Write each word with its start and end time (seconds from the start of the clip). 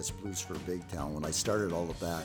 as 0.00 0.10
Blues 0.10 0.40
for 0.40 0.54
Big 0.60 0.86
Town. 0.88 1.14
When 1.14 1.26
I 1.26 1.30
started 1.30 1.72
all 1.72 1.88
of 1.88 2.00
that, 2.00 2.24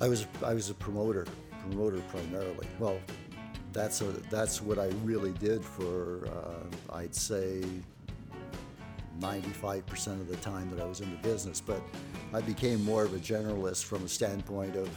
I 0.00 0.08
was 0.08 0.26
I 0.44 0.54
was 0.54 0.70
a 0.70 0.74
promoter, 0.74 1.26
promoter 1.60 2.00
primarily. 2.08 2.68
Well, 2.78 2.98
that's 3.72 4.00
a, 4.00 4.04
that's 4.30 4.62
what 4.62 4.78
I 4.78 4.90
really 5.02 5.32
did 5.32 5.64
for 5.64 6.28
uh, 6.28 6.94
I'd 6.96 7.14
say 7.14 7.64
95% 9.18 10.06
of 10.20 10.28
the 10.28 10.36
time 10.36 10.70
that 10.70 10.80
I 10.80 10.86
was 10.86 11.00
in 11.00 11.10
the 11.10 11.16
business. 11.16 11.60
But 11.60 11.82
I 12.32 12.40
became 12.40 12.84
more 12.84 13.02
of 13.02 13.12
a 13.12 13.18
generalist 13.18 13.84
from 13.84 14.04
a 14.04 14.08
standpoint 14.08 14.76
of 14.76 14.88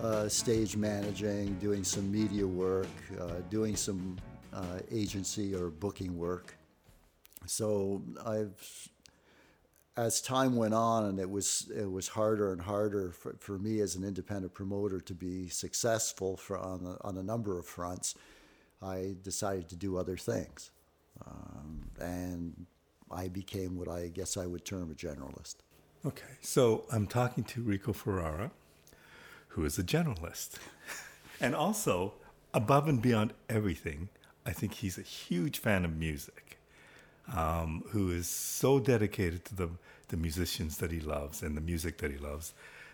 uh, 0.00 0.28
stage 0.28 0.76
managing, 0.76 1.54
doing 1.60 1.84
some 1.84 2.10
media 2.10 2.46
work, 2.46 2.88
uh, 3.20 3.34
doing 3.50 3.76
some 3.76 4.16
uh, 4.52 4.80
agency 4.90 5.54
or 5.54 5.70
booking 5.70 6.18
work. 6.18 6.56
So 7.46 8.02
I've 8.26 8.90
as 9.96 10.20
time 10.20 10.56
went 10.56 10.74
on 10.74 11.06
and 11.06 11.18
it 11.18 11.28
was 11.28 11.70
it 11.76 11.90
was 11.90 12.08
harder 12.08 12.52
and 12.52 12.62
harder 12.62 13.10
for, 13.10 13.34
for 13.38 13.58
me 13.58 13.80
as 13.80 13.96
an 13.96 14.04
independent 14.04 14.54
promoter 14.54 15.00
to 15.00 15.14
be 15.14 15.48
successful 15.48 16.36
for, 16.36 16.58
on, 16.58 16.86
a, 16.86 17.06
on 17.06 17.18
a 17.18 17.22
number 17.22 17.58
of 17.58 17.66
fronts 17.66 18.14
i 18.82 19.14
decided 19.22 19.68
to 19.68 19.76
do 19.76 19.96
other 19.96 20.16
things. 20.16 20.70
Um, 21.26 21.90
and 22.00 22.66
i 23.10 23.28
became 23.28 23.76
what 23.76 23.88
i 23.88 24.08
guess 24.08 24.36
i 24.36 24.46
would 24.46 24.64
term 24.64 24.90
a 24.90 24.94
generalist. 24.94 25.56
Okay 26.06 26.34
so 26.40 26.84
i'm 26.92 27.06
talking 27.06 27.44
to 27.44 27.62
rico 27.62 27.92
ferrara 27.92 28.52
who 29.48 29.64
is 29.64 29.78
a 29.78 29.82
generalist. 29.82 30.50
And 31.42 31.54
also 31.54 32.14
above 32.54 32.86
and 32.86 33.02
beyond 33.02 33.32
everything 33.48 34.08
i 34.46 34.52
think 34.52 34.74
he's 34.74 34.98
a 34.98 35.02
huge 35.02 35.58
fan 35.58 35.84
of 35.84 35.96
music 35.96 36.49
um, 37.34 37.84
who 37.90 38.10
is 38.10 38.28
so 38.28 38.78
dedicated 38.78 39.44
to 39.46 39.54
the, 39.54 39.68
the 40.08 40.16
musicians 40.16 40.78
that 40.78 40.90
he 40.90 41.00
loves 41.00 41.42
and 41.42 41.56
the 41.56 41.60
music 41.60 41.98
that 41.98 42.10
he 42.10 42.18
loves 42.18 42.52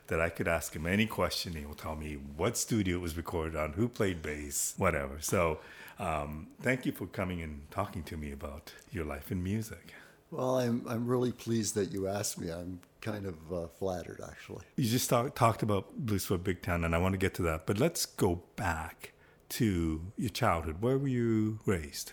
that 0.09 0.21
I 0.21 0.29
could 0.29 0.47
ask 0.49 0.75
him 0.75 0.87
any 0.87 1.07
question. 1.07 1.55
He 1.55 1.65
will 1.65 1.75
tell 1.75 1.97
me 1.97 2.19
what 2.37 2.57
studio 2.57 2.97
it 2.97 3.01
was 3.01 3.17
recorded 3.17 3.57
on, 3.57 3.73
who 3.73 3.89
played 3.89 4.23
bass, 4.23 4.75
whatever. 4.77 5.17
So, 5.21 5.59
um, 5.99 6.49
thank 6.63 6.87
you 6.87 6.93
for 6.93 7.07
coming 7.07 7.43
and 7.43 7.69
talking 7.71 8.03
to 8.05 8.17
me 8.17 8.31
about 8.31 8.73
your 8.93 9.05
life 9.05 9.33
in 9.33 9.43
music. 9.43 9.95
Well, 10.31 10.59
I'm, 10.59 10.85
I'm 10.89 11.07
really 11.07 11.33
pleased 11.33 11.75
that 11.77 11.93
you 11.93 12.09
asked 12.09 12.39
me. 12.39 12.51
I'm 12.51 12.81
kind 13.01 13.27
of 13.27 13.53
uh, 13.53 13.67
flattered, 13.69 14.21
actually. 14.29 14.65
You 14.77 14.89
just 14.89 15.09
talk, 15.09 15.35
talked 15.35 15.63
about 15.63 15.97
Blues 15.97 16.27
for 16.27 16.37
Big 16.37 16.63
Town, 16.63 16.85
and 16.85 16.95
I 16.95 16.99
want 16.99 17.15
to 17.15 17.19
get 17.19 17.35
to 17.35 17.43
that. 17.43 17.67
But 17.67 17.79
let's 17.79 18.05
go 18.05 18.43
back 18.57 19.13
to 19.51 20.03
your 20.17 20.31
childhood. 20.31 20.77
Where 20.81 20.99
were 20.99 21.09
you 21.09 21.61
raised? 21.65 22.13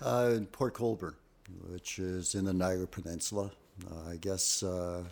Uh, 0.00 0.32
in 0.34 0.46
Port 0.46 0.74
Colborne 0.74 1.14
which 1.70 1.98
is 1.98 2.34
in 2.34 2.44
the 2.44 2.52
Niagara 2.52 2.86
Peninsula. 2.86 3.50
Uh, 3.90 4.10
I 4.10 4.16
guess 4.16 4.62
uh, 4.62 5.04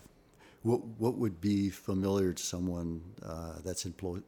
what 0.63 0.85
what 0.99 1.17
would 1.17 1.41
be 1.41 1.71
familiar 1.71 2.33
to 2.33 2.43
someone 2.43 3.03
uh, 3.25 3.55
that's 3.65 3.85
in 3.85 3.93
plo- 3.93 4.23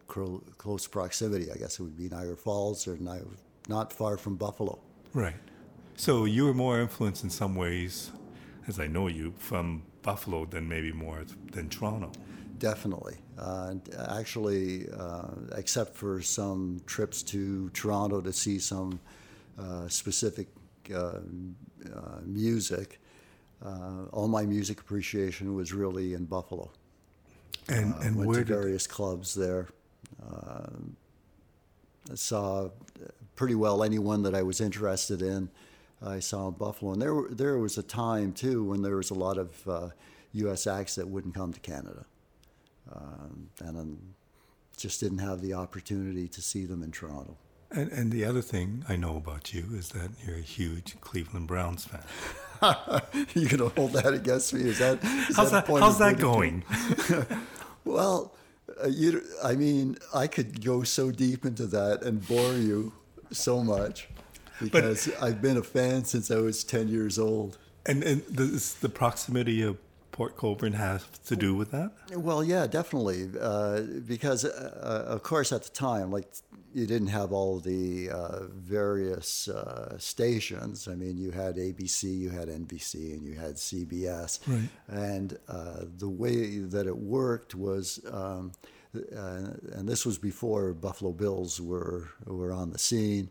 close 0.58 0.86
proximity, 0.86 1.50
I 1.50 1.56
guess 1.56 1.78
it 1.78 1.82
would 1.82 1.96
be 1.96 2.08
Niagara 2.08 2.36
Falls 2.36 2.86
or 2.88 2.96
Niagara, 2.96 3.36
not 3.68 3.92
far 3.92 4.16
from 4.16 4.36
Buffalo. 4.36 4.78
Right. 5.12 5.36
So 5.96 6.24
you 6.24 6.46
were 6.46 6.54
more 6.54 6.80
influenced 6.80 7.22
in 7.22 7.30
some 7.30 7.54
ways, 7.54 8.10
as 8.66 8.80
I 8.80 8.86
know 8.86 9.08
you, 9.08 9.34
from 9.38 9.82
Buffalo 10.02 10.46
than 10.46 10.68
maybe 10.68 10.92
more 10.92 11.24
than 11.52 11.68
Toronto. 11.68 12.10
Definitely. 12.58 13.16
Uh, 13.38 13.74
actually, 14.08 14.88
uh, 14.96 15.28
except 15.56 15.96
for 15.96 16.22
some 16.22 16.80
trips 16.86 17.22
to 17.24 17.68
Toronto 17.70 18.20
to 18.20 18.32
see 18.32 18.58
some 18.58 19.00
uh, 19.58 19.88
specific 19.88 20.48
uh, 21.86 21.98
uh, 21.98 22.20
music, 22.24 23.00
uh, 23.64 24.04
all 24.12 24.28
my 24.28 24.44
music 24.44 24.80
appreciation 24.80 25.54
was 25.54 25.72
really 25.72 26.14
in 26.14 26.24
Buffalo. 26.24 26.70
And, 27.68 27.94
and 28.02 28.16
went 28.16 28.34
to 28.34 28.44
various 28.44 28.86
clubs 28.86 29.34
there. 29.34 29.68
I 32.10 32.14
saw 32.14 32.70
pretty 33.36 33.54
well 33.54 33.82
anyone 33.82 34.22
that 34.24 34.34
I 34.34 34.42
was 34.42 34.60
interested 34.60 35.22
in. 35.22 35.48
I 36.04 36.18
saw 36.18 36.48
in 36.48 36.54
Buffalo, 36.54 36.92
and 36.92 37.00
there 37.00 37.14
there 37.30 37.58
was 37.58 37.78
a 37.78 37.82
time 37.82 38.32
too 38.32 38.64
when 38.64 38.82
there 38.82 38.96
was 38.96 39.10
a 39.10 39.14
lot 39.14 39.38
of 39.38 39.68
uh, 39.68 39.88
U.S. 40.32 40.66
acts 40.66 40.96
that 40.96 41.06
wouldn't 41.06 41.34
come 41.34 41.52
to 41.52 41.60
Canada, 41.60 42.04
um, 42.92 43.48
and 43.60 43.78
um, 43.78 43.98
just 44.76 45.00
didn't 45.00 45.18
have 45.18 45.40
the 45.40 45.54
opportunity 45.54 46.26
to 46.28 46.42
see 46.42 46.64
them 46.64 46.82
in 46.82 46.90
Toronto. 46.90 47.36
And, 47.74 47.90
and 47.92 48.12
the 48.12 48.24
other 48.24 48.42
thing 48.42 48.84
I 48.88 48.96
know 48.96 49.16
about 49.16 49.54
you 49.54 49.64
is 49.72 49.90
that 49.90 50.10
you're 50.24 50.36
a 50.36 50.40
huge 50.40 51.00
Cleveland 51.00 51.48
Browns 51.48 51.84
fan. 51.84 52.02
you're 53.34 53.48
gonna 53.48 53.70
hold 53.70 53.92
that 53.94 54.12
against 54.12 54.54
me? 54.54 54.62
Is 54.62 54.78
that 54.78 55.02
is 55.02 55.36
how's 55.36 55.50
that, 55.50 55.66
that 55.66 55.80
how's 55.80 55.98
that 55.98 56.18
going? 56.18 56.64
well, 57.84 58.34
uh, 58.82 58.88
you, 58.88 59.22
I 59.42 59.54
mean, 59.54 59.96
I 60.14 60.26
could 60.26 60.64
go 60.64 60.82
so 60.82 61.10
deep 61.10 61.44
into 61.44 61.66
that 61.66 62.02
and 62.02 62.26
bore 62.28 62.54
you 62.54 62.92
so 63.30 63.64
much 63.64 64.08
because 64.60 65.08
but, 65.08 65.22
I've 65.22 65.42
been 65.42 65.56
a 65.56 65.62
fan 65.62 66.04
since 66.04 66.30
I 66.30 66.36
was 66.36 66.62
ten 66.62 66.88
years 66.88 67.18
old. 67.18 67.58
And 67.86 68.04
and 68.04 68.22
the, 68.26 68.74
the 68.80 68.88
proximity 68.88 69.62
of 69.62 69.78
Port 70.12 70.36
Colborne 70.36 70.74
has 70.74 71.04
to 71.26 71.34
do 71.34 71.54
with 71.54 71.70
that? 71.70 71.90
Well, 72.14 72.44
yeah, 72.44 72.66
definitely. 72.66 73.30
Uh, 73.40 73.80
because, 74.06 74.44
uh, 74.44 75.06
uh, 75.08 75.14
of 75.14 75.22
course, 75.22 75.52
at 75.52 75.64
the 75.64 75.70
time, 75.70 76.12
like 76.12 76.28
you 76.74 76.86
didn't 76.86 77.08
have 77.08 77.32
all 77.32 77.60
the 77.60 78.10
uh, 78.10 78.44
various 78.50 79.48
uh, 79.48 79.96
stations. 79.98 80.88
I 80.88 80.94
mean, 80.94 81.16
you 81.18 81.30
had 81.30 81.56
ABC, 81.56 82.02
you 82.04 82.30
had 82.30 82.48
NBC, 82.48 83.14
and 83.14 83.22
you 83.24 83.34
had 83.34 83.54
CBS. 83.56 84.40
Right. 84.46 84.68
And 84.88 85.38
uh, 85.48 85.84
the 85.98 86.08
way 86.08 86.58
that 86.58 86.86
it 86.86 86.96
worked 86.96 87.54
was, 87.54 88.00
um, 88.10 88.52
and 88.92 89.88
this 89.88 90.04
was 90.04 90.18
before 90.18 90.72
Buffalo 90.74 91.12
Bills 91.12 91.60
were 91.60 92.08
were 92.26 92.52
on 92.52 92.70
the 92.70 92.78
scene. 92.78 93.30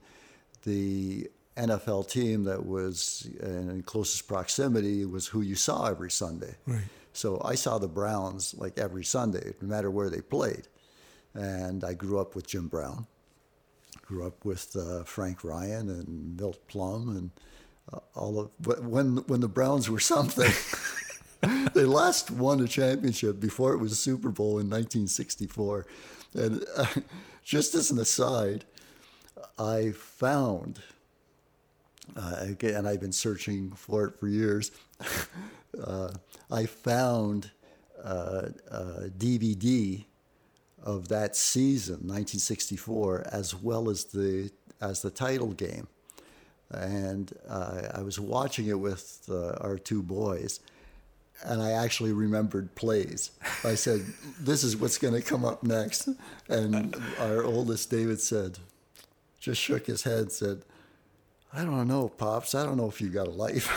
The 0.64 1.30
NFL 1.58 2.10
team 2.10 2.44
that 2.46 2.66
was 2.66 3.30
in 3.42 3.84
closest 3.84 4.28
proximity 4.28 5.06
was 5.06 5.28
who 5.28 5.42
you 5.42 5.56
saw 5.56 5.88
every 5.88 6.12
Sunday. 6.12 6.56
Right. 6.66 6.84
So 7.14 7.42
I 7.44 7.56
saw 7.56 7.78
the 7.78 7.88
Browns 7.88 8.56
like 8.58 8.78
every 8.78 9.04
Sunday, 9.04 9.54
no 9.62 9.68
matter 9.68 9.92
where 9.92 10.10
they 10.10 10.22
played. 10.22 10.68
And 11.34 11.84
I 11.84 11.94
grew 11.94 12.20
up 12.20 12.36
with 12.36 12.48
Jim 12.48 12.68
Brown, 12.68 13.08
grew 14.12 14.28
up 14.28 14.44
with 14.44 14.76
uh, 14.76 15.04
Frank 15.06 15.42
Ryan 15.42 15.90
and 15.90 16.38
Milt 16.38 16.68
Plum 16.68 17.16
and 17.16 17.32
uh, 17.94 18.00
all 18.14 18.40
of. 18.40 18.86
When 18.86 19.18
when 19.28 19.40
the 19.40 19.48
Browns 19.48 19.90
were 19.90 20.00
something, 20.16 20.52
they 21.74 21.86
last 21.86 22.30
won 22.30 22.60
a 22.60 22.68
championship 22.68 23.40
before 23.40 23.74
it 23.74 23.78
was 23.78 23.94
a 23.94 23.96
Super 23.96 24.30
Bowl 24.30 24.60
in 24.60 24.70
1964. 24.70 25.86
And 26.34 26.66
uh, 26.76 26.86
just 27.42 27.74
as 27.74 27.90
an 27.90 28.00
aside, 28.00 28.66
I 29.58 29.92
found 29.92 30.82
uh, 32.18 32.48
and 32.62 32.88
I've 32.88 33.00
been 33.00 33.14
searching 33.14 33.72
for 33.72 34.06
it 34.06 34.20
for 34.20 34.28
years. 34.28 34.72
uh, 35.82 36.12
I 36.52 36.66
found 36.66 37.52
uh, 38.04 38.50
a 38.70 39.10
DVD 39.18 40.04
of 40.84 41.08
that 41.10 41.36
season, 41.36 41.96
1964, 41.96 43.28
as 43.32 43.56
well 43.56 43.90
as 43.90 44.06
the 44.06 44.52
as 44.82 45.02
the 45.02 45.12
title 45.12 45.54
game, 45.54 45.88
and 46.72 47.34
uh, 47.48 47.82
I 47.94 48.02
was 48.02 48.20
watching 48.20 48.68
it 48.68 48.80
with 48.80 49.22
uh, 49.30 49.52
our 49.62 49.78
two 49.78 50.02
boys. 50.02 50.60
And 51.44 51.60
I 51.60 51.72
actually 51.72 52.14
remembered 52.14 52.76
plays. 52.76 53.32
I 53.64 53.74
said, 53.74 54.06
"This 54.40 54.64
is 54.64 54.78
what's 54.78 55.00
going 55.00 55.16
to 55.16 55.22
come 55.22 55.44
up 55.44 55.64
next." 55.64 56.08
And 56.50 56.96
our 57.20 57.44
oldest, 57.44 57.90
David, 57.90 58.22
said, 58.22 58.60
just 59.42 59.60
shook 59.60 59.88
his 59.88 60.04
head, 60.04 60.32
said, 60.32 60.62
I 61.52 61.66
don't 61.66 61.88
know, 61.88 62.08
pops. 62.08 62.56
I 62.56 62.64
don't 62.64 62.78
know 62.78 62.88
if 62.88 63.02
you 63.02 63.10
got 63.10 63.28
a 63.28 63.32
life. 63.32 63.68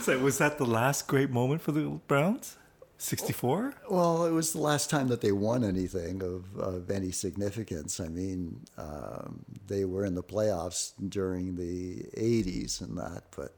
so 0.02 0.18
was 0.20 0.38
that 0.38 0.56
the 0.56 0.64
last 0.64 1.08
great 1.08 1.30
moment 1.30 1.60
for 1.60 1.72
the 1.72 1.82
Browns? 2.06 2.56
64? 3.02 3.74
Well, 3.90 4.24
it 4.26 4.30
was 4.30 4.52
the 4.52 4.60
last 4.60 4.88
time 4.88 5.08
that 5.08 5.20
they 5.20 5.32
won 5.32 5.64
anything 5.64 6.22
of, 6.22 6.56
of 6.56 6.88
any 6.88 7.10
significance. 7.10 7.98
I 7.98 8.06
mean, 8.06 8.60
um, 8.78 9.44
they 9.66 9.84
were 9.84 10.04
in 10.04 10.14
the 10.14 10.22
playoffs 10.22 10.92
during 11.08 11.56
the 11.56 12.04
80s 12.16 12.80
and 12.80 12.96
that, 12.96 13.24
but 13.36 13.54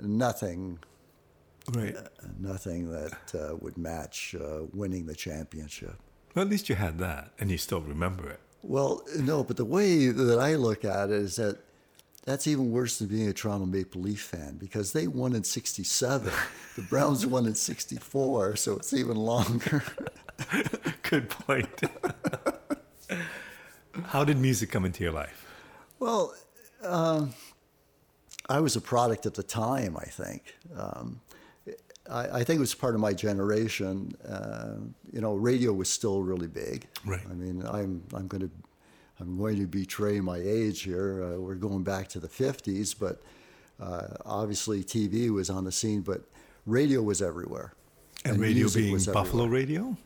nothing. 0.00 0.78
Right. 1.72 1.94
Uh, 1.94 2.08
nothing 2.38 2.90
that 2.90 3.34
uh, 3.34 3.56
would 3.60 3.76
match 3.76 4.34
uh, 4.34 4.62
winning 4.72 5.04
the 5.04 5.14
championship. 5.14 5.96
Well, 6.34 6.44
at 6.44 6.50
least 6.50 6.70
you 6.70 6.74
had 6.74 6.98
that, 6.98 7.32
and 7.38 7.50
you 7.50 7.58
still 7.58 7.82
remember 7.82 8.30
it. 8.30 8.40
Well, 8.62 9.02
no, 9.18 9.44
but 9.44 9.58
the 9.58 9.64
way 9.64 10.08
that 10.08 10.38
I 10.38 10.54
look 10.54 10.86
at 10.86 11.10
it 11.10 11.16
is 11.16 11.36
that 11.36 11.58
that's 12.24 12.46
even 12.46 12.70
worse 12.70 12.98
than 12.98 13.08
being 13.08 13.28
a 13.28 13.32
Toronto 13.32 13.66
Maple 13.66 14.02
Leaf 14.02 14.22
fan 14.22 14.56
because 14.56 14.92
they 14.92 15.06
won 15.06 15.34
in 15.34 15.42
67. 15.42 16.32
the 16.76 16.82
Browns 16.82 17.26
won 17.26 17.46
in 17.46 17.54
64, 17.54 18.56
so 18.56 18.76
it's 18.76 18.92
even 18.92 19.16
longer. 19.16 19.82
Good 21.02 21.28
point. 21.30 21.80
How 24.04 24.24
did 24.24 24.38
music 24.38 24.70
come 24.70 24.84
into 24.84 25.02
your 25.02 25.12
life? 25.12 25.46
Well, 25.98 26.34
um, 26.82 27.34
I 28.48 28.60
was 28.60 28.76
a 28.76 28.80
product 28.80 29.26
at 29.26 29.34
the 29.34 29.42
time. 29.42 29.96
I 29.96 30.04
think. 30.04 30.54
Um, 30.76 31.20
I, 32.08 32.38
I, 32.38 32.44
think 32.44 32.58
it 32.58 32.60
was 32.60 32.74
part 32.74 32.94
of 32.94 33.00
my 33.00 33.12
generation. 33.12 34.14
Uh, 34.26 34.76
you 35.12 35.20
know, 35.20 35.34
radio 35.34 35.72
was 35.72 35.88
still 35.88 36.22
really 36.22 36.46
big. 36.46 36.86
Right. 37.04 37.20
I 37.28 37.34
mean, 37.34 37.64
I'm 37.66 38.02
I'm 38.14 38.26
going 38.28 38.42
to 38.42 38.50
I'm 39.20 39.36
going 39.36 39.58
to 39.58 39.66
betray 39.66 40.20
my 40.20 40.38
age 40.38 40.82
here. 40.82 41.22
Uh, 41.22 41.40
we're 41.40 41.54
going 41.54 41.82
back 41.82 42.08
to 42.08 42.20
the 42.20 42.28
50s, 42.28 42.94
but 42.98 43.20
uh, 43.80 44.08
obviously 44.24 44.82
TV 44.82 45.30
was 45.30 45.50
on 45.50 45.64
the 45.64 45.72
scene, 45.72 46.00
but 46.00 46.22
radio 46.66 47.02
was 47.02 47.20
everywhere. 47.20 47.74
And, 48.24 48.34
and 48.34 48.42
radio 48.42 48.68
being 48.68 48.98
Buffalo 49.12 49.46
radio? 49.46 49.96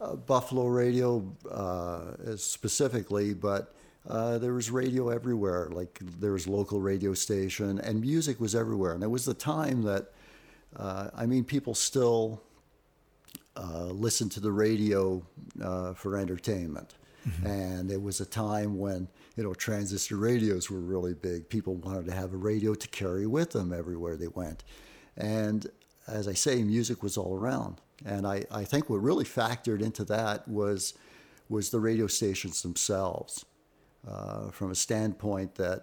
Uh, 0.00 0.16
Buffalo 0.16 0.66
radio 0.66 1.24
uh, 1.50 2.36
specifically, 2.36 3.32
but 3.32 3.74
uh, 4.08 4.38
there 4.38 4.52
was 4.52 4.70
radio 4.70 5.08
everywhere. 5.08 5.68
Like 5.70 5.98
there 6.20 6.32
was 6.32 6.46
local 6.46 6.80
radio 6.80 7.14
station, 7.14 7.78
and 7.78 8.00
music 8.00 8.40
was 8.40 8.54
everywhere. 8.54 8.92
And 8.92 9.02
it 9.02 9.10
was 9.10 9.24
the 9.24 9.34
time 9.34 9.82
that, 9.82 10.12
uh, 10.76 11.10
I 11.14 11.26
mean, 11.26 11.44
people 11.44 11.74
still 11.74 12.42
uh, 13.56 13.86
listen 13.86 14.28
to 14.30 14.40
the 14.40 14.52
radio 14.52 15.22
uh, 15.62 15.94
for 15.94 16.18
entertainment. 16.18 16.94
Mm-hmm. 17.28 17.46
And 17.46 17.90
it 17.90 18.02
was 18.02 18.20
a 18.20 18.26
time 18.26 18.78
when 18.78 19.08
you 19.36 19.42
know 19.42 19.54
transistor 19.54 20.16
radios 20.16 20.70
were 20.70 20.80
really 20.80 21.14
big. 21.14 21.48
People 21.48 21.74
wanted 21.76 22.06
to 22.06 22.12
have 22.12 22.32
a 22.32 22.36
radio 22.36 22.74
to 22.74 22.88
carry 22.88 23.26
with 23.26 23.52
them 23.52 23.72
everywhere 23.72 24.16
they 24.16 24.28
went, 24.28 24.64
and 25.16 25.70
as 26.06 26.28
I 26.28 26.34
say, 26.34 26.62
music 26.62 27.02
was 27.02 27.16
all 27.16 27.36
around. 27.36 27.80
And 28.04 28.26
I, 28.26 28.44
I 28.50 28.64
think 28.64 28.90
what 28.90 29.02
really 29.02 29.24
factored 29.24 29.80
into 29.80 30.04
that 30.04 30.46
was 30.48 30.94
was 31.48 31.70
the 31.70 31.80
radio 31.80 32.06
stations 32.06 32.62
themselves, 32.62 33.44
uh, 34.08 34.50
from 34.50 34.70
a 34.70 34.74
standpoint 34.74 35.54
that 35.56 35.82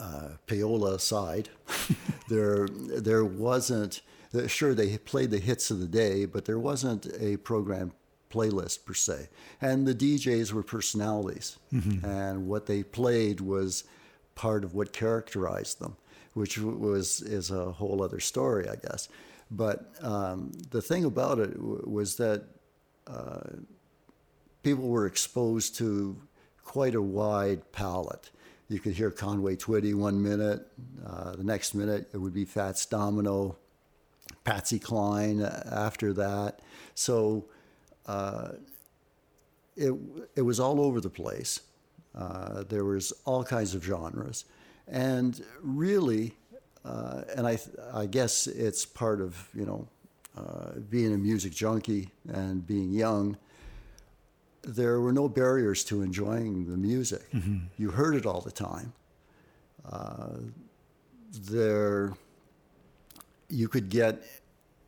uh, 0.00 0.30
payola 0.46 0.94
aside, 0.94 1.48
there 2.28 2.68
there 2.68 3.24
wasn't. 3.24 4.00
Sure, 4.46 4.74
they 4.74 4.98
played 4.98 5.30
the 5.30 5.38
hits 5.38 5.70
of 5.70 5.80
the 5.80 5.86
day, 5.86 6.26
but 6.26 6.44
there 6.44 6.58
wasn't 6.58 7.06
a 7.18 7.38
program 7.38 7.92
playlist 8.30 8.84
per 8.84 8.94
se. 8.94 9.28
And 9.60 9.86
the 9.86 9.94
DJs 9.94 10.52
were 10.52 10.62
personalities, 10.62 11.58
mm-hmm. 11.72 12.04
and 12.04 12.46
what 12.46 12.66
they 12.66 12.82
played 12.82 13.40
was 13.40 13.84
part 14.34 14.64
of 14.64 14.74
what 14.74 14.92
characterized 14.92 15.80
them, 15.80 15.96
which 16.34 16.58
was 16.58 17.20
is 17.20 17.50
a 17.50 17.72
whole 17.72 18.02
other 18.02 18.20
story, 18.20 18.68
I 18.68 18.76
guess. 18.76 19.08
But 19.50 19.92
um, 20.02 20.52
the 20.70 20.82
thing 20.82 21.04
about 21.04 21.38
it 21.38 21.54
w- 21.54 21.84
was 21.86 22.16
that 22.16 22.44
uh, 23.06 23.40
people 24.62 24.88
were 24.88 25.06
exposed 25.06 25.76
to 25.76 26.20
quite 26.62 26.94
a 26.94 27.02
wide 27.02 27.72
palette. 27.72 28.30
You 28.68 28.78
could 28.78 28.92
hear 28.92 29.10
Conway 29.10 29.56
Twitty 29.56 29.94
one 29.94 30.22
minute, 30.22 30.66
uh, 31.04 31.34
the 31.36 31.44
next 31.44 31.74
minute 31.74 32.10
it 32.12 32.18
would 32.18 32.34
be 32.34 32.44
Fats 32.44 32.84
Domino, 32.84 33.56
Patsy 34.44 34.78
Cline 34.78 35.40
after 35.40 36.12
that. 36.12 36.60
So 36.94 37.46
uh, 38.08 38.52
it, 39.76 39.92
it 40.34 40.42
was 40.42 40.58
all 40.58 40.80
over 40.80 41.00
the 41.00 41.10
place. 41.10 41.60
Uh, 42.16 42.64
there 42.68 42.84
was 42.84 43.12
all 43.24 43.44
kinds 43.44 43.74
of 43.74 43.84
genres. 43.84 44.44
And 44.88 45.40
really, 45.62 46.32
uh, 46.84 47.22
and 47.36 47.46
I, 47.46 47.58
I 47.92 48.06
guess 48.06 48.46
it's 48.46 48.84
part 48.84 49.20
of, 49.20 49.48
you 49.54 49.66
know, 49.66 49.86
uh, 50.36 50.80
being 50.90 51.12
a 51.12 51.18
music 51.18 51.52
junkie 51.52 52.10
and 52.28 52.66
being 52.66 52.92
young, 52.92 53.36
there 54.62 55.00
were 55.00 55.12
no 55.12 55.28
barriers 55.28 55.84
to 55.84 56.02
enjoying 56.02 56.66
the 56.70 56.76
music. 56.76 57.30
Mm-hmm. 57.32 57.58
You 57.76 57.90
heard 57.90 58.14
it 58.14 58.26
all 58.26 58.40
the 58.40 58.50
time. 58.50 58.92
Uh, 59.90 60.38
there, 61.50 62.14
you 63.48 63.68
could 63.68 63.88
get 63.88 64.22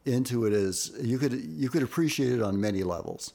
into 0.04 0.46
it 0.46 0.52
as 0.52 0.92
you 1.00 1.18
could 1.18 1.32
you 1.32 1.68
could 1.68 1.82
appreciate 1.82 2.32
it 2.32 2.42
on 2.42 2.60
many 2.60 2.82
levels. 2.82 3.32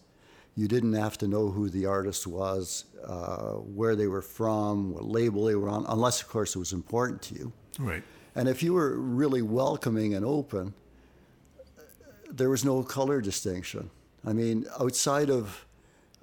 You 0.55 0.67
didn't 0.67 0.93
have 0.93 1.17
to 1.19 1.27
know 1.27 1.49
who 1.49 1.69
the 1.69 1.85
artist 1.85 2.25
was, 2.25 2.85
uh, 3.05 3.53
where 3.53 3.95
they 3.95 4.07
were 4.07 4.21
from, 4.21 4.93
what 4.93 5.03
label 5.03 5.45
they 5.45 5.55
were 5.55 5.69
on, 5.69 5.85
unless 5.89 6.21
of 6.21 6.29
course 6.29 6.55
it 6.55 6.59
was 6.59 6.71
important 6.71 7.21
to 7.23 7.35
you. 7.35 7.53
Right. 7.77 8.03
And 8.35 8.47
if 8.47 8.63
you 8.63 8.73
were 8.73 8.97
really 8.97 9.41
welcoming 9.41 10.13
and 10.13 10.25
open, 10.25 10.73
there 12.29 12.49
was 12.49 12.65
no 12.65 12.83
color 12.83 13.21
distinction. 13.21 13.89
I 14.25 14.33
mean, 14.33 14.65
outside 14.79 15.29
of 15.29 15.65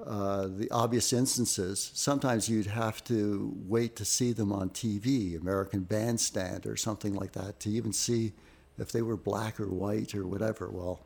uh, 0.04 0.48
the 0.48 0.70
obvious 0.70 1.12
instances, 1.12 1.90
sometimes 1.94 2.48
you'd 2.48 2.66
have 2.66 3.04
to 3.04 3.54
wait 3.66 3.96
to 3.96 4.04
see 4.04 4.32
them 4.32 4.52
on 4.52 4.70
TV, 4.70 5.40
American 5.40 5.80
Bandstand 5.80 6.66
or 6.66 6.76
something 6.76 7.14
like 7.14 7.32
that, 7.32 7.60
to 7.60 7.70
even 7.70 7.92
see 7.92 8.32
if 8.78 8.92
they 8.92 9.02
were 9.02 9.16
black 9.16 9.60
or 9.60 9.68
white 9.68 10.14
or 10.14 10.26
whatever. 10.26 10.70
Well, 10.70 11.00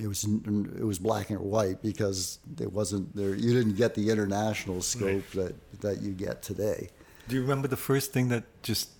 it 0.00 0.06
was 0.06 0.24
it 0.24 0.84
was 0.84 0.98
black 0.98 1.30
and 1.30 1.40
white 1.40 1.82
because 1.82 2.38
it 2.60 2.72
wasn't 2.72 3.14
there. 3.14 3.34
You 3.34 3.52
didn't 3.54 3.76
get 3.76 3.94
the 3.94 4.10
international 4.10 4.82
scope 4.82 5.24
right. 5.34 5.46
that 5.46 5.80
that 5.80 6.02
you 6.02 6.12
get 6.12 6.42
today. 6.42 6.90
Do 7.28 7.34
you 7.34 7.42
remember 7.42 7.68
the 7.68 7.76
first 7.76 8.12
thing 8.12 8.28
that 8.28 8.44
just 8.62 8.90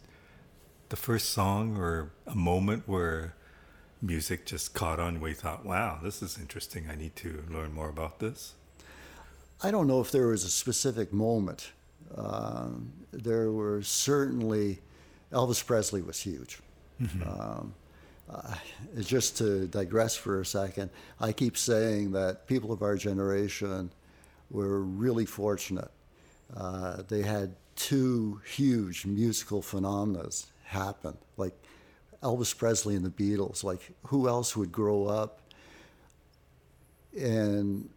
the 0.89 0.97
first 0.97 1.31
song 1.31 1.77
or 1.77 2.11
a 2.27 2.35
moment 2.35 2.85
where 2.87 3.35
music 4.01 4.47
just 4.47 4.75
caught 4.75 5.01
on 5.01 5.21
where 5.21 5.31
you 5.31 5.37
thought, 5.37 5.65
wow, 5.65 5.99
this 6.03 6.23
is 6.23 6.39
interesting. 6.39 6.89
I 6.91 6.95
need 6.95 7.17
to 7.17 7.45
learn 7.51 7.73
more 7.73 7.89
about 7.89 8.21
this? 8.21 8.55
I 9.63 9.71
don't 9.71 9.87
know 9.87 10.01
if 10.01 10.11
there 10.13 10.29
was 10.29 10.45
a 10.45 10.51
specific 10.51 11.13
moment. 11.13 11.73
Um, 12.15 12.93
there 13.13 13.51
were 13.51 13.83
certainly, 13.83 14.81
Elvis 15.33 15.65
Presley 15.65 16.01
was 16.01 16.21
huge. 16.21 16.61
Mm-hmm. 17.03 17.23
Um, 17.29 17.75
uh, 18.31 18.55
just 19.01 19.39
to 19.39 19.67
digress 19.69 20.17
for 20.17 20.41
a 20.41 20.47
second, 20.47 20.91
I 21.21 21.33
keep 21.33 21.57
saying 21.57 22.13
that 22.13 22.47
people 22.47 22.73
of 22.73 22.83
our 22.83 22.97
generation 22.97 23.91
were 24.51 24.83
really 24.83 25.27
fortunate. 25.27 25.91
Uh, 26.55 27.03
they 27.09 27.23
had 27.23 27.55
two 27.77 28.41
huge 28.45 29.07
musical 29.07 29.63
phenomena 29.63 30.29
happen, 30.65 31.17
like 31.37 31.55
Elvis 32.23 32.57
Presley 32.57 32.97
and 32.97 33.05
the 33.05 33.11
Beatles. 33.11 33.63
Like, 33.65 33.93
who 34.05 34.29
else 34.29 34.57
would 34.57 34.73
grow 34.73 35.07
up 35.07 35.41
and 37.19 37.89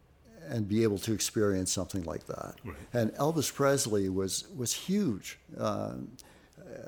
and 0.47 0.67
be 0.67 0.83
able 0.83 0.97
to 0.97 1.13
experience 1.13 1.71
something 1.71 2.03
like 2.03 2.25
that? 2.27 2.55
Right. 2.63 2.75
And 2.93 3.11
Elvis 3.15 3.53
Presley 3.53 4.09
was 4.09 4.47
was 4.55 4.73
huge. 4.73 5.39
Uh, 5.57 5.93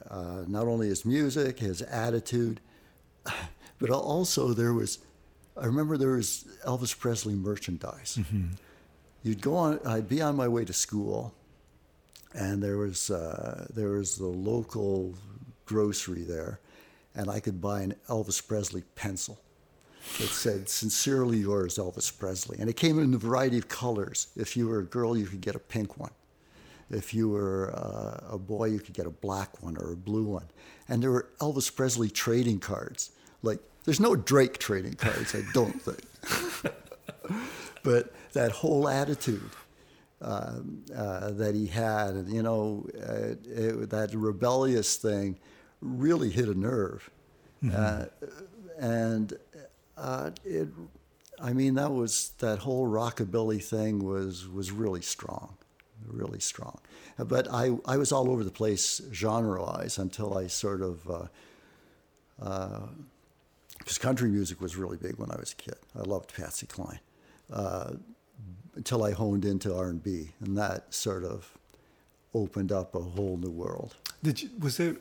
uh, 0.09 0.43
not 0.47 0.67
only 0.67 0.87
his 0.87 1.03
music, 1.03 1.59
his 1.59 1.81
attitude, 1.81 2.61
but 3.79 3.89
also 3.89 4.49
there 4.49 4.73
was. 4.73 4.99
I 5.55 5.65
remember 5.65 5.97
there 5.97 6.15
was 6.15 6.45
Elvis 6.65 6.97
Presley 6.97 7.35
merchandise. 7.35 8.17
Mm-hmm. 8.19 8.53
You'd 9.23 9.41
go 9.41 9.55
on. 9.55 9.79
I'd 9.85 10.09
be 10.09 10.21
on 10.21 10.35
my 10.35 10.47
way 10.47 10.65
to 10.65 10.73
school, 10.73 11.33
and 12.33 12.61
there 12.61 12.77
was 12.77 13.11
uh, 13.11 13.67
there 13.73 13.89
was 13.89 14.17
the 14.17 14.27
local 14.27 15.13
grocery 15.65 16.23
there, 16.23 16.59
and 17.15 17.29
I 17.29 17.39
could 17.39 17.61
buy 17.61 17.81
an 17.81 17.95
Elvis 18.09 18.45
Presley 18.45 18.83
pencil 18.95 19.39
that 20.19 20.27
said 20.27 20.69
"Sincerely 20.69 21.37
yours, 21.37 21.77
Elvis 21.77 22.17
Presley," 22.17 22.57
and 22.59 22.69
it 22.69 22.75
came 22.75 22.99
in 22.99 23.13
a 23.13 23.17
variety 23.17 23.57
of 23.57 23.69
colors. 23.69 24.27
If 24.35 24.57
you 24.57 24.67
were 24.67 24.79
a 24.79 24.85
girl, 24.85 25.15
you 25.17 25.25
could 25.25 25.41
get 25.41 25.55
a 25.55 25.59
pink 25.59 25.97
one. 25.97 26.11
If 26.89 27.13
you 27.13 27.29
were 27.29 27.73
uh, 27.73 28.35
a 28.35 28.37
boy, 28.37 28.65
you 28.65 28.79
could 28.79 28.93
get 28.93 29.05
a 29.05 29.11
black 29.11 29.61
one 29.63 29.77
or 29.77 29.93
a 29.93 29.95
blue 29.95 30.23
one. 30.23 30.47
And 30.87 31.01
there 31.01 31.11
were 31.11 31.27
Elvis 31.39 31.73
Presley 31.73 32.09
trading 32.09 32.59
cards. 32.59 33.11
Like, 33.43 33.59
there's 33.85 33.99
no 33.99 34.15
Drake 34.15 34.57
trading 34.57 34.93
cards, 34.93 35.35
I 35.35 35.43
don't 35.53 35.79
think. 35.81 36.73
but 37.83 38.13
that 38.33 38.51
whole 38.51 38.87
attitude 38.87 39.49
uh, 40.21 40.59
uh, 40.95 41.31
that 41.31 41.53
he 41.53 41.67
had, 41.67 42.11
and 42.11 42.31
you 42.31 42.41
know, 42.41 42.87
uh, 42.97 43.35
it, 43.45 43.89
that 43.89 44.13
rebellious 44.13 44.95
thing 44.95 45.37
really 45.81 46.29
hit 46.29 46.47
a 46.47 46.57
nerve. 46.57 47.09
Mm-hmm. 47.61 47.75
Uh, 47.77 48.05
and 48.79 49.33
uh, 49.97 50.31
it, 50.45 50.69
I 51.39 51.53
mean, 51.53 51.75
that 51.75 51.91
was 51.91 52.31
that 52.39 52.59
whole 52.59 52.87
rockabilly 52.87 53.61
thing 53.61 53.99
was 53.99 54.47
was 54.47 54.71
really 54.71 55.01
strong 55.01 55.57
really 56.07 56.39
strong. 56.39 56.79
But 57.17 57.47
I, 57.51 57.77
I 57.85 57.97
was 57.97 58.11
all 58.11 58.29
over 58.29 58.43
the 58.43 58.51
place 58.51 59.01
genre-wise 59.11 59.97
until 59.97 60.37
I 60.37 60.47
sort 60.47 60.81
of, 60.81 61.03
because 61.03 61.29
uh, 62.41 62.87
uh, 63.81 63.99
country 63.99 64.29
music 64.29 64.61
was 64.61 64.75
really 64.75 64.97
big 64.97 65.17
when 65.17 65.31
I 65.31 65.37
was 65.39 65.51
a 65.51 65.55
kid. 65.55 65.75
I 65.95 66.01
loved 66.01 66.33
Patsy 66.35 66.67
Cline. 66.67 66.99
Uh, 67.51 67.93
until 68.75 69.03
I 69.03 69.11
honed 69.11 69.45
into 69.45 69.75
R&B, 69.75 70.31
and 70.43 70.57
that 70.57 70.93
sort 70.93 71.23
of 71.23 71.51
opened 72.33 72.71
up 72.71 72.95
a 72.95 72.99
whole 72.99 73.37
new 73.37 73.51
world. 73.51 73.95
Did 74.23 74.41
you, 74.41 74.49
was 74.59 74.77
there 74.77 74.95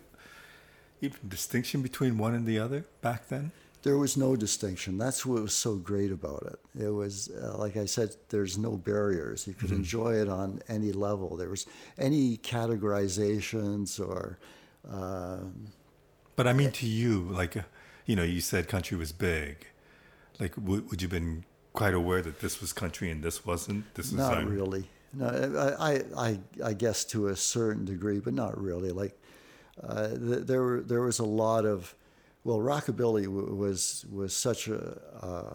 even 1.01 1.19
distinction 1.29 1.81
between 1.81 2.19
one 2.19 2.35
and 2.35 2.47
the 2.47 2.59
other 2.59 2.85
back 3.01 3.29
then? 3.29 3.53
there 3.83 3.99
was 3.99 4.17
no 4.17 4.37
distinction. 4.37 4.97
That's 4.97 5.27
what 5.27 5.43
was 5.43 5.55
so 5.55 5.75
great 5.77 6.13
about 6.13 6.45
it. 6.47 6.85
It 6.85 6.91
was, 6.91 7.31
uh, 7.31 7.57
like 7.59 7.77
I 7.77 7.85
said, 7.85 8.15
there's 8.29 8.57
no 8.57 8.77
barriers. 8.77 9.47
You 9.47 9.55
could 9.55 9.71
mm-hmm. 9.71 9.79
enjoy 9.79 10.15
it 10.15 10.29
on 10.29 10.61
any 10.69 10.93
level. 10.93 11.37
There 11.37 11.51
was 11.51 11.67
any 11.99 12.37
categorizations 12.39 14.01
or 14.01 14.39
But 16.37 16.47
I 16.47 16.53
mean, 16.53 16.71
to 16.73 16.87
you, 16.87 17.29
like, 17.31 17.57
uh, 17.57 17.63
you 18.07 18.17
know, 18.17 18.23
you 18.23 18.41
said 18.41 18.69
country 18.69 18.97
was 18.97 19.13
big. 19.13 19.67
Like, 20.39 20.55
w- 20.57 20.85
would 20.91 21.03
you 21.03 21.07
have 21.07 21.13
been 21.13 21.45
quite 21.73 21.95
aware 21.95 22.23
that 22.23 22.41
this 22.41 22.61
was 22.61 22.73
country 22.73 23.11
and 23.11 23.23
this 23.23 23.47
wasn't? 23.47 23.95
This 23.95 24.07
is 24.07 24.15
Not 24.15 24.39
um, 24.39 24.47
really. 24.47 24.85
No, 25.15 25.27
I, 25.79 25.93
I, 25.93 26.03
I, 26.17 26.39
I 26.65 26.73
guess 26.73 27.05
to 27.07 27.29
a 27.29 27.37
certain 27.37 27.85
degree, 27.85 28.19
but 28.19 28.33
not 28.35 28.61
really. 28.61 28.91
Like 28.91 29.19
uh, 29.83 30.09
th- 30.09 30.47
there, 30.47 30.63
were, 30.63 30.81
there 30.81 31.03
was 31.03 31.19
a 31.19 31.25
lot 31.25 31.65
of, 31.67 31.95
well, 32.45 32.59
rockabilly 32.59 33.25
w- 33.25 33.55
was 33.55 34.07
was 34.11 34.35
such 34.35 34.69
a, 34.69 34.99
uh, 35.21 35.55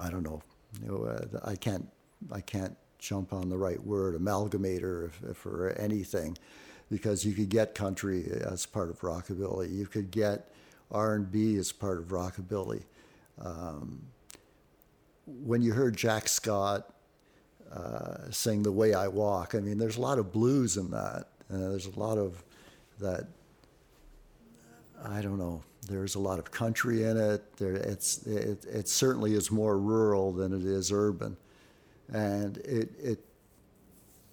I 0.00 0.10
don't 0.10 0.22
know, 0.22 0.42
you 0.82 0.88
know 0.88 1.04
uh, 1.04 1.38
I 1.44 1.54
can't, 1.56 1.86
I 2.32 2.40
can't 2.40 2.76
jump 2.98 3.32
on 3.32 3.48
the 3.48 3.56
right 3.56 3.80
word, 3.84 4.20
amalgamator 4.20 5.12
for 5.34 5.70
anything, 5.78 6.36
because 6.90 7.24
you 7.24 7.32
could 7.32 7.48
get 7.48 7.74
country 7.74 8.26
as 8.44 8.66
part 8.66 8.90
of 8.90 9.00
rockabilly, 9.00 9.72
you 9.72 9.86
could 9.86 10.10
get 10.10 10.50
R 10.90 11.14
and 11.14 11.30
B 11.30 11.56
as 11.56 11.72
part 11.72 11.98
of 11.98 12.06
rockabilly. 12.06 12.82
Um, 13.40 14.02
when 15.26 15.60
you 15.60 15.72
heard 15.72 15.96
Jack 15.96 16.28
Scott 16.28 16.92
uh, 17.72 18.30
sing 18.30 18.62
"The 18.62 18.72
Way 18.72 18.94
I 18.94 19.08
Walk," 19.08 19.54
I 19.54 19.60
mean, 19.60 19.78
there's 19.78 19.96
a 19.96 20.00
lot 20.00 20.18
of 20.18 20.32
blues 20.32 20.76
in 20.76 20.90
that. 20.90 21.28
Uh, 21.52 21.68
there's 21.68 21.86
a 21.86 21.98
lot 21.98 22.18
of 22.18 22.42
that. 23.00 23.26
I 25.04 25.20
don't 25.20 25.38
know. 25.38 25.62
There's 25.88 26.16
a 26.16 26.18
lot 26.18 26.38
of 26.38 26.50
country 26.50 27.04
in 27.04 27.16
it. 27.16 27.56
There, 27.56 27.72
it's 27.74 28.26
it, 28.26 28.64
it 28.64 28.88
certainly 28.88 29.34
is 29.34 29.50
more 29.50 29.78
rural 29.78 30.32
than 30.32 30.52
it 30.52 30.66
is 30.66 30.90
urban, 30.90 31.36
and 32.12 32.56
it 32.58 32.90
it 32.98 33.24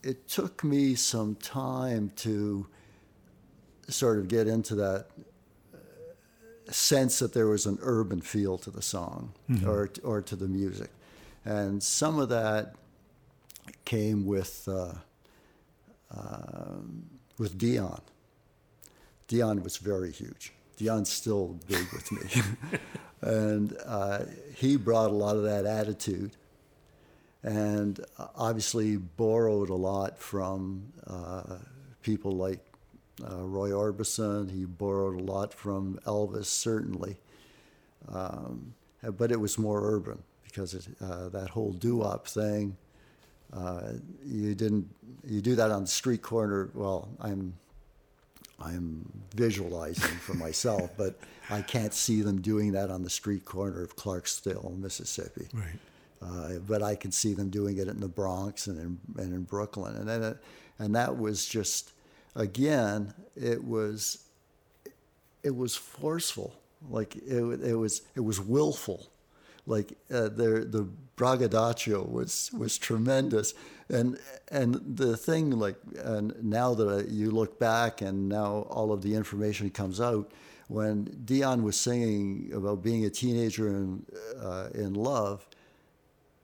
it 0.03 0.27
took 0.27 0.63
me 0.63 0.95
some 0.95 1.35
time 1.35 2.11
to 2.17 2.67
sort 3.89 4.19
of 4.19 4.27
get 4.27 4.47
into 4.47 4.75
that 4.75 5.07
sense 6.71 7.19
that 7.19 7.33
there 7.33 7.47
was 7.47 7.65
an 7.65 7.77
urban 7.81 8.21
feel 8.21 8.57
to 8.59 8.71
the 8.71 8.81
song 8.81 9.33
or 9.65 9.89
or 10.03 10.21
to 10.21 10.35
the 10.35 10.47
music, 10.47 10.89
and 11.43 11.81
some 11.81 12.19
of 12.19 12.29
that 12.29 12.75
came 13.85 14.25
with 14.25 14.67
uh, 14.67 14.93
um 16.11 17.05
with 17.37 17.57
Dion. 17.57 18.01
Dion 19.27 19.63
was 19.63 19.77
very 19.77 20.11
huge. 20.11 20.53
Dion's 20.77 21.09
still 21.09 21.59
big 21.67 21.87
with 21.93 22.11
me, 22.11 22.79
and 23.21 23.75
uh, 23.85 24.19
he 24.55 24.75
brought 24.77 25.09
a 25.09 25.13
lot 25.13 25.35
of 25.35 25.43
that 25.43 25.65
attitude, 25.65 26.31
and 27.43 27.99
uh, 28.17 28.27
obviously 28.35 28.97
borrowed 28.97 29.69
a 29.69 29.75
lot 29.75 30.17
from 30.19 30.91
uh, 31.07 31.57
people 32.01 32.31
like 32.31 32.59
uh, 33.23 33.37
Roy 33.37 33.69
Orbison. 33.69 34.51
He 34.51 34.65
borrowed 34.65 35.19
a 35.19 35.23
lot 35.23 35.53
from 35.53 35.99
Elvis, 36.05 36.45
certainly, 36.45 37.17
um, 38.11 38.73
but 39.17 39.31
it 39.31 39.39
was 39.39 39.57
more 39.57 39.81
urban 39.95 40.21
because 40.45 40.73
it, 40.73 40.87
uh, 41.01 41.29
that 41.29 41.49
whole 41.49 41.71
doo-wop 41.73 42.27
thing. 42.27 42.77
Uh, 43.53 43.93
you 44.25 44.55
didn't 44.55 44.89
you 45.25 45.41
do 45.41 45.55
that 45.55 45.71
on 45.71 45.83
the 45.83 45.87
street 45.87 46.21
corner. 46.21 46.69
Well, 46.73 47.07
I'm 47.21 47.53
I'm 48.59 49.11
visualizing 49.35 50.17
for 50.17 50.33
myself, 50.33 50.89
but 50.97 51.15
I 51.49 51.61
can't 51.61 51.93
see 51.93 52.21
them 52.21 52.41
doing 52.41 52.71
that 52.73 52.89
on 52.89 53.03
the 53.03 53.09
street 53.09 53.45
corner 53.45 53.81
of 53.81 53.95
Clarksdale, 53.95 54.77
Mississippi. 54.77 55.47
Right. 55.53 55.79
Uh, 56.21 56.59
but 56.67 56.81
I 56.81 56.95
can 56.95 57.11
see 57.11 57.33
them 57.33 57.49
doing 57.49 57.77
it 57.77 57.87
in 57.87 57.99
the 57.99 58.07
Bronx 58.07 58.67
and 58.67 58.79
in, 58.79 59.23
and 59.23 59.33
in 59.33 59.43
Brooklyn, 59.43 59.95
and 59.95 60.07
then 60.07 60.23
it, 60.23 60.37
and 60.79 60.95
that 60.95 61.17
was 61.17 61.45
just 61.45 61.91
again 62.35 63.13
it 63.35 63.63
was 63.63 64.25
it 65.43 65.55
was 65.55 65.75
forceful, 65.75 66.55
like 66.89 67.15
it, 67.17 67.41
it 67.63 67.75
was 67.75 68.01
it 68.15 68.21
was 68.21 68.39
willful, 68.39 69.07
like 69.67 69.93
uh, 70.11 70.23
the 70.23 70.67
the 70.67 70.87
braggadocio 71.15 72.03
was 72.03 72.51
was 72.57 72.77
tremendous, 72.77 73.53
and 73.89 74.17
and 74.49 74.81
the 74.97 75.15
thing 75.15 75.51
like 75.51 75.75
and 76.03 76.33
now 76.43 76.73
that 76.73 77.09
you 77.09 77.29
look 77.31 77.59
back 77.59 78.01
and 78.01 78.27
now 78.27 78.65
all 78.69 78.91
of 78.91 79.03
the 79.03 79.13
information 79.13 79.69
comes 79.69 80.01
out, 80.01 80.31
when 80.67 81.03
Dion 81.25 81.61
was 81.63 81.79
singing 81.79 82.51
about 82.53 82.81
being 82.81 83.05
a 83.05 83.09
teenager 83.09 83.67
in 83.67 84.03
uh, 84.41 84.69
in 84.73 84.95
love, 84.95 85.47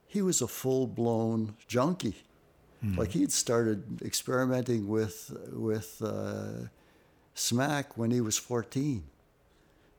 he 0.06 0.22
was 0.22 0.40
a 0.40 0.48
full 0.48 0.86
blown 0.86 1.54
junkie. 1.66 2.22
Like 2.96 3.12
he'd 3.12 3.30
started 3.30 4.02
experimenting 4.02 4.88
with 4.88 5.36
with 5.52 6.02
uh, 6.04 6.68
smack 7.34 7.96
when 7.96 8.10
he 8.10 8.20
was 8.20 8.36
fourteen. 8.36 9.04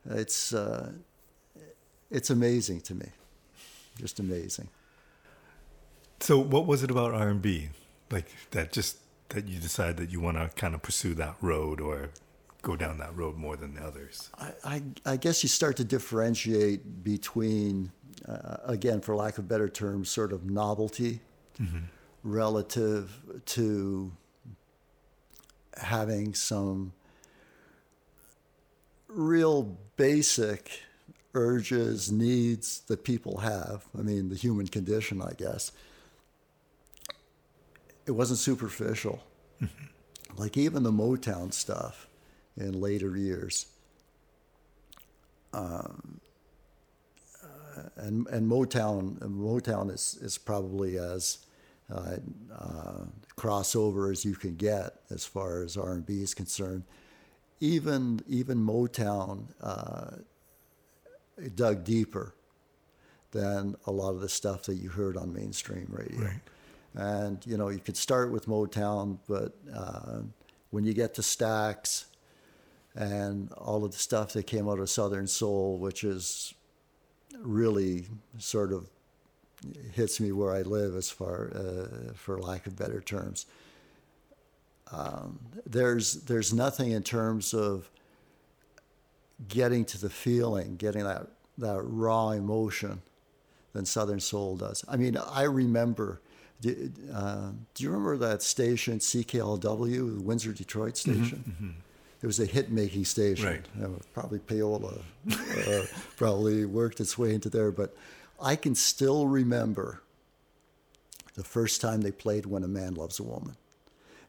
It's 0.06 0.54
uh, 0.54 0.92
it's 2.12 2.30
amazing 2.30 2.82
to 2.82 2.96
me, 2.96 3.08
just 3.98 4.20
amazing. 4.20 4.68
So, 6.20 6.38
what 6.38 6.66
was 6.66 6.84
it 6.84 6.92
about 6.92 7.14
R 7.14 7.30
and 7.30 7.42
B, 7.42 7.70
like 8.12 8.28
that? 8.52 8.74
Just 8.74 8.98
that 9.30 9.48
you 9.48 9.60
decide 9.60 9.98
that 9.98 10.12
you 10.12 10.20
want 10.20 10.38
to 10.38 10.50
kind 10.60 10.76
of 10.76 10.82
pursue 10.82 11.14
that 11.16 11.36
road 11.42 11.80
or 11.80 12.10
go 12.62 12.76
down 12.76 12.98
that 12.98 13.16
road 13.16 13.38
more 13.38 13.56
than 13.56 13.76
the 13.76 13.82
others. 13.82 14.30
I, 14.40 14.52
I, 14.64 14.82
I 15.06 15.18
guess 15.18 15.44
you 15.44 15.50
start 15.50 15.76
to 15.78 15.84
differentiate 15.84 17.04
between, 17.04 17.92
uh, 18.28 18.58
again, 18.66 19.02
for 19.02 19.16
lack 19.16 19.38
of 19.38 19.48
better 19.48 19.68
terms, 19.68 20.10
sort 20.10 20.32
of 20.32 20.50
novelty 20.50 21.20
relative 22.24 23.42
to 23.46 24.12
having 25.78 26.34
some 26.34 26.94
real 29.08 29.78
basic 29.96 30.82
urges, 31.34 32.12
needs 32.12 32.82
that 32.82 33.04
people 33.04 33.40
have. 33.40 33.86
I 33.98 34.02
mean, 34.02 34.30
the 34.30 34.36
human 34.36 34.68
condition, 34.68 35.22
I 35.22 35.34
guess. 35.38 35.72
It 38.06 38.12
wasn't 38.12 38.40
superficial. 38.40 39.24
Like 40.36 40.58
even 40.58 40.84
the 40.84 40.92
Motown 40.92 41.54
stuff 41.54 42.08
in 42.58 42.80
later 42.80 43.16
years. 43.16 43.68
Um, 45.54 46.20
uh, 47.44 47.84
and 47.98 48.28
and 48.28 48.50
Motown 48.50 49.20
Motown 49.20 49.92
is, 49.94 50.18
is 50.22 50.40
probably 50.40 50.98
as 50.98 51.46
uh, 51.92 52.18
uh, 52.54 53.06
crossover 53.38 54.12
as 54.12 54.24
you 54.24 54.36
can 54.36 54.56
get 54.56 55.02
as 55.10 55.26
far 55.26 55.64
as 55.64 55.78
R 55.78 55.94
and 55.94 56.06
B 56.06 56.22
is 56.22 56.34
concerned. 56.34 56.84
Even 57.60 58.22
even 58.28 58.58
Motown 58.58 59.46
uh, 59.62 60.18
dug 61.56 61.84
deeper 61.84 62.34
than 63.32 63.76
a 63.86 63.92
lot 63.92 64.12
of 64.12 64.22
the 64.22 64.30
stuff 64.30 64.64
that 64.64 64.76
you 64.76 64.90
heard 64.90 65.18
on 65.18 65.34
mainstream 65.34 65.88
radio. 65.90 66.22
Right. 66.22 66.42
And 66.96 67.46
you 67.46 67.58
know 67.58 67.70
you 67.70 67.80
could 67.80 67.98
start 67.98 68.32
with 68.32 68.48
Motown, 68.48 69.18
but 69.28 69.56
uh, 69.74 70.22
when 70.70 70.84
you 70.86 70.94
get 70.94 71.14
to 71.16 71.22
Stax 71.22 72.06
and 72.96 73.52
all 73.54 73.84
of 73.84 73.92
the 73.92 73.98
stuff 73.98 74.34
that 74.34 74.46
came 74.46 74.70
out 74.70 74.80
of 74.80 74.90
Southern 74.90 75.28
Soul, 75.28 75.78
which 75.78 76.04
is 76.04 76.54
really 77.40 78.08
sort 78.38 78.72
of 78.72 78.90
hits 79.94 80.20
me 80.20 80.32
where 80.32 80.54
I 80.54 80.62
live, 80.62 80.96
as 80.96 81.10
far 81.10 81.52
uh, 81.56 82.14
for 82.14 82.40
lack 82.40 82.68
of 82.68 82.78
better 82.78 83.02
terms. 83.02 83.46
Um, 84.92 85.40
there's 85.66 86.14
there's 86.24 86.54
nothing 86.54 86.92
in 86.92 87.04
terms 87.04 87.54
of 87.54 87.90
getting 89.48 89.86
to 89.86 90.00
the 90.00 90.10
feeling, 90.10 90.76
getting 90.76 91.04
that 91.04 91.28
that 91.58 91.82
raw 91.84 92.32
emotion 92.32 93.02
than 93.74 93.86
Southern 93.86 94.20
Soul 94.20 94.56
does. 94.56 94.84
I 94.88 94.98
mean, 94.98 95.18
I 95.18 95.44
remember. 95.44 96.22
Do, 96.62 96.92
uh, 97.14 97.50
do 97.74 97.84
you 97.84 97.90
remember 97.90 98.16
that 98.18 98.42
station 98.42 99.00
CKLW, 99.00 100.16
the 100.16 100.22
Windsor 100.22 100.54
Detroit 100.54 100.96
station? 100.96 101.76
It 102.22 102.26
was 102.26 102.40
a 102.40 102.46
hit-making 102.46 103.04
station. 103.04 103.46
Right. 103.46 103.66
Uh, 103.84 103.90
probably 104.14 104.40
payola 104.40 105.02
uh, 105.30 105.86
probably 106.16 106.64
worked 106.64 107.02
its 107.02 107.18
way 107.18 107.34
into 107.34 107.50
there, 107.50 107.70
but 107.70 107.98
I 108.44 108.56
can 108.56 108.76
still 108.76 109.28
remember 109.28 110.04
the 111.36 111.44
first 111.44 111.82
time 111.82 112.02
they 112.02 112.12
played 112.12 112.46
"When 112.46 112.64
a 112.64 112.68
Man 112.68 112.94
Loves 112.94 113.20
a 113.20 113.24
Woman," 113.24 113.56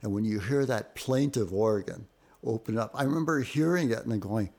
and 0.02 0.12
when 0.12 0.24
you 0.24 0.40
hear 0.40 0.64
that 0.66 0.94
plaintive 0.94 1.52
organ 1.52 2.06
open 2.42 2.78
up, 2.78 2.92
I 2.94 3.02
remember 3.02 3.40
hearing 3.40 3.90
it 3.90 3.98
and 3.98 4.12
then 4.12 4.20
going. 4.20 4.50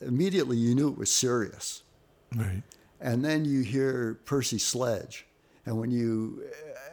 Immediately, 0.00 0.58
you 0.58 0.74
knew 0.74 0.88
it 0.88 0.98
was 0.98 1.12
serious. 1.12 1.82
Right. 2.34 2.62
And 3.00 3.24
then 3.24 3.44
you 3.44 3.62
hear 3.62 4.20
Percy 4.24 4.58
Sledge, 4.58 5.26
and 5.66 5.76
when 5.76 5.90
you 5.90 6.44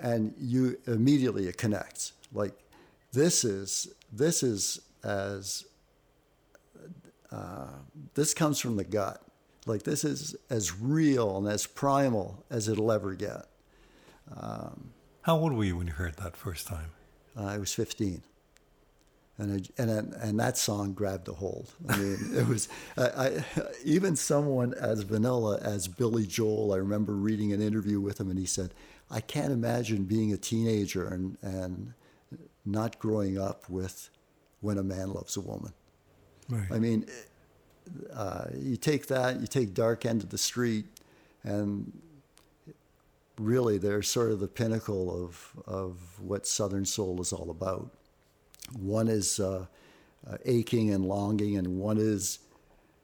and 0.02 0.34
you 0.40 0.78
immediately 0.88 1.48
it 1.48 1.58
connects. 1.58 2.14
Like 2.34 2.54
this 3.12 3.44
is 3.44 3.94
this 4.12 4.44
is 4.44 4.82
as 5.04 5.66
uh, 7.32 7.68
this 8.16 8.34
comes 8.34 8.60
from 8.60 8.76
the 8.76 8.84
gut. 8.84 9.22
Like 9.70 9.84
this 9.84 10.04
is 10.04 10.36
as 10.50 10.76
real 10.76 11.38
and 11.38 11.48
as 11.48 11.68
primal 11.68 12.44
as 12.50 12.68
it'll 12.68 12.92
ever 12.92 13.14
get. 13.14 13.46
How 15.22 15.38
old 15.38 15.54
were 15.54 15.64
you 15.64 15.78
when 15.78 15.88
you 15.88 15.94
heard 15.94 16.16
that 16.18 16.36
first 16.36 16.68
time? 16.68 16.92
Uh, 17.38 17.46
I 17.46 17.58
was 17.60 17.74
15, 17.74 18.24
and 19.38 19.54
I, 19.54 19.82
and 19.82 20.14
and 20.16 20.40
that 20.40 20.58
song 20.58 20.94
grabbed 20.94 21.28
a 21.28 21.34
hold. 21.34 21.72
I 21.88 21.98
mean, 21.98 22.18
it 22.36 22.48
was 22.48 22.68
I, 22.98 23.04
I, 23.04 23.44
even 23.86 24.16
someone 24.16 24.74
as 24.74 25.04
vanilla 25.04 25.60
as 25.62 25.88
Billy 25.88 26.26
Joel. 26.26 26.74
I 26.74 26.78
remember 26.78 27.14
reading 27.14 27.54
an 27.54 27.62
interview 27.62 28.02
with 28.02 28.20
him, 28.20 28.32
and 28.32 28.40
he 28.40 28.48
said, 28.48 28.74
"I 29.12 29.22
can't 29.22 29.54
imagine 29.54 30.06
being 30.06 30.34
a 30.34 30.38
teenager 30.38 31.08
and 31.08 31.38
and 31.44 31.94
not 32.66 32.98
growing 32.98 33.38
up 33.38 33.70
with 33.70 34.10
when 34.62 34.80
a 34.80 34.84
man 34.84 35.14
loves 35.14 35.38
a 35.38 35.42
woman." 35.42 35.74
Right. 36.50 36.72
I 36.72 36.80
mean, 36.80 37.06
uh, 38.14 38.46
you 38.56 38.78
take 38.78 39.08
that, 39.08 39.40
you 39.40 39.48
take 39.48 39.74
Dark 39.74 40.06
End 40.06 40.24
of 40.24 40.30
the 40.30 40.38
Street, 40.38 40.86
and 41.44 41.92
really 43.40 43.78
they're 43.78 44.02
sort 44.02 44.32
of 44.32 44.40
the 44.40 44.48
pinnacle 44.48 45.26
of, 45.26 45.54
of 45.66 45.98
what 46.20 46.46
Southern 46.46 46.86
Soul 46.86 47.22
is 47.22 47.32
all 47.32 47.50
about. 47.50 47.90
One 48.78 49.08
is 49.08 49.40
uh, 49.40 49.66
uh, 50.30 50.38
aching 50.46 50.94
and 50.94 51.06
longing, 51.06 51.58
and 51.58 51.80
one 51.80 51.98
is 51.98 52.40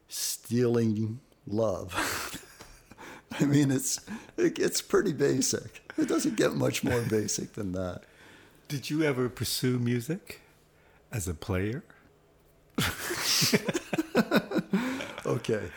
stealing 0.07 1.19
love. 1.47 2.41
I 3.39 3.45
mean, 3.45 3.71
it's 3.71 3.99
it, 4.37 4.59
it's 4.59 4.81
pretty 4.81 5.13
basic. 5.13 5.81
It 5.97 6.07
doesn't 6.07 6.35
get 6.35 6.53
much 6.53 6.83
more 6.83 7.01
basic 7.09 7.53
than 7.53 7.71
that. 7.73 8.03
Did 8.67 8.89
you 8.89 9.03
ever 9.03 9.29
pursue 9.29 9.79
music 9.79 10.41
as 11.11 11.27
a 11.27 11.33
player? 11.33 11.83
okay. 15.35 15.69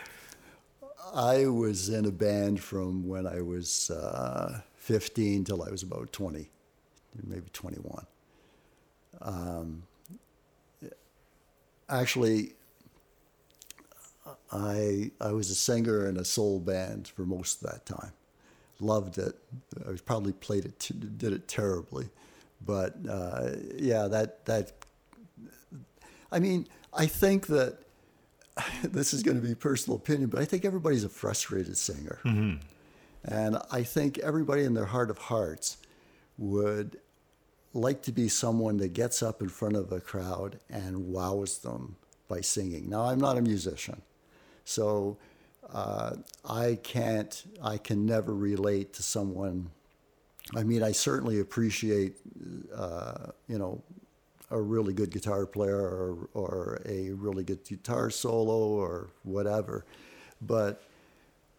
I 1.14 1.46
was 1.46 1.88
in 1.88 2.04
a 2.04 2.10
band 2.10 2.60
from 2.60 3.06
when 3.08 3.26
I 3.26 3.40
was 3.40 3.90
uh, 3.90 4.60
15 4.76 5.44
till 5.44 5.62
I 5.62 5.70
was 5.70 5.82
about 5.82 6.12
20, 6.12 6.48
maybe 7.26 7.46
21. 7.52 8.06
Um, 9.22 9.82
actually, 11.88 12.52
I 14.52 15.10
I 15.20 15.32
was 15.32 15.50
a 15.50 15.54
singer 15.54 16.08
in 16.08 16.18
a 16.18 16.24
soul 16.24 16.60
band 16.60 17.08
for 17.08 17.22
most 17.22 17.62
of 17.62 17.70
that 17.70 17.86
time. 17.86 18.12
Loved 18.80 19.18
it. 19.18 19.34
I 19.86 19.90
was 19.90 20.00
probably 20.00 20.32
played 20.32 20.64
it, 20.64 21.18
did 21.18 21.32
it 21.32 21.48
terribly, 21.48 22.10
but 22.64 22.94
uh, 23.08 23.50
yeah, 23.76 24.06
that 24.08 24.44
that. 24.46 24.72
I 26.30 26.38
mean, 26.38 26.68
I 26.92 27.06
think 27.06 27.46
that 27.46 27.78
this 28.82 29.12
is 29.12 29.22
going 29.22 29.40
to 29.40 29.46
be 29.46 29.54
personal 29.54 29.96
opinion, 29.96 30.28
but 30.30 30.40
I 30.40 30.44
think 30.44 30.64
everybody's 30.64 31.04
a 31.04 31.08
frustrated 31.08 31.76
singer. 31.76 32.18
Mm-hmm. 32.24 32.56
And 33.24 33.58
I 33.70 33.82
think 33.82 34.18
everybody 34.18 34.64
in 34.64 34.74
their 34.74 34.86
heart 34.86 35.10
of 35.10 35.18
hearts 35.18 35.78
would 36.38 36.98
like 37.74 38.02
to 38.02 38.12
be 38.12 38.28
someone 38.28 38.78
that 38.78 38.92
gets 38.92 39.22
up 39.22 39.42
in 39.42 39.48
front 39.48 39.76
of 39.76 39.92
a 39.92 40.00
crowd 40.00 40.58
and 40.70 41.12
wows 41.12 41.58
them 41.58 41.96
by 42.28 42.40
singing. 42.40 42.88
Now, 42.88 43.04
I'm 43.04 43.18
not 43.18 43.36
a 43.36 43.42
musician, 43.42 44.02
so 44.64 45.18
uh, 45.72 46.16
I 46.48 46.78
can't, 46.82 47.44
I 47.62 47.76
can 47.78 48.06
never 48.06 48.34
relate 48.34 48.92
to 48.94 49.02
someone. 49.02 49.70
I 50.56 50.62
mean, 50.62 50.82
I 50.82 50.92
certainly 50.92 51.40
appreciate, 51.40 52.16
uh, 52.74 53.32
you 53.48 53.58
know, 53.58 53.82
a 54.50 54.60
really 54.60 54.92
good 54.92 55.10
guitar 55.10 55.46
player 55.46 55.78
or, 55.78 56.28
or 56.34 56.82
a 56.86 57.10
really 57.10 57.44
good 57.44 57.64
guitar 57.64 58.10
solo 58.10 58.56
or 58.56 59.10
whatever. 59.22 59.84
But 60.40 60.82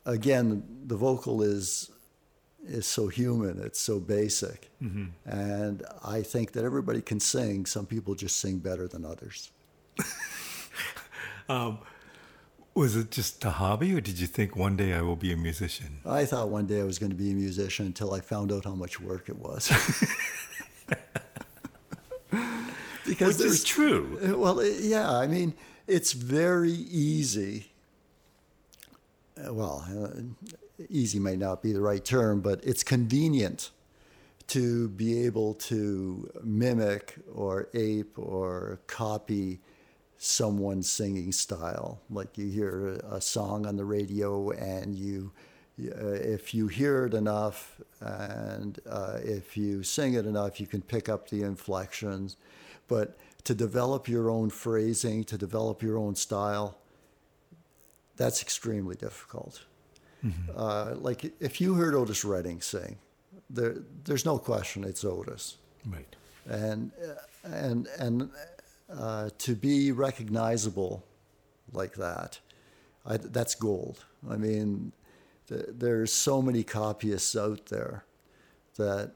again, 0.05 0.63
the 0.85 0.95
vocal 0.95 1.41
is 1.41 1.91
is 2.67 2.85
so 2.85 3.07
human. 3.07 3.61
It's 3.61 3.79
so 3.79 3.99
basic, 3.99 4.69
mm-hmm. 4.83 5.05
and 5.25 5.83
I 6.03 6.21
think 6.21 6.51
that 6.53 6.65
everybody 6.65 7.01
can 7.01 7.19
sing. 7.19 7.65
Some 7.65 7.85
people 7.85 8.15
just 8.15 8.37
sing 8.37 8.59
better 8.59 8.87
than 8.87 9.05
others. 9.05 9.51
um, 11.49 11.79
was 12.73 12.95
it 12.95 13.11
just 13.11 13.43
a 13.45 13.51
hobby, 13.51 13.95
or 13.95 14.01
did 14.01 14.19
you 14.19 14.27
think 14.27 14.55
one 14.55 14.75
day 14.75 14.93
I 14.93 15.01
will 15.01 15.15
be 15.15 15.31
a 15.31 15.37
musician? 15.37 15.99
I 16.05 16.25
thought 16.25 16.49
one 16.49 16.65
day 16.65 16.81
I 16.81 16.83
was 16.83 16.99
going 16.99 17.11
to 17.11 17.15
be 17.15 17.31
a 17.31 17.35
musician 17.35 17.85
until 17.85 18.13
I 18.13 18.19
found 18.19 18.51
out 18.51 18.65
how 18.65 18.75
much 18.75 18.99
work 18.99 19.29
it 19.29 19.37
was. 19.37 19.71
because 23.09 23.39
Which 23.39 23.47
is 23.47 23.63
true. 23.63 24.35
Well, 24.37 24.63
yeah, 24.63 25.11
I 25.11 25.27
mean, 25.27 25.53
it's 25.87 26.13
very 26.13 26.71
easy. 26.71 27.71
Uh, 29.37 29.53
well, 29.53 29.85
uh, 29.89 30.21
easy 30.89 31.19
might 31.19 31.39
not 31.39 31.61
be 31.61 31.73
the 31.73 31.81
right 31.81 32.03
term, 32.03 32.41
but 32.41 32.63
it's 32.63 32.83
convenient 32.83 33.71
to 34.47 34.89
be 34.89 35.25
able 35.25 35.53
to 35.53 36.29
mimic 36.43 37.15
or 37.33 37.69
ape 37.73 38.17
or 38.17 38.79
copy 38.87 39.59
someone's 40.17 40.89
singing 40.89 41.31
style. 41.31 42.01
Like 42.09 42.37
you 42.37 42.49
hear 42.49 42.99
a 43.09 43.21
song 43.21 43.65
on 43.65 43.77
the 43.77 43.85
radio 43.85 44.51
and 44.51 44.95
you, 44.95 45.31
uh, 45.79 46.07
if 46.07 46.53
you 46.53 46.67
hear 46.67 47.05
it 47.05 47.13
enough 47.13 47.79
and 48.01 48.79
uh, 48.89 49.19
if 49.23 49.55
you 49.55 49.83
sing 49.83 50.15
it 50.15 50.25
enough, 50.25 50.59
you 50.59 50.67
can 50.67 50.81
pick 50.81 51.09
up 51.09 51.29
the 51.29 51.43
inflections. 51.43 52.35
But 52.89 53.17
to 53.45 53.55
develop 53.55 54.09
your 54.09 54.29
own 54.29 54.49
phrasing, 54.49 55.23
to 55.25 55.37
develop 55.37 55.81
your 55.81 55.97
own 55.97 56.15
style, 56.15 56.77
that's 58.17 58.41
extremely 58.41 58.95
difficult. 58.95 59.63
Mm-hmm. 60.25 60.51
Uh, 60.53 60.95
like 60.95 61.33
if 61.39 61.61
you 61.61 61.75
heard 61.75 61.95
Otis 61.95 62.25
Redding 62.25 62.59
sing, 62.59 62.97
there, 63.49 63.77
there's 64.03 64.25
no 64.25 64.37
question 64.37 64.83
it's 64.83 65.05
Otis. 65.05 65.57
Right. 65.85 66.15
And 66.45 66.91
and 67.43 67.87
and 67.97 68.29
uh, 68.91 69.29
to 69.37 69.55
be 69.55 69.93
recognizable 69.93 71.03
like 71.71 71.93
that, 71.95 72.39
I, 73.05 73.17
that's 73.17 73.55
gold. 73.55 74.03
I 74.29 74.35
mean, 74.35 74.91
th- 75.47 75.67
there's 75.69 76.11
so 76.11 76.41
many 76.41 76.63
copyists 76.63 77.37
out 77.37 77.67
there 77.67 78.03
that 78.75 79.13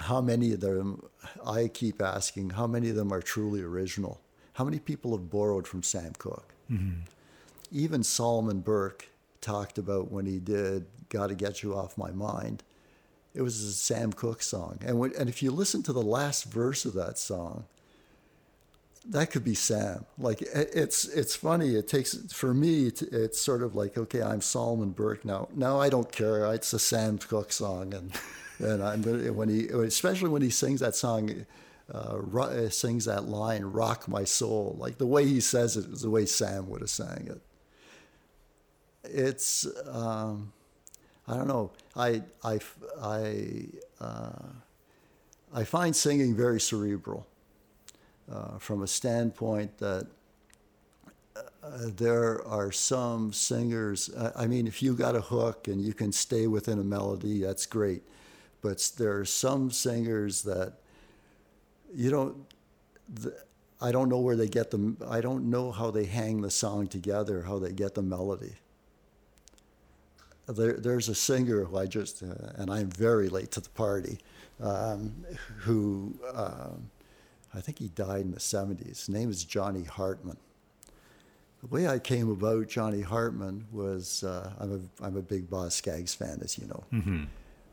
how 0.00 0.20
many 0.20 0.52
of 0.52 0.60
them, 0.60 1.02
I 1.44 1.68
keep 1.68 2.00
asking, 2.02 2.50
how 2.50 2.66
many 2.66 2.90
of 2.90 2.96
them 2.96 3.12
are 3.12 3.22
truly 3.22 3.62
original? 3.62 4.20
How 4.54 4.64
many 4.64 4.78
people 4.78 5.16
have 5.16 5.30
borrowed 5.30 5.66
from 5.66 5.82
Sam 5.82 6.12
Cooke? 6.18 6.54
Mm-hmm. 6.70 7.00
Even 7.70 8.02
Solomon 8.02 8.60
Burke 8.60 9.08
talked 9.40 9.78
about 9.78 10.10
when 10.10 10.26
he 10.26 10.38
did 10.38 10.86
Gotta 11.08 11.34
Get 11.34 11.62
You 11.62 11.76
Off 11.76 11.96
My 11.96 12.10
Mind. 12.10 12.62
It 13.34 13.42
was 13.42 13.62
a 13.62 13.72
Sam 13.72 14.12
Cooke 14.12 14.42
song. 14.42 14.78
And, 14.84 14.98
when, 14.98 15.12
and 15.16 15.28
if 15.28 15.42
you 15.42 15.50
listen 15.50 15.82
to 15.84 15.92
the 15.92 16.02
last 16.02 16.44
verse 16.44 16.84
of 16.84 16.94
that 16.94 17.18
song, 17.18 17.64
that 19.08 19.30
could 19.30 19.44
be 19.44 19.54
Sam. 19.54 20.04
Like 20.18 20.42
it's 20.42 21.06
it's 21.06 21.34
funny. 21.34 21.76
It 21.76 21.88
takes 21.88 22.14
for 22.32 22.52
me. 22.52 22.88
It's 22.88 23.40
sort 23.40 23.62
of 23.62 23.74
like 23.74 23.96
okay, 23.96 24.22
I'm 24.22 24.40
Solomon 24.40 24.90
Burke 24.90 25.24
now. 25.24 25.48
Now 25.54 25.80
I 25.80 25.88
don't 25.88 26.10
care. 26.12 26.52
It's 26.52 26.72
a 26.72 26.78
Sam 26.78 27.16
Cooke 27.18 27.52
song, 27.52 27.94
and 27.94 28.12
and 28.58 28.82
I'm 28.82 29.02
when 29.34 29.48
he, 29.48 29.66
especially 29.68 30.30
when 30.30 30.42
he 30.42 30.50
sings 30.50 30.80
that 30.80 30.94
song, 30.94 31.46
uh, 31.92 32.18
uh, 32.38 32.68
sings 32.68 33.04
that 33.04 33.24
line, 33.24 33.64
"Rock 33.64 34.08
my 34.08 34.24
soul." 34.24 34.76
Like 34.78 34.98
the 34.98 35.06
way 35.06 35.26
he 35.26 35.40
says 35.40 35.76
it 35.76 35.86
is 35.86 36.02
the 36.02 36.10
way 36.10 36.26
Sam 36.26 36.68
would 36.68 36.80
have 36.80 36.90
sang 36.90 37.28
it. 37.28 37.40
It's, 39.04 39.66
um, 39.86 40.52
I 41.26 41.36
don't 41.36 41.48
know. 41.48 41.70
I 41.96 42.22
I 42.44 42.58
I 43.00 43.66
uh, 44.00 44.48
I 45.54 45.64
find 45.64 45.94
singing 45.94 46.34
very 46.34 46.60
cerebral, 46.60 47.26
uh, 48.30 48.58
from 48.58 48.82
a 48.82 48.86
standpoint 48.86 49.78
that. 49.78 50.06
Uh, 51.62 51.90
there 51.96 52.44
are 52.46 52.72
some 52.72 53.32
singers. 53.32 54.10
I 54.34 54.46
mean, 54.46 54.66
if 54.66 54.82
you 54.82 54.94
got 54.94 55.14
a 55.14 55.20
hook 55.20 55.68
and 55.68 55.82
you 55.82 55.92
can 55.92 56.12
stay 56.12 56.46
within 56.46 56.78
a 56.78 56.84
melody, 56.84 57.42
that's 57.42 57.66
great 57.66 58.02
but 58.68 58.92
there 58.98 59.18
are 59.18 59.24
some 59.24 59.70
singers 59.70 60.42
that 60.42 60.74
you 61.94 62.10
don't. 62.10 62.36
The, 63.08 63.34
I 63.80 63.92
don't 63.92 64.10
know 64.10 64.18
where 64.18 64.36
they 64.36 64.48
get 64.48 64.70
them. 64.70 64.98
I 65.08 65.22
don't 65.22 65.48
know 65.48 65.72
how 65.72 65.90
they 65.90 66.04
hang 66.04 66.42
the 66.42 66.50
song 66.50 66.86
together, 66.86 67.42
how 67.42 67.58
they 67.58 67.72
get 67.72 67.94
the 67.94 68.02
melody. 68.02 68.52
There, 70.48 70.74
there's 70.74 71.08
a 71.08 71.14
singer 71.14 71.64
who 71.64 71.78
I 71.78 71.86
just, 71.86 72.22
uh, 72.22 72.26
and 72.56 72.70
I'm 72.70 72.90
very 72.90 73.30
late 73.30 73.52
to 73.52 73.60
the 73.60 73.70
party, 73.70 74.18
um, 74.60 75.14
who 75.60 76.14
uh, 76.34 76.72
I 77.54 77.60
think 77.60 77.78
he 77.78 77.88
died 77.88 78.22
in 78.22 78.32
the 78.32 78.40
70s. 78.40 78.86
His 78.86 79.08
name 79.08 79.30
is 79.30 79.44
Johnny 79.44 79.84
Hartman. 79.84 80.36
The 81.62 81.68
way 81.68 81.88
I 81.88 81.98
came 81.98 82.30
about 82.30 82.68
Johnny 82.68 83.00
Hartman 83.00 83.66
was 83.72 84.24
uh, 84.24 84.52
I'm, 84.58 84.74
a, 84.74 85.04
I'm 85.04 85.16
a 85.16 85.22
big 85.22 85.48
Boz 85.48 85.74
Scaggs 85.74 86.14
fan, 86.14 86.40
as 86.42 86.58
you 86.58 86.66
know. 86.66 86.84
Mm-hmm. 86.92 87.24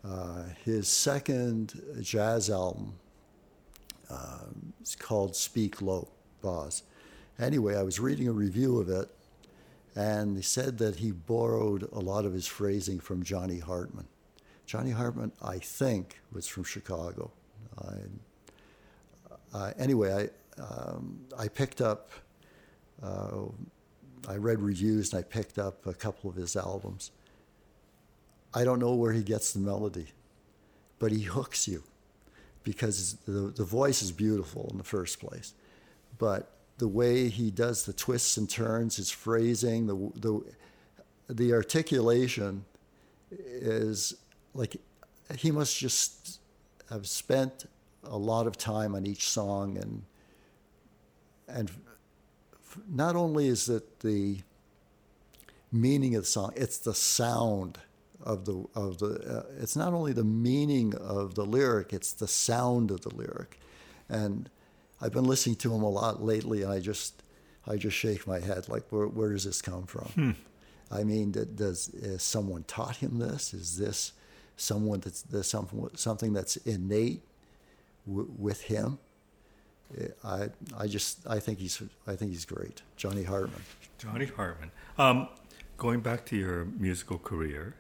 Uh, 0.06 0.44
his 0.64 0.88
second 0.88 1.82
jazz 2.02 2.50
album 2.50 2.94
uh, 4.10 4.46
is 4.84 4.96
called 4.96 5.36
Speak 5.36 5.82
Low, 5.82 6.08
Boz. 6.42 6.84
Anyway, 7.40 7.76
I 7.76 7.82
was 7.82 8.00
reading 8.00 8.28
a 8.28 8.32
review 8.32 8.80
of 8.80 8.90
it, 8.90 9.10
and 9.96 10.38
they 10.38 10.42
said 10.42 10.78
that 10.78 10.98
he 10.98 11.12
borrowed 11.12 11.90
a 11.92 12.00
lot 12.00 12.26
of 12.26 12.34
his 12.34 12.46
phrasing 12.46 13.00
from 13.00 13.24
Johnny 13.24 13.58
Hartman. 13.58 14.06
Johnny 14.68 14.92
Hartman, 14.92 15.32
I 15.42 15.58
think, 15.58 16.20
was 16.32 16.48
from 16.48 16.66
Chicago. 16.66 17.32
I, 17.84 17.94
uh, 19.54 19.72
anyway, 19.80 20.30
um, 20.60 21.20
I 21.38 21.48
picked 21.48 21.82
up. 21.82 22.12
Uh, 23.02 23.46
I 24.28 24.36
read 24.36 24.62
reviews 24.62 25.14
and 25.14 25.20
I 25.20 25.24
picked 25.24 25.58
up 25.60 25.86
a 25.86 25.94
couple 25.94 26.30
of 26.30 26.36
his 26.36 26.56
albums. 26.56 27.12
I 28.56 28.64
don't 28.64 28.80
know 28.80 28.96
where 28.96 29.12
he 29.12 29.22
gets 29.22 29.52
the 29.52 29.60
melody, 29.60 30.08
but 30.98 31.12
he 31.12 31.24
hooks 31.24 31.68
you 31.68 31.84
because 32.64 33.16
the, 33.28 33.54
the 33.56 33.66
voice 33.66 34.02
is 34.02 34.14
beautiful 34.14 34.70
in 34.72 34.78
the 34.78 34.84
first 34.84 35.20
place. 35.20 35.54
But 36.18 36.52
the 36.78 36.88
way 36.88 37.28
he 37.28 37.52
does 37.52 37.86
the 37.86 37.92
twists 37.92 38.38
and 38.38 38.50
turns, 38.50 38.96
his 38.96 39.12
phrasing, 39.12 39.88
the, 39.88 39.96
the, 40.16 41.34
the 41.34 41.54
articulation 41.54 42.64
is 43.32 44.16
like 44.54 44.78
he 45.38 45.52
must 45.52 45.78
just 45.78 46.40
have 46.90 47.08
spent 47.08 47.66
a 48.04 48.18
lot 48.18 48.48
of 48.48 48.58
time 48.58 48.96
on 48.96 49.06
each 49.06 49.28
song 49.28 49.78
and 49.78 50.04
and 51.48 51.72
not 52.90 53.16
only 53.16 53.48
is 53.48 53.70
it 53.70 54.00
the 54.00 54.38
meaning 55.72 56.16
of 56.16 56.24
the 56.24 56.28
song, 56.28 56.52
it's 56.56 56.78
the 56.78 56.94
sound 56.94 57.80
of 58.26 58.46
the 58.46 58.66
of 58.76 58.98
the. 58.98 59.40
Uh, 59.40 59.44
it's 59.62 59.76
not 59.76 59.94
only 59.94 60.12
the 60.14 60.24
meaning 60.24 60.96
of 60.96 61.36
the 61.36 61.46
lyric; 61.46 61.94
it's 61.94 62.12
the 62.12 62.28
sound 62.28 62.92
of 62.92 63.02
the 63.02 63.16
lyric, 63.16 63.60
and 64.10 64.50
I've 65.02 65.14
been 65.14 65.26
listening 65.26 65.56
to 65.58 65.74
him 65.74 65.84
a 65.84 65.90
lot 65.90 66.24
lately, 66.24 66.64
and 66.64 66.72
I 66.72 66.80
just 66.80 67.24
I 67.68 67.78
just 67.78 67.96
shake 67.96 68.28
my 68.28 68.40
head 68.40 68.68
like, 68.68 68.84
where 68.90 69.08
where 69.08 69.32
does 69.32 69.44
this 69.44 69.62
come 69.62 69.86
from? 69.86 70.06
Hmm. 70.06 70.32
I 70.92 71.04
mean, 71.04 71.32
does 71.32 71.90
is 71.90 72.24
someone 72.24 72.64
taught 72.64 72.98
him 72.98 73.20
this? 73.20 73.54
Is 73.54 73.78
this 73.78 74.14
someone 74.58 75.00
that's 75.00 75.22
there's 75.22 75.48
something 75.48 75.90
something 75.96 76.34
that's 76.34 76.58
innate 76.58 77.24
w- 78.08 78.32
with 78.38 78.64
him? 78.64 79.00
I 80.24 80.50
I 80.78 80.88
just 80.88 81.26
I 81.28 81.40
think 81.40 81.60
he's 81.60 81.82
I 82.08 82.16
think 82.16 82.32
he's 82.32 82.46
great, 82.46 82.82
Johnny 82.98 83.24
Hartman. 83.24 83.62
Johnny 83.98 84.26
Hartman. 84.26 84.72
Um, 84.98 85.28
going 85.78 86.02
back 86.02 86.26
to 86.28 86.36
your 86.36 86.66
musical 86.66 87.18
career, 87.18 87.76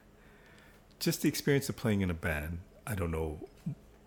just 0.99 1.21
the 1.21 1.29
experience 1.29 1.69
of 1.69 1.75
playing 1.75 2.01
in 2.01 2.10
a 2.10 2.15
band. 2.15 2.60
I 2.88 2.95
don't 2.95 3.12
know 3.12 3.39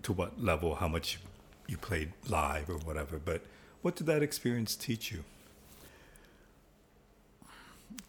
to 0.03 0.13
what 0.13 0.43
level, 0.43 0.77
how 0.77 0.89
much 0.89 1.19
you 1.67 1.77
played 1.77 2.13
live 2.29 2.71
or 2.71 2.79
whatever, 2.79 3.19
but 3.23 3.43
what 3.83 3.97
did 3.97 4.07
that 4.07 4.23
experience 4.23 4.75
teach 4.75 5.13
you? 5.13 5.25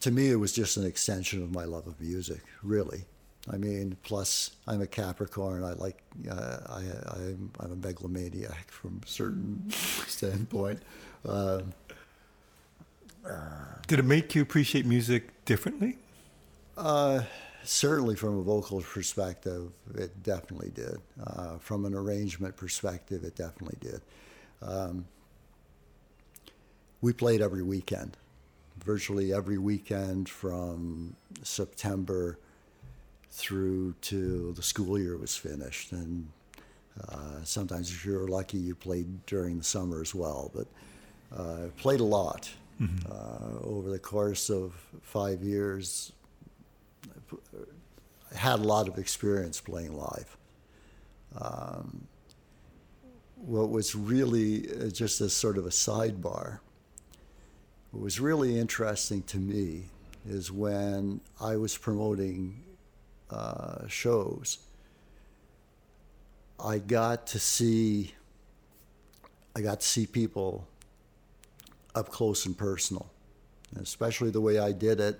To 0.02 0.12
me, 0.12 0.30
it 0.30 0.36
was 0.36 0.54
just 0.54 0.78
an 0.78 0.86
extension 0.86 1.44
of 1.44 1.54
my 1.54 1.66
love 1.66 1.88
of 1.88 2.00
music, 2.00 2.42
really. 2.64 3.06
I 3.52 3.58
mean, 3.58 3.98
plus 4.04 4.52
I'm 4.68 4.82
a 4.82 4.88
Capricorn. 4.88 5.64
I 5.64 5.74
like 5.74 6.02
uh, 6.30 6.58
I, 6.68 6.84
I'm, 7.16 7.52
I'm 7.60 7.72
a 7.72 7.76
megalomaniac 7.76 8.70
from 8.70 9.02
a 9.04 9.08
certain 9.08 9.66
standpoint. 9.72 10.82
Uh, 11.28 11.62
uh, 13.26 13.32
Did 13.88 14.00
it 14.00 14.06
make 14.06 14.36
you 14.36 14.42
appreciate 14.42 14.86
music 14.86 15.46
differently? 15.46 15.98
Uh, 16.78 17.22
certainly, 17.64 18.16
from 18.16 18.38
a 18.38 18.42
vocal 18.42 18.82
perspective, 18.82 19.72
it 19.96 20.24
definitely 20.24 20.72
did. 20.72 20.98
Uh, 21.26 21.58
from 21.58 21.86
an 21.86 21.94
arrangement 21.94 22.56
perspective, 22.56 23.24
it 23.24 23.36
definitely 23.36 23.78
did. 23.80 24.02
Um, 24.62 25.06
we 27.02 27.14
played 27.14 27.42
every 27.42 27.64
weekend, 27.64 28.18
virtually 28.84 29.34
every 29.34 29.58
weekend 29.58 30.28
from 30.28 31.16
September 31.44 32.38
through 33.32 33.94
to 34.02 34.52
the 34.54 34.64
school 34.64 35.00
year 35.00 35.16
was 35.18 35.36
finished. 35.36 35.92
And 35.92 36.28
uh, 37.08 37.44
sometimes, 37.44 37.92
if 37.92 38.06
you're 38.06 38.28
lucky, 38.28 38.58
you 38.58 38.76
played 38.76 39.26
during 39.26 39.58
the 39.58 39.64
summer 39.64 40.02
as 40.02 40.14
well. 40.14 40.52
But 40.54 40.68
uh, 41.36 41.68
played 41.78 42.00
a 42.00 42.06
lot 42.06 42.50
mm-hmm. 42.82 43.12
uh, 43.12 43.60
over 43.68 43.90
the 43.90 44.00
course 44.00 44.50
of 44.50 44.74
five 45.02 45.42
years. 45.42 46.12
Had 48.36 48.60
a 48.60 48.64
lot 48.64 48.88
of 48.88 48.98
experience 48.98 49.60
playing 49.60 49.98
live. 49.98 50.38
Um, 51.40 52.08
what 53.36 53.70
was 53.70 53.96
really 53.96 54.70
uh, 54.70 54.90
just 54.90 55.22
as 55.22 55.34
sort 55.34 55.58
of 55.58 55.66
a 55.66 55.70
sidebar, 55.70 56.60
what 57.92 58.04
was 58.04 58.20
really 58.20 58.60
interesting 58.60 59.24
to 59.24 59.38
me 59.38 59.86
is 60.28 60.52
when 60.52 61.22
I 61.40 61.56
was 61.56 61.78
promoting 61.78 62.64
uh, 63.30 63.88
shows, 63.88 64.60
I 66.60 66.80
got 66.80 67.28
to 67.28 67.40
see 67.40 68.14
I 69.56 69.62
got 69.62 69.80
to 69.80 69.86
see 69.86 70.06
people 70.06 70.68
up 71.96 72.10
close 72.10 72.46
and 72.46 72.58
personal, 72.58 73.10
especially 73.82 74.30
the 74.30 74.42
way 74.42 74.60
I 74.60 74.72
did 74.72 75.00
it. 75.00 75.20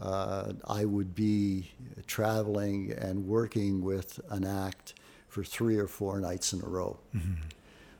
Uh, 0.00 0.52
I 0.66 0.84
would 0.84 1.14
be 1.14 1.70
traveling 2.06 2.92
and 2.92 3.26
working 3.26 3.82
with 3.82 4.20
an 4.30 4.44
act 4.44 4.94
for 5.28 5.42
three 5.42 5.76
or 5.76 5.88
four 5.88 6.20
nights 6.20 6.52
in 6.52 6.62
a 6.62 6.66
row. 6.66 6.98
Mm-hmm. 7.14 7.42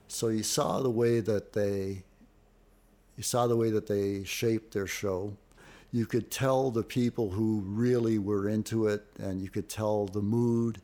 So 0.06 0.28
you 0.28 0.42
saw 0.42 0.80
the 0.80 0.90
way 0.90 1.20
that 1.20 1.52
they 1.52 2.04
you 3.16 3.24
saw 3.24 3.48
the 3.48 3.56
way 3.56 3.70
that 3.70 3.88
they 3.88 4.22
shaped 4.22 4.72
their 4.72 4.86
show 4.86 5.36
you 5.90 6.04
could 6.04 6.30
tell 6.30 6.70
the 6.70 6.82
people 6.82 7.30
who 7.30 7.62
really 7.64 8.18
were 8.18 8.48
into 8.48 8.88
it, 8.88 9.06
and 9.18 9.40
you 9.40 9.48
could 9.48 9.68
tell 9.68 10.06
the 10.06 10.20
mood 10.20 10.80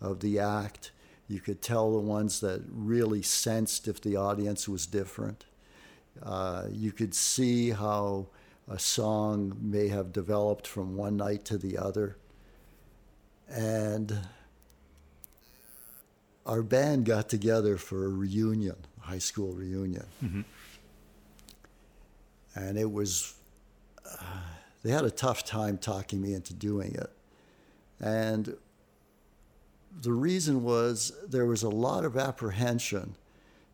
of 0.00 0.20
the 0.20 0.38
act. 0.38 0.90
You 1.28 1.40
could 1.40 1.62
tell 1.62 1.92
the 1.92 2.00
ones 2.00 2.40
that 2.40 2.62
really 2.68 3.22
sensed 3.22 3.86
if 3.86 4.00
the 4.00 4.16
audience 4.16 4.68
was 4.68 4.86
different. 4.86 5.44
Uh, 6.22 6.64
you 6.72 6.90
could 6.90 7.14
see 7.14 7.70
how 7.70 8.26
a 8.70 8.78
song 8.78 9.56
may 9.60 9.88
have 9.88 10.12
developed 10.12 10.66
from 10.66 10.96
one 10.96 11.16
night 11.16 11.44
to 11.46 11.58
the 11.58 11.78
other. 11.78 12.16
And 13.48 14.18
our 16.44 16.62
band 16.62 17.06
got 17.06 17.28
together 17.28 17.76
for 17.76 18.04
a 18.04 18.08
reunion, 18.08 18.76
a 19.02 19.06
high 19.06 19.18
school 19.18 19.52
reunion. 19.52 20.06
Mm-hmm. 20.22 20.40
And 22.54 22.78
it 22.78 22.90
was 22.90 23.34
they 24.82 24.90
had 24.90 25.04
a 25.04 25.10
tough 25.10 25.44
time 25.44 25.78
talking 25.78 26.20
me 26.20 26.34
into 26.34 26.54
doing 26.54 26.94
it. 26.94 27.10
And 28.00 28.56
the 30.00 30.12
reason 30.12 30.62
was 30.62 31.12
there 31.28 31.46
was 31.46 31.62
a 31.62 31.68
lot 31.68 32.04
of 32.04 32.16
apprehension 32.16 33.16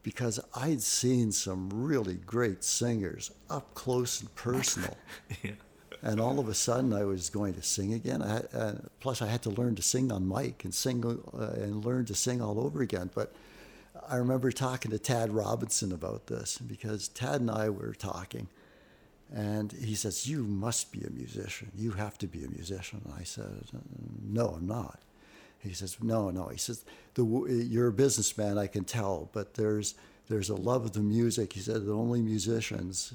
because 0.04 0.38
I'd 0.54 0.82
seen 0.82 1.32
some 1.32 1.68
really 1.72 2.14
great 2.14 2.62
singers 2.62 3.32
up 3.50 3.74
close 3.74 4.20
and 4.20 4.32
personal. 4.36 4.96
yeah. 5.42 5.52
And 6.02 6.20
all 6.20 6.38
of 6.38 6.48
a 6.48 6.54
sudden, 6.54 6.92
I 6.92 7.04
was 7.04 7.30
going 7.30 7.54
to 7.54 7.62
sing 7.62 7.94
again. 7.94 8.20
I 8.22 8.40
uh, 8.56 8.74
plus, 9.00 9.22
I 9.22 9.26
had 9.26 9.42
to 9.42 9.50
learn 9.50 9.74
to 9.76 9.82
sing 9.82 10.12
on 10.12 10.28
mic 10.28 10.64
and 10.64 10.74
sing 10.74 11.02
uh, 11.04 11.42
and 11.54 11.82
learn 11.84 12.04
to 12.04 12.14
sing 12.14 12.42
all 12.42 12.60
over 12.60 12.82
again. 12.82 13.10
But 13.14 13.34
I 14.06 14.16
remember 14.16 14.52
talking 14.52 14.90
to 14.90 14.98
Tad 14.98 15.32
Robinson 15.32 15.92
about 15.92 16.26
this 16.26 16.58
because 16.58 17.08
Tad 17.08 17.40
and 17.40 17.50
I 17.50 17.70
were 17.70 17.94
talking, 17.94 18.48
and 19.34 19.72
he 19.72 19.94
says, 19.94 20.28
You 20.28 20.44
must 20.44 20.92
be 20.92 21.02
a 21.04 21.10
musician. 21.10 21.72
You 21.74 21.92
have 21.92 22.18
to 22.18 22.26
be 22.26 22.44
a 22.44 22.48
musician. 22.48 23.00
And 23.06 23.14
I 23.18 23.22
said, 23.22 23.64
No, 24.22 24.48
I'm 24.48 24.66
not. 24.66 25.00
He 25.64 25.74
says, 25.74 25.96
No, 26.02 26.30
no. 26.30 26.48
He 26.48 26.58
says, 26.58 26.84
You're 27.16 27.88
a 27.88 27.92
businessman, 27.92 28.58
I 28.58 28.66
can 28.66 28.84
tell, 28.84 29.28
but 29.32 29.54
there's, 29.54 29.94
there's 30.28 30.50
a 30.50 30.54
love 30.54 30.84
of 30.84 30.92
the 30.92 31.00
music. 31.00 31.52
He 31.52 31.60
said, 31.60 31.84
The 31.86 31.94
only 31.94 32.20
musicians 32.20 33.14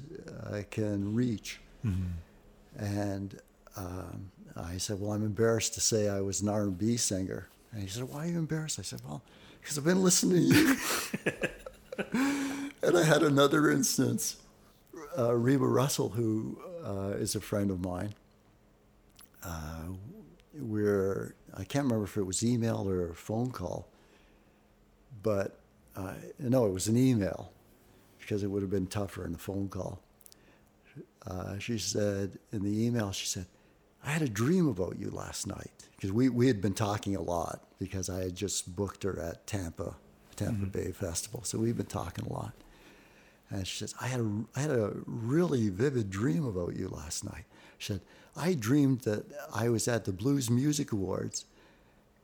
I 0.52 0.62
can 0.62 1.14
reach. 1.14 1.60
Mm-hmm. 1.84 2.84
And 2.84 3.40
um, 3.76 4.30
I 4.56 4.76
said, 4.76 5.00
Well, 5.00 5.12
I'm 5.12 5.24
embarrassed 5.24 5.74
to 5.74 5.80
say 5.80 6.08
I 6.08 6.20
was 6.20 6.40
an 6.40 6.48
R&B 6.48 6.96
singer. 6.96 7.48
And 7.72 7.82
he 7.82 7.88
said, 7.88 8.04
Why 8.04 8.24
are 8.24 8.28
you 8.28 8.38
embarrassed? 8.38 8.78
I 8.78 8.82
said, 8.82 9.00
Well, 9.06 9.22
because 9.60 9.78
I've 9.78 9.84
been 9.84 10.02
listening 10.02 10.50
to 10.50 10.56
you. 10.56 10.76
and 12.82 12.96
I 12.96 13.04
had 13.04 13.22
another 13.22 13.70
instance 13.70 14.36
uh, 15.18 15.34
Reba 15.34 15.66
Russell, 15.66 16.10
who 16.10 16.58
uh, 16.84 17.16
is 17.16 17.34
a 17.34 17.40
friend 17.40 17.70
of 17.70 17.84
mine, 17.84 18.14
uh, 19.44 19.84
we're, 20.54 21.34
I 21.54 21.64
can't 21.64 21.84
remember 21.84 22.04
if 22.04 22.16
it 22.16 22.22
was 22.22 22.44
email 22.44 22.88
or 22.88 23.10
a 23.10 23.14
phone 23.14 23.50
call, 23.50 23.88
but 25.22 25.58
uh, 25.96 26.14
no, 26.38 26.66
it 26.66 26.72
was 26.72 26.86
an 26.86 26.96
email 26.96 27.52
because 28.18 28.42
it 28.42 28.46
would 28.46 28.62
have 28.62 28.70
been 28.70 28.86
tougher 28.86 29.26
in 29.26 29.34
a 29.34 29.38
phone 29.38 29.68
call. 29.68 30.00
Uh, 31.26 31.58
she 31.58 31.78
said, 31.78 32.38
in 32.52 32.62
the 32.62 32.86
email, 32.86 33.12
she 33.12 33.26
said, 33.26 33.46
I 34.04 34.10
had 34.10 34.22
a 34.22 34.28
dream 34.28 34.68
about 34.68 34.98
you 34.98 35.10
last 35.10 35.46
night 35.46 35.70
because 35.96 36.12
we, 36.12 36.28
we 36.28 36.46
had 36.46 36.60
been 36.60 36.72
talking 36.72 37.16
a 37.16 37.20
lot 37.20 37.64
because 37.78 38.08
I 38.08 38.20
had 38.20 38.34
just 38.34 38.74
booked 38.74 39.02
her 39.02 39.20
at 39.20 39.46
Tampa, 39.46 39.96
Tampa 40.36 40.66
mm-hmm. 40.66 40.70
Bay 40.70 40.92
Festival. 40.92 41.42
So 41.44 41.58
we've 41.58 41.76
been 41.76 41.86
talking 41.86 42.24
a 42.26 42.32
lot. 42.32 42.52
And 43.50 43.66
she 43.66 43.78
says, 43.78 43.94
I 44.00 44.06
had, 44.06 44.20
a, 44.20 44.44
I 44.56 44.60
had 44.60 44.70
a 44.70 44.92
really 45.06 45.68
vivid 45.68 46.08
dream 46.08 46.46
about 46.46 46.76
you 46.76 46.88
last 46.88 47.24
night. 47.24 47.44
She 47.78 47.92
said, 47.92 48.00
I 48.36 48.54
dreamed 48.54 49.00
that 49.02 49.24
I 49.54 49.68
was 49.68 49.88
at 49.88 50.04
the 50.04 50.12
Blues 50.12 50.50
Music 50.50 50.92
Awards 50.92 51.44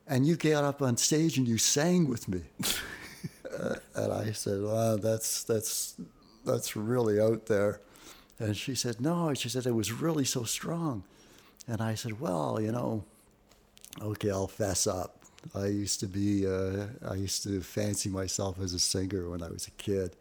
and 0.06 0.26
you 0.26 0.36
got 0.36 0.64
up 0.64 0.82
on 0.82 0.96
stage 0.96 1.36
and 1.36 1.48
you 1.48 1.58
sang 1.58 2.08
with 2.08 2.28
me. 2.28 2.42
uh, 3.58 3.76
and 3.94 4.12
I 4.12 4.32
said, 4.32 4.62
well, 4.62 4.96
that's, 4.98 5.42
that's 5.44 5.96
that's 6.46 6.76
really 6.76 7.20
out 7.20 7.46
there. 7.46 7.80
And 8.38 8.56
she 8.56 8.74
said, 8.74 9.00
no. 9.00 9.34
She 9.34 9.48
said, 9.48 9.66
it 9.66 9.72
was 9.72 9.92
really 9.92 10.24
so 10.24 10.44
strong. 10.44 11.02
And 11.66 11.80
I 11.82 11.94
said, 11.94 12.20
well, 12.20 12.60
you 12.60 12.70
know, 12.70 13.04
okay, 14.00 14.30
I'll 14.30 14.46
fess 14.46 14.86
up. 14.86 15.18
I 15.54 15.66
used 15.66 16.00
to 16.00 16.06
be, 16.06 16.46
uh, 16.46 16.86
I 17.08 17.14
used 17.14 17.42
to 17.44 17.60
fancy 17.60 18.08
myself 18.08 18.60
as 18.60 18.72
a 18.72 18.78
singer 18.78 19.28
when 19.28 19.42
I 19.42 19.48
was 19.48 19.66
a 19.66 19.70
kid. 19.72 20.16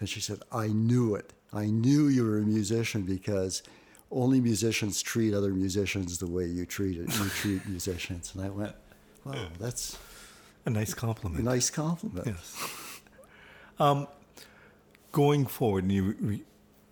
And 0.00 0.08
she 0.08 0.20
said, 0.20 0.40
I 0.50 0.68
knew 0.68 1.14
it. 1.14 1.32
I 1.52 1.66
knew 1.66 2.08
you 2.08 2.24
were 2.24 2.38
a 2.38 2.42
musician 2.42 3.02
because 3.02 3.62
only 4.10 4.40
musicians 4.40 5.02
treat 5.02 5.34
other 5.34 5.50
musicians 5.50 6.18
the 6.18 6.26
way 6.26 6.46
you 6.46 6.64
treat 6.66 6.98
it. 6.98 7.12
You 7.18 7.28
treat 7.28 7.66
musicians. 7.68 8.32
And 8.34 8.44
I 8.44 8.50
went, 8.50 8.74
wow, 9.24 9.46
that's 9.58 9.98
a 10.64 10.70
nice 10.70 10.94
compliment. 10.94 11.42
A 11.42 11.44
nice 11.44 11.70
compliment. 11.70 12.26
Yes. 12.26 13.00
Um, 13.78 14.06
going 15.12 15.46
forward, 15.46 15.84
and 15.84 15.92
you 15.92 16.16
re, 16.20 16.42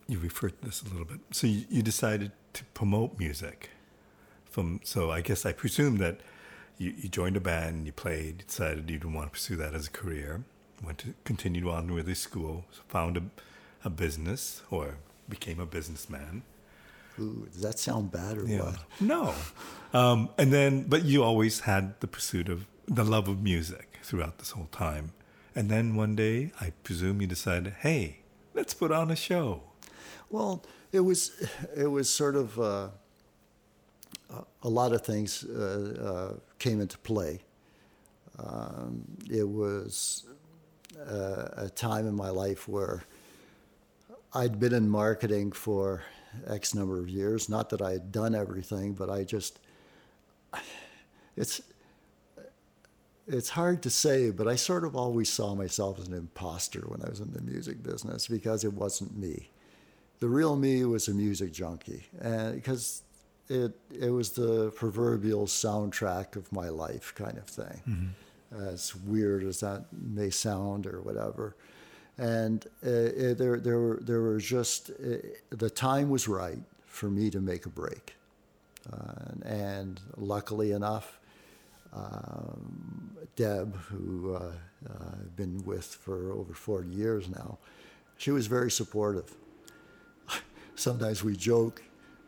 you 0.08 0.18
referred 0.18 0.60
to 0.60 0.66
this 0.66 0.82
a 0.82 0.88
little 0.88 1.04
bit. 1.04 1.20
So 1.30 1.46
you, 1.46 1.64
you 1.70 1.82
decided 1.82 2.32
to 2.54 2.64
promote 2.66 3.18
music. 3.18 3.70
From 4.50 4.80
so 4.84 5.10
I 5.10 5.20
guess 5.20 5.44
I 5.44 5.52
presume 5.52 5.98
that 5.98 6.20
you, 6.78 6.94
you 6.96 7.08
joined 7.08 7.36
a 7.36 7.40
band, 7.40 7.76
and 7.76 7.86
you 7.86 7.92
played, 7.92 8.44
decided 8.46 8.90
you 8.90 8.98
didn't 8.98 9.14
want 9.14 9.28
to 9.28 9.32
pursue 9.32 9.56
that 9.56 9.74
as 9.74 9.86
a 9.86 9.90
career, 9.90 10.44
went 10.82 10.98
to 10.98 11.14
continued 11.24 11.66
on 11.66 11.92
with 11.92 12.06
the 12.06 12.14
school, 12.14 12.64
found 12.88 13.16
a, 13.16 13.22
a 13.84 13.90
business 13.90 14.62
or 14.70 14.96
became 15.28 15.58
a 15.58 15.66
businessman. 15.66 16.42
Ooh, 17.18 17.46
does 17.52 17.62
that 17.62 17.78
sound 17.78 18.10
bad 18.10 18.38
or 18.38 18.46
yeah. 18.46 18.62
what? 18.62 18.78
No. 19.00 19.34
Um, 19.92 20.30
and 20.36 20.52
then, 20.52 20.84
but 20.84 21.04
you 21.04 21.22
always 21.22 21.60
had 21.60 21.98
the 22.00 22.06
pursuit 22.06 22.48
of 22.48 22.66
the 22.86 23.04
love 23.04 23.28
of 23.28 23.42
music 23.42 23.98
throughout 24.02 24.38
this 24.38 24.50
whole 24.50 24.68
time. 24.72 25.12
And 25.54 25.70
then 25.70 25.94
one 25.94 26.16
day, 26.16 26.50
I 26.60 26.72
presume 26.82 27.20
you 27.20 27.28
decided, 27.28 27.74
hey, 27.80 28.18
let's 28.54 28.74
put 28.74 28.90
on 28.90 29.10
a 29.10 29.16
show. 29.16 29.62
Well, 30.30 30.64
it 30.90 31.00
was 31.00 31.30
it 31.76 31.86
was 31.86 32.08
sort 32.08 32.34
of 32.34 32.58
uh, 32.58 32.88
a 34.62 34.68
lot 34.68 34.92
of 34.92 35.02
things 35.02 35.44
uh, 35.44 36.34
uh, 36.34 36.40
came 36.58 36.80
into 36.80 36.98
play. 36.98 37.40
Um, 38.38 39.04
it 39.30 39.48
was 39.48 40.24
uh, 40.98 41.48
a 41.56 41.70
time 41.70 42.06
in 42.06 42.14
my 42.14 42.30
life 42.30 42.66
where 42.66 43.04
I'd 44.32 44.58
been 44.58 44.74
in 44.74 44.88
marketing 44.88 45.52
for 45.52 46.02
X 46.46 46.74
number 46.74 46.98
of 46.98 47.08
years. 47.08 47.48
Not 47.48 47.70
that 47.70 47.82
I 47.82 47.92
had 47.92 48.12
done 48.12 48.34
everything, 48.34 48.92
but 48.94 49.10
I 49.10 49.24
just 49.24 49.58
it's 51.36 51.60
it's 53.26 53.48
hard 53.50 53.82
to 53.82 53.90
say, 53.90 54.30
but 54.30 54.46
I 54.46 54.54
sort 54.54 54.84
of 54.84 54.94
always 54.94 55.30
saw 55.30 55.54
myself 55.54 55.98
as 55.98 56.08
an 56.08 56.14
imposter 56.14 56.80
when 56.86 57.02
I 57.02 57.08
was 57.08 57.20
in 57.20 57.32
the 57.32 57.40
music 57.40 57.82
business 57.82 58.28
because 58.28 58.64
it 58.64 58.74
wasn't 58.74 59.16
me. 59.16 59.50
The 60.20 60.28
real 60.28 60.56
me 60.56 60.84
was 60.84 61.08
a 61.08 61.14
music 61.14 61.52
junkie, 61.52 62.06
and 62.20 62.54
because 62.54 63.02
it 63.48 63.72
it 63.90 64.10
was 64.10 64.30
the 64.30 64.70
proverbial 64.72 65.46
soundtrack 65.46 66.36
of 66.36 66.52
my 66.52 66.68
life 66.68 67.14
kind 67.14 67.38
of 67.38 67.46
thing. 67.46 67.82
Mm-hmm. 67.88 68.68
As 68.68 68.94
weird 68.94 69.42
as 69.42 69.60
that 69.60 69.86
may 69.92 70.30
sound, 70.30 70.86
or 70.86 71.00
whatever, 71.00 71.56
and 72.18 72.66
uh, 72.84 73.34
there 73.34 73.58
there 73.58 73.78
were 73.78 74.00
there 74.02 74.20
were 74.20 74.38
just 74.38 74.90
uh, 74.90 75.16
the 75.50 75.70
time 75.70 76.10
was 76.10 76.28
right 76.28 76.58
for 76.86 77.10
me 77.10 77.30
to 77.30 77.40
make 77.40 77.66
a 77.66 77.68
break, 77.68 78.14
uh, 78.92 79.32
and 79.44 80.00
luckily 80.16 80.72
enough 80.72 81.18
um, 81.94 83.10
Deb, 83.36 83.76
who 83.76 84.34
uh, 84.34 84.38
uh, 84.38 84.52
I've 85.12 85.36
been 85.36 85.64
with 85.64 85.86
for 85.86 86.32
over 86.32 86.54
40 86.54 86.88
years 86.88 87.28
now, 87.28 87.58
she 88.16 88.30
was 88.30 88.46
very 88.46 88.70
supportive. 88.70 89.34
Sometimes 90.74 91.22
we 91.22 91.36
joke 91.36 91.82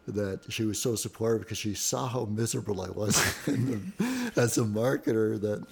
that 0.07 0.41
she 0.53 0.65
was 0.65 0.81
so 0.81 0.95
supportive 0.95 1.43
because 1.43 1.59
she 1.59 1.75
saw 1.75 2.07
how 2.07 2.25
miserable 2.27 2.81
I 2.81 2.91
was 2.91 3.17
the, 3.47 3.81
as 4.37 4.57
a 4.57 4.63
marketer 4.63 5.41
that, 5.41 5.67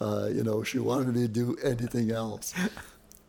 uh, 0.00 0.28
you 0.32 0.44
know, 0.44 0.62
she 0.62 0.78
wanted 0.78 1.14
me 1.14 1.22
to 1.22 1.28
do 1.28 1.56
anything 1.62 2.12
else. 2.12 2.54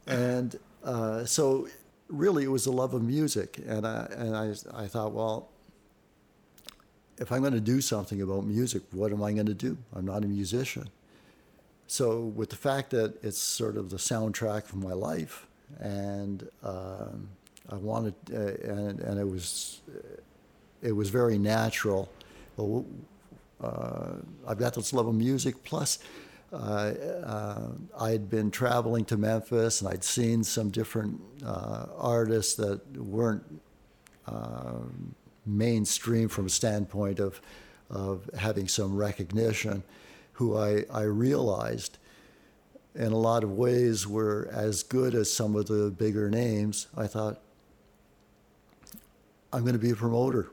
And 0.07 0.57
uh, 0.83 1.25
so 1.25 1.67
really 2.09 2.43
it 2.43 2.49
was 2.49 2.65
the 2.65 2.71
love 2.71 2.93
of 2.93 3.01
music. 3.01 3.59
And 3.65 3.85
I, 3.85 4.07
and 4.11 4.35
I, 4.35 4.83
I 4.83 4.87
thought, 4.87 5.13
well, 5.13 5.49
if 7.17 7.31
I'm 7.31 7.41
going 7.41 7.53
to 7.53 7.59
do 7.59 7.81
something 7.81 8.21
about 8.21 8.45
music, 8.45 8.81
what 8.91 9.11
am 9.11 9.23
I 9.23 9.31
going 9.33 9.45
to 9.45 9.53
do? 9.53 9.77
I'm 9.95 10.05
not 10.05 10.23
a 10.23 10.27
musician. 10.27 10.89
So, 11.85 12.21
with 12.21 12.49
the 12.49 12.55
fact 12.55 12.91
that 12.91 13.21
it's 13.21 13.37
sort 13.37 13.75
of 13.75 13.89
the 13.89 13.97
soundtrack 13.97 14.69
of 14.69 14.75
my 14.75 14.93
life, 14.93 15.45
and 15.79 16.47
um, 16.63 17.27
I 17.69 17.75
wanted, 17.75 18.15
uh, 18.33 18.37
and, 18.37 18.99
and 19.01 19.19
it 19.19 19.27
was, 19.27 19.81
it 20.81 20.93
was 20.93 21.09
very 21.09 21.37
natural. 21.37 22.09
Well, 22.55 22.85
uh, 23.61 24.13
I've 24.47 24.57
got 24.57 24.73
this 24.73 24.93
love 24.93 25.07
of 25.07 25.15
music. 25.15 25.63
Plus, 25.63 25.99
uh, 26.51 26.55
uh 26.55 27.67
I 27.99 28.11
had 28.11 28.29
been 28.29 28.51
traveling 28.51 29.05
to 29.05 29.17
Memphis, 29.17 29.81
and 29.81 29.89
I'd 29.89 30.03
seen 30.03 30.43
some 30.43 30.69
different 30.69 31.19
uh, 31.45 31.87
artists 31.97 32.55
that 32.55 32.81
weren't 32.97 33.43
um, 34.27 35.15
mainstream 35.45 36.29
from 36.29 36.45
a 36.45 36.49
standpoint 36.49 37.19
of, 37.19 37.41
of 37.89 38.29
having 38.37 38.67
some 38.67 38.95
recognition, 38.95 39.83
who 40.33 40.57
I, 40.57 40.85
I 40.91 41.03
realized 41.03 41.97
in 42.95 43.11
a 43.11 43.17
lot 43.17 43.43
of 43.43 43.51
ways 43.51 44.07
were 44.07 44.49
as 44.51 44.83
good 44.83 45.15
as 45.15 45.31
some 45.31 45.55
of 45.55 45.67
the 45.67 45.91
bigger 45.91 46.29
names. 46.29 46.87
I 46.95 47.07
thought, 47.07 47.41
I'm 49.53 49.61
going 49.61 49.73
to 49.73 49.79
be 49.79 49.91
a 49.91 49.95
promoter. 49.95 50.51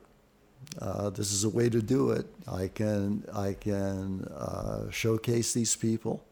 Uh, 0.77 1.09
this 1.09 1.31
is 1.31 1.43
a 1.43 1.49
way 1.49 1.69
to 1.69 1.81
do 1.81 2.11
it. 2.11 2.25
I 2.47 2.67
can 2.67 3.23
I 3.33 3.53
can 3.53 4.23
uh, 4.25 4.89
showcase 4.91 5.53
these 5.53 5.75
people. 5.75 6.23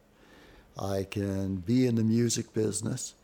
I 0.80 1.08
can 1.10 1.56
be 1.58 1.88
in 1.88 1.95
the 1.95 2.04
music 2.04 2.54
business, 2.54 3.15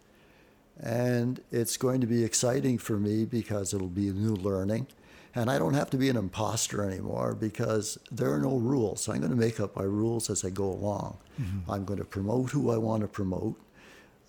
and 0.80 1.39
it's 1.52 1.78
going 1.78 2.02
to 2.02 2.08
be 2.08 2.23
exciting 2.23 2.80
for 2.80 2.97
me 2.97 3.26
because 3.26 3.73
it'll 3.73 3.88
be 3.88 4.10
new 4.12 4.36
learning. 4.36 4.88
And 5.36 5.49
I 5.49 5.58
don't 5.58 5.73
have 5.73 5.89
to 5.91 5.97
be 5.97 6.10
an 6.10 6.17
imposter 6.17 6.84
anymore 6.84 7.34
because 7.34 7.97
there 8.12 8.32
are 8.32 8.39
no 8.39 8.58
rules. 8.58 9.02
So 9.02 9.13
I'm 9.13 9.19
going 9.19 9.32
to 9.32 9.38
make 9.38 9.60
up 9.60 9.76
my 9.76 9.84
rules 9.84 10.30
as 10.30 10.45
I 10.45 10.52
go 10.52 10.65
along. 10.65 11.17
Mm-hmm. 11.41 11.71
I'm 11.71 11.86
going 11.86 11.97
to 11.97 12.06
promote 12.06 12.52
who 12.52 12.69
I 12.69 12.78
want 12.78 13.02
to 13.02 13.08
promote. 13.08 13.60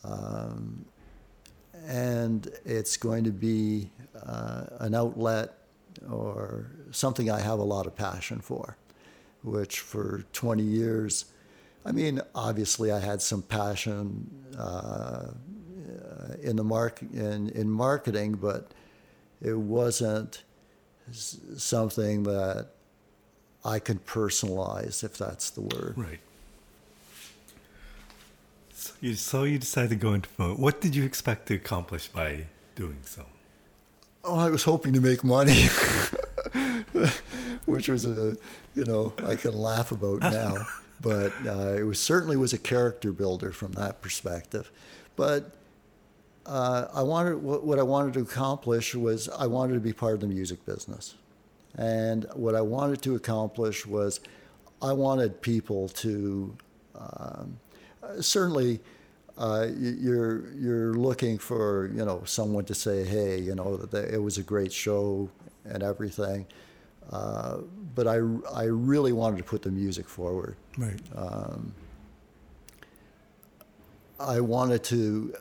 Um, 0.02 0.86
and 1.86 2.50
it's 2.64 2.96
going 2.96 3.24
to 3.24 3.30
be 3.30 3.90
uh, 4.24 4.64
an 4.80 4.94
outlet 4.94 5.58
or 6.10 6.70
something 6.90 7.30
I 7.30 7.40
have 7.40 7.58
a 7.58 7.64
lot 7.64 7.86
of 7.86 7.94
passion 7.94 8.40
for, 8.40 8.76
which 9.42 9.80
for 9.80 10.24
20 10.32 10.62
years, 10.62 11.26
I 11.84 11.92
mean, 11.92 12.20
obviously 12.34 12.90
I 12.90 13.00
had 13.00 13.20
some 13.20 13.42
passion 13.42 14.30
uh, 14.58 15.28
in 16.42 16.56
the 16.56 16.64
mark 16.64 17.02
in, 17.02 17.50
in 17.50 17.70
marketing, 17.70 18.34
but 18.34 18.72
it 19.42 19.58
wasn't 19.58 20.42
something 21.12 22.22
that 22.24 22.68
I 23.64 23.78
can 23.78 23.98
personalize, 23.98 25.04
if 25.04 25.16
that's 25.16 25.50
the 25.50 25.62
word. 25.62 25.94
Right. 25.96 26.20
So 28.74 28.92
you, 29.00 29.14
so 29.14 29.44
you 29.44 29.58
decided 29.58 29.90
to 29.90 29.96
go 29.96 30.12
into 30.12 30.28
promote. 30.30 30.58
What 30.58 30.80
did 30.80 30.94
you 30.94 31.04
expect 31.04 31.46
to 31.48 31.54
accomplish 31.54 32.08
by 32.08 32.46
doing 32.74 32.98
so? 33.04 33.24
Oh, 34.26 34.38
I 34.38 34.48
was 34.48 34.64
hoping 34.64 34.94
to 34.94 35.00
make 35.02 35.22
money, 35.22 35.64
which 37.66 37.88
was 37.88 38.06
a, 38.06 38.36
you 38.74 38.84
know, 38.84 39.12
I 39.26 39.36
can 39.36 39.52
laugh 39.52 39.92
about 39.92 40.20
now. 40.22 40.66
but 41.00 41.32
uh, 41.46 41.74
it 41.78 41.82
was 41.82 42.00
certainly 42.00 42.36
was 42.36 42.52
a 42.54 42.58
character 42.58 43.12
builder 43.12 43.52
from 43.52 43.72
that 43.72 44.00
perspective. 44.00 44.70
But 45.16 45.50
uh, 46.46 46.86
I 46.94 47.02
wanted 47.02 47.42
what, 47.42 47.64
what 47.64 47.78
I 47.78 47.82
wanted 47.82 48.14
to 48.14 48.20
accomplish 48.20 48.94
was 48.94 49.28
I 49.28 49.46
wanted 49.46 49.74
to 49.74 49.80
be 49.80 49.92
part 49.92 50.14
of 50.14 50.20
the 50.20 50.26
music 50.26 50.64
business, 50.64 51.14
and 51.76 52.26
what 52.34 52.54
I 52.54 52.62
wanted 52.62 53.02
to 53.02 53.16
accomplish 53.16 53.84
was 53.84 54.20
I 54.80 54.94
wanted 54.94 55.42
people 55.42 55.88
to 55.88 56.56
um, 56.94 57.58
certainly. 58.20 58.80
Uh, 59.36 59.66
you're 59.76 60.52
you're 60.52 60.94
looking 60.94 61.38
for 61.38 61.90
you 61.92 62.04
know 62.04 62.22
someone 62.24 62.64
to 62.64 62.74
say 62.74 63.04
hey 63.04 63.36
you 63.36 63.52
know 63.52 63.76
that 63.76 64.14
it 64.14 64.22
was 64.22 64.38
a 64.38 64.42
great 64.44 64.72
show 64.72 65.28
and 65.64 65.82
everything, 65.82 66.46
uh, 67.10 67.58
but 67.94 68.06
I 68.06 68.20
I 68.52 68.64
really 68.64 69.12
wanted 69.12 69.38
to 69.38 69.44
put 69.44 69.62
the 69.62 69.70
music 69.70 70.08
forward. 70.08 70.56
Right. 70.78 71.00
Um, 71.16 71.74
I 74.20 74.40
wanted 74.40 74.84
to 74.84 75.34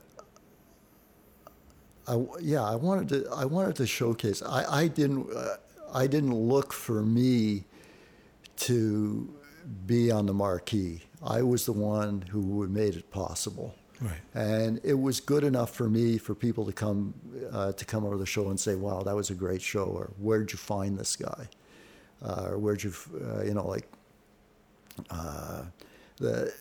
I, 2.08 2.21
yeah, 2.41 2.63
I 2.63 2.75
wanted 2.75 3.10
to. 3.10 3.29
I 3.32 3.45
wanted 3.45 3.75
to 3.77 3.88
showcase. 3.88 4.41
I, 4.41 4.65
I 4.82 4.88
didn't. 4.88 5.32
Uh, 5.34 5.56
I 5.93 6.08
didn't 6.08 6.34
look 6.34 6.73
for 6.73 7.01
me 7.01 7.63
to 8.58 9.34
be 9.86 10.12
on 10.12 10.25
the 10.25 10.34
marquee. 10.34 11.03
I 11.23 11.41
was 11.43 11.65
the 11.65 11.71
one 11.71 12.23
who 12.29 12.67
made 12.67 12.95
it 12.95 13.10
possible. 13.12 13.75
Right. 14.01 14.19
And 14.34 14.79
it 14.84 14.99
was 14.99 15.19
good 15.19 15.43
enough 15.43 15.71
for 15.73 15.88
me 15.89 16.17
for 16.17 16.36
people 16.36 16.65
to 16.65 16.73
come 16.73 17.13
uh, 17.51 17.71
to 17.73 17.86
come 17.86 18.06
over 18.06 18.17
the 18.17 18.25
show 18.25 18.49
and 18.49 18.60
say, 18.60 18.75
"Wow, 18.75 19.03
that 19.03 19.15
was 19.15 19.29
a 19.29 19.36
great 19.36 19.62
show," 19.62 19.86
or 19.86 20.12
"Where'd 20.17 20.51
you 20.51 20.58
find 20.58 20.97
this 20.97 21.15
guy?" 21.15 21.47
Uh, 22.21 22.47
or 22.49 22.58
"Where'd 22.58 22.84
you, 22.84 22.89
f- 22.89 23.10
uh, 23.21 23.43
you 23.43 23.53
know, 23.53 23.67
like 23.67 23.88
uh, 25.10 25.63
the, 26.17 26.53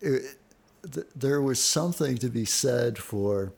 it, 0.00 0.36
th- 0.92 1.06
there 1.14 1.40
was 1.42 1.62
something 1.62 2.16
to 2.18 2.28
be 2.28 2.44
said 2.44 2.98
for 2.98 3.52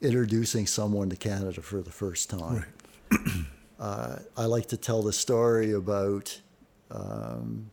introducing 0.00 0.66
someone 0.66 1.10
to 1.10 1.16
Canada 1.16 1.60
for 1.60 1.82
the 1.82 1.90
first 1.90 2.30
time. 2.30 2.64
uh, 3.80 4.16
I 4.36 4.44
like 4.44 4.66
to 4.66 4.76
tell 4.76 5.02
the 5.02 5.12
story 5.12 5.72
about 5.72 6.40
um, 6.90 7.70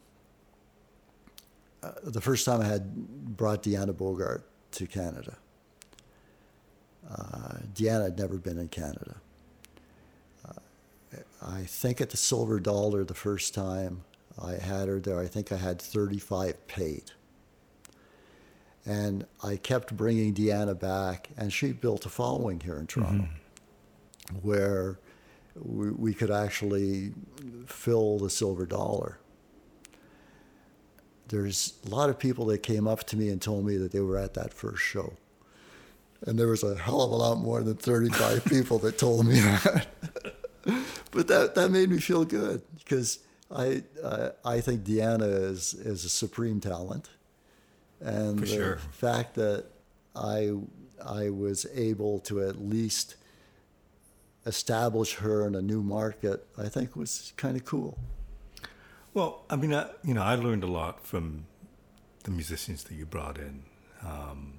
uh, 1.86 1.92
the 2.04 2.22
first 2.22 2.46
time 2.46 2.62
I 2.62 2.66
had 2.66 2.94
brought 3.38 3.64
Deanna 3.64 3.96
Bogart 3.96 4.48
to 4.72 4.88
Canada. 4.88 5.38
Uh, 7.10 7.58
Deanna 7.74 8.04
had 8.04 8.18
never 8.18 8.38
been 8.38 8.58
in 8.58 8.68
Canada. 8.68 9.16
Uh, 10.48 11.18
I 11.42 11.64
think 11.64 12.02
at 12.02 12.10
the 12.10 12.18
Silver 12.18 12.60
Dollar 12.60 13.04
the 13.04 13.14
first 13.14 13.54
time 13.54 14.04
I 14.42 14.54
had 14.54 14.88
her 14.88 15.00
there, 15.00 15.20
I 15.20 15.28
think 15.28 15.52
I 15.52 15.58
had 15.58 15.82
35 15.82 16.68
paid. 16.68 17.12
And 18.86 19.26
I 19.44 19.58
kept 19.58 19.96
bringing 19.96 20.34
Deanna 20.34 20.80
back, 20.80 21.30
and 21.38 21.52
she 21.52 21.72
built 21.72 22.06
a 22.06 22.10
following 22.10 22.60
here 22.60 22.78
in 22.78 22.88
Toronto 22.88 23.28
where 24.42 25.00
we, 25.56 25.92
we 25.92 26.14
could 26.14 26.32
actually 26.32 27.14
fill 27.68 28.20
the 28.20 28.30
Silver 28.30 28.66
Dollar 28.66 29.20
there's 31.30 31.74
a 31.86 31.90
lot 31.90 32.10
of 32.10 32.20
people 32.20 32.46
that 32.48 32.60
came 32.60 32.88
up 32.88 33.04
to 33.06 33.18
me 33.18 33.30
and 33.30 33.42
told 33.42 33.66
me 33.66 33.78
that 33.78 33.92
they 33.92 34.00
were 34.00 34.18
at 34.18 34.34
that 34.36 34.54
first 34.54 34.82
show. 34.82 35.14
And 36.22 36.40
there 36.40 36.48
was 36.48 36.64
a 36.64 36.76
hell 36.76 37.02
of 37.02 37.12
a 37.12 37.16
lot 37.16 37.38
more 37.38 37.62
than 37.62 37.76
35 37.76 38.46
people 38.50 38.80
that 38.80 38.98
told 38.98 39.26
me 39.26 39.40
that. 39.40 39.88
but 41.12 41.28
that, 41.28 41.56
that 41.56 41.70
made 41.72 41.90
me 41.90 42.00
feel 42.00 42.26
good 42.26 42.62
because 42.80 43.20
I, 43.52 43.84
uh, 44.04 44.30
I 44.44 44.62
think 44.62 44.84
Deanna 44.84 45.52
is, 45.52 45.74
is 45.74 46.06
a 46.06 46.10
supreme 46.10 46.60
talent. 46.60 47.10
And 48.02 48.40
For 48.40 48.46
the 48.46 48.52
sure. 48.52 48.78
fact 48.92 49.36
that 49.36 49.66
I, 50.16 50.54
I 51.04 51.30
was 51.30 51.66
able 51.74 52.20
to 52.22 52.42
at 52.42 52.60
least 52.60 53.16
establish 54.46 55.16
her 55.16 55.48
in 55.48 55.56
a 55.56 55.62
new 55.62 55.82
market, 55.82 56.46
I 56.58 56.70
think 56.70 56.96
was 56.96 57.34
kind 57.36 57.58
of 57.58 57.66
cool. 57.66 57.98
Well, 59.16 59.44
I 59.50 59.56
mean, 59.56 59.74
I, 59.74 59.88
you 60.04 60.14
know, 60.14 60.22
I 60.22 60.36
learned 60.36 60.64
a 60.66 60.68
lot 60.68 61.08
from 61.08 61.46
the 62.26 62.32
musicians 62.32 62.84
that 62.84 62.96
you 62.96 63.06
brought 63.06 63.38
in, 63.38 63.64
um, 64.04 64.56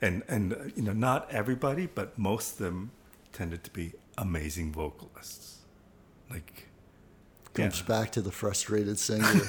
and 0.00 0.22
and 0.28 0.54
uh, 0.54 0.56
you 0.74 0.82
know, 0.82 0.94
not 0.94 1.30
everybody, 1.30 1.86
but 1.86 2.18
most 2.18 2.52
of 2.52 2.58
them 2.58 2.90
tended 3.34 3.62
to 3.64 3.70
be 3.70 3.92
amazing 4.16 4.72
vocalists. 4.72 5.58
Like, 6.30 6.68
comes 7.52 7.80
yeah. 7.80 7.86
back 7.86 8.12
to 8.12 8.22
the 8.22 8.32
frustrated 8.32 8.98
singer. 9.08 9.42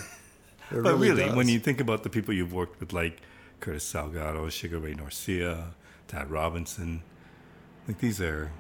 But 0.70 0.98
really, 1.00 1.24
does. 1.24 1.36
when 1.36 1.48
you 1.48 1.60
think 1.60 1.80
about 1.80 2.04
the 2.04 2.10
people 2.10 2.34
you've 2.34 2.52
worked 2.52 2.82
with, 2.82 2.92
like 2.92 3.22
Curtis 3.62 3.90
Salgado, 3.90 4.52
Sugar 4.52 4.80
Ray 4.80 4.94
Norcia, 4.94 5.72
Tad 6.10 6.30
Robinson, 6.30 7.02
like 7.88 8.00
these 8.00 8.20
are, 8.20 8.52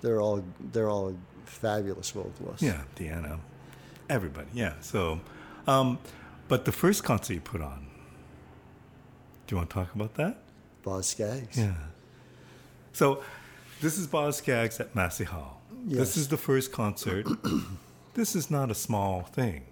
they're 0.00 0.20
all 0.20 0.42
they're 0.72 0.90
all 0.90 1.16
fabulous 1.44 2.10
vocalists. 2.10 2.62
yeah, 2.62 2.82
Deanna, 2.96 3.38
everybody, 4.08 4.48
yeah. 4.52 4.74
So, 4.80 5.20
um, 5.66 5.98
but 6.48 6.64
the 6.64 6.72
first 6.72 7.04
concert 7.04 7.34
you 7.34 7.40
put 7.40 7.60
on, 7.60 7.86
do 9.46 9.54
you 9.54 9.56
want 9.56 9.70
to 9.70 9.74
talk 9.74 9.94
about 9.94 10.14
that? 10.14 10.38
Boz 10.82 11.06
Scaggs. 11.06 11.58
Yeah. 11.58 11.74
So, 12.92 13.22
this 13.80 13.98
is 13.98 14.06
Boz 14.06 14.36
Scaggs 14.36 14.80
at 14.80 14.94
Massey 14.94 15.24
Hall. 15.24 15.60
Yes. 15.86 15.98
This 15.98 16.16
is 16.16 16.28
the 16.28 16.36
first 16.36 16.72
concert. 16.72 17.26
this 18.14 18.34
is 18.34 18.50
not 18.50 18.70
a 18.70 18.74
small 18.74 19.22
thing. 19.22 19.64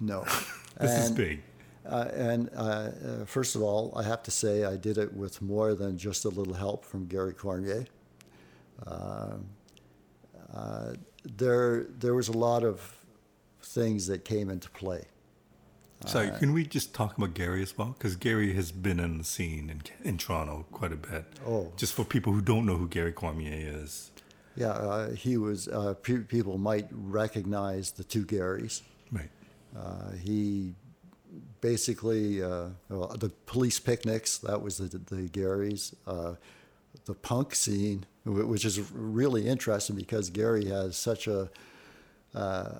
No. 0.00 0.24
This 0.80 1.04
is 1.04 1.12
big. 1.12 1.40
Uh, 1.86 2.08
and 2.14 2.50
uh, 2.56 2.60
uh, 2.60 3.24
first 3.26 3.54
of 3.54 3.62
all, 3.62 3.92
I 3.96 4.02
have 4.02 4.24
to 4.24 4.30
say 4.32 4.64
I 4.64 4.76
did 4.76 4.98
it 4.98 5.14
with 5.14 5.40
more 5.40 5.74
than 5.74 5.96
just 5.96 6.24
a 6.24 6.28
little 6.28 6.54
help 6.54 6.84
from 6.84 7.06
Gary 7.06 7.32
Cormier. 7.32 7.86
Um, 8.86 9.46
uh, 10.52 10.94
there, 11.24 11.86
there 11.98 12.14
was 12.14 12.28
a 12.28 12.36
lot 12.36 12.64
of 12.64 13.03
things 13.64 14.06
that 14.06 14.24
came 14.24 14.50
into 14.50 14.70
play. 14.70 15.06
Sorry, 16.06 16.30
can 16.38 16.52
we 16.52 16.64
just 16.66 16.94
talk 16.94 17.16
about 17.16 17.32
Gary 17.32 17.62
as 17.62 17.78
well? 17.78 17.94
Because 17.96 18.14
Gary 18.16 18.52
has 18.54 18.70
been 18.72 19.00
in 19.00 19.18
the 19.18 19.24
scene 19.24 19.70
in, 19.70 19.82
in 20.06 20.18
Toronto 20.18 20.66
quite 20.70 20.92
a 20.92 20.96
bit. 20.96 21.24
Oh. 21.46 21.72
Just 21.76 21.94
for 21.94 22.04
people 22.04 22.32
who 22.32 22.42
don't 22.42 22.66
know 22.66 22.76
who 22.76 22.88
Gary 22.88 23.12
Cormier 23.12 23.52
is. 23.82 24.10
Yeah, 24.56 24.68
uh, 24.68 25.10
he 25.12 25.36
was. 25.36 25.66
Uh, 25.66 25.94
pe- 25.94 26.18
people 26.18 26.58
might 26.58 26.88
recognize 26.92 27.92
the 27.92 28.04
two 28.04 28.24
Garys. 28.24 28.82
Right. 29.10 29.30
Uh, 29.76 30.12
he 30.22 30.74
basically 31.60 32.42
uh, 32.42 32.68
well, 32.88 33.16
the 33.18 33.30
police 33.46 33.80
picnics. 33.80 34.38
That 34.38 34.62
was 34.62 34.76
the 34.76 34.98
the 34.98 35.28
Garys. 35.28 35.94
Uh, 36.06 36.34
the 37.06 37.14
punk 37.14 37.54
scene, 37.54 38.06
which 38.24 38.64
is 38.64 38.92
really 38.92 39.48
interesting 39.48 39.96
because 39.96 40.30
Gary 40.30 40.66
has 40.66 40.96
such 40.96 41.26
a 41.26 41.50
uh, 42.34 42.70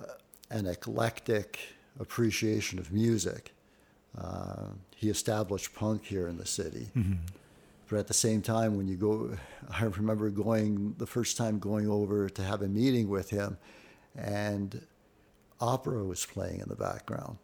an 0.49 0.67
eclectic 0.67 1.59
appreciation 1.99 2.79
of 2.79 2.91
music. 2.91 3.53
Uh, 4.17 4.67
he 4.95 5.09
established 5.09 5.73
punk 5.75 6.05
here 6.05 6.27
in 6.27 6.37
the 6.37 6.45
city. 6.45 6.87
But 7.89 7.99
at 7.99 8.07
the 8.07 8.13
same 8.13 8.41
time, 8.41 8.77
when 8.77 8.87
you 8.87 8.95
go, 8.95 9.35
I 9.69 9.83
remember 9.85 10.29
going 10.29 10.95
the 10.97 11.05
first 11.05 11.37
time 11.37 11.59
going 11.59 11.89
over 11.89 12.29
to 12.29 12.43
have 12.43 12.61
a 12.61 12.67
meeting 12.67 13.09
with 13.09 13.29
him, 13.29 13.57
and 14.15 14.81
opera 15.59 16.03
was 16.03 16.25
playing 16.25 16.61
in 16.61 16.69
the 16.69 16.75
background, 16.75 17.37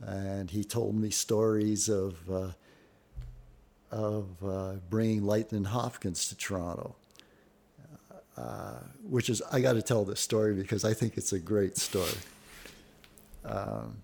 and 0.00 0.50
he 0.50 0.64
told 0.64 0.94
me 0.94 1.10
stories 1.10 1.88
of 1.88 2.18
uh, 2.30 2.50
of 3.90 4.28
uh, 4.44 4.72
bringing 4.88 5.24
Lightning 5.24 5.64
Hopkins 5.64 6.28
to 6.28 6.36
Toronto, 6.36 6.96
uh, 8.36 8.78
which 9.02 9.28
is 9.28 9.42
I 9.52 9.60
got 9.60 9.74
to 9.74 9.82
tell 9.82 10.04
this 10.04 10.20
story 10.20 10.54
because 10.54 10.84
I 10.84 10.94
think 10.94 11.16
it's 11.16 11.32
a 11.32 11.38
great 11.38 11.76
story. 11.76 12.18
Um, 13.44 13.96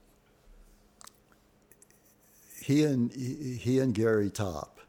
he 2.62 2.82
and 2.82 3.12
he, 3.12 3.78
and 3.78 3.94
Gary 3.94 4.30
Topp 4.30 4.80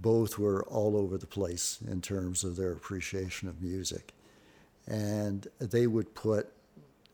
both 0.00 0.38
were 0.38 0.64
all 0.64 0.96
over 0.96 1.16
the 1.16 1.26
place 1.26 1.78
in 1.88 2.00
terms 2.00 2.44
of 2.44 2.56
their 2.56 2.72
appreciation 2.72 3.48
of 3.48 3.62
music. 3.62 4.12
And 4.86 5.46
they 5.60 5.86
would 5.86 6.14
put, 6.14 6.52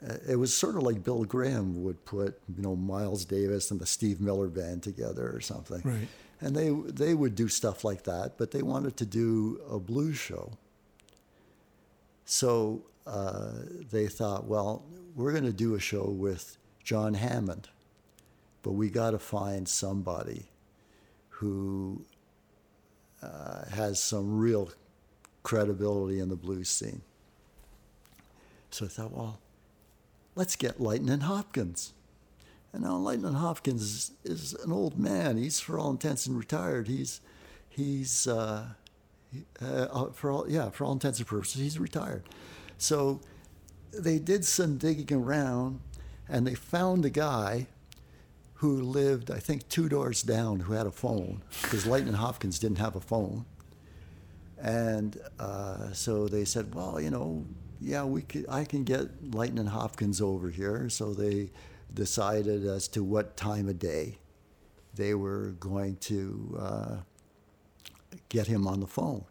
uh, 0.03 0.15
it 0.27 0.37
was 0.37 0.55
sort 0.55 0.77
of 0.77 0.83
like 0.83 1.05
Bill 1.05 1.25
Graham 1.25 1.83
would 1.85 2.05
put, 2.07 2.41
you 2.57 2.63
know, 2.63 2.75
Miles 2.75 3.25
Davis 3.27 3.71
and 3.71 3.79
the 3.79 3.87
Steve 3.87 4.21
Miller 4.21 4.49
Band 4.49 4.83
together 4.83 5.31
or 5.31 5.41
something. 5.41 5.83
Right. 5.85 6.09
And 6.41 6.57
they, 6.57 6.71
they 6.71 7.15
would 7.15 7.35
do 7.35 7.49
stuff 7.49 7.85
like 7.85 8.05
that, 8.05 8.39
but 8.39 8.53
they 8.53 8.63
wanted 8.63 8.97
to 8.97 9.05
do 9.05 9.61
a 9.71 9.79
blues 9.79 10.17
show. 10.17 10.53
So 12.31 12.83
uh, 13.07 13.53
they 13.91 14.07
thought, 14.07 14.45
well, 14.45 14.85
we're 15.17 15.33
going 15.33 15.45
to 15.45 15.53
do 15.53 15.75
a 15.75 15.81
show 15.81 16.05
with 16.05 16.59
John 16.85 17.15
Hammond, 17.15 17.71
but 18.63 18.73
we 18.73 18.91
got 18.91 19.13
to 19.13 19.19
find 19.19 19.67
somebody 19.67 20.51
who 21.31 22.05
uh, 23.23 23.65
has 23.71 23.99
some 23.99 24.39
real 24.39 24.71
credibility 25.43 26.21
in 26.21 26.29
the 26.29 26.37
blues 26.37 26.69
scene. 26.69 27.01
So 28.69 28.85
I 28.85 28.89
thought, 28.89 29.13
well, 29.13 29.39
let's 30.35 30.55
get 30.55 30.79
Lightning 30.79 31.21
Hopkins. 31.21 31.95
And 32.75 32.83
now 32.83 32.99
Lightning 32.99 33.33
Hopkins 33.33 33.81
is, 33.83 34.11
is 34.25 34.53
an 34.53 34.71
old 34.71 34.99
man. 34.99 35.39
He's 35.39 35.61
for 35.61 35.79
all 35.79 35.93
intents 35.93 36.27
and 36.27 36.37
retired. 36.37 36.89
He's 36.89 37.23
he's 37.71 38.27
uh, 38.27 38.67
uh, 39.61 40.07
for 40.07 40.31
all 40.31 40.49
yeah 40.49 40.71
for 40.71 40.85
all 40.85 40.93
intents 40.93 41.19
and 41.19 41.29
purposes 41.29 41.61
he's 41.61 41.79
retired. 41.79 42.25
So 42.79 43.21
they 43.93 44.19
did 44.19 44.45
some 44.45 44.79
digging 44.79 45.17
around, 45.17 45.81
and 46.29 46.47
they 46.47 46.55
found 46.55 47.05
a 47.05 47.11
guy 47.11 47.67
who 48.55 48.83
lived 48.83 49.31
I 49.31 49.39
think 49.39 49.69
two 49.69 49.89
doors 49.89 50.23
down 50.23 50.61
who 50.61 50.73
had 50.73 50.87
a 50.87 50.91
phone 50.91 51.43
because 51.63 51.87
Lightning 51.87 52.15
Hopkins 52.15 52.59
didn't 52.59 52.79
have 52.79 52.97
a 52.97 53.01
phone. 53.01 53.45
And 54.61 55.21
uh, 55.39 55.93
so 55.93 56.27
they 56.27 56.45
said, 56.45 56.75
well, 56.75 57.01
you 57.01 57.11
know, 57.11 57.47
yeah, 57.81 58.05
we 58.05 58.23
could, 58.23 58.47
I 58.49 58.65
can 58.65 58.83
get 58.83 59.33
Lightning 59.33 59.67
Hopkins 59.67 60.21
over 60.21 60.51
here. 60.51 60.89
So 60.89 61.15
they 61.15 61.51
decided 61.95 62.67
as 62.67 62.89
to 62.89 63.05
what 63.05 63.37
time 63.37 63.69
of 63.69 63.79
day 63.79 64.19
they 64.95 65.15
were 65.15 65.53
going 65.61 65.97
to 65.97 66.59
uh, 66.61 66.97
get 68.29 68.47
him 68.47 68.67
on 68.67 68.81
the 68.81 68.87
phone. 68.87 69.25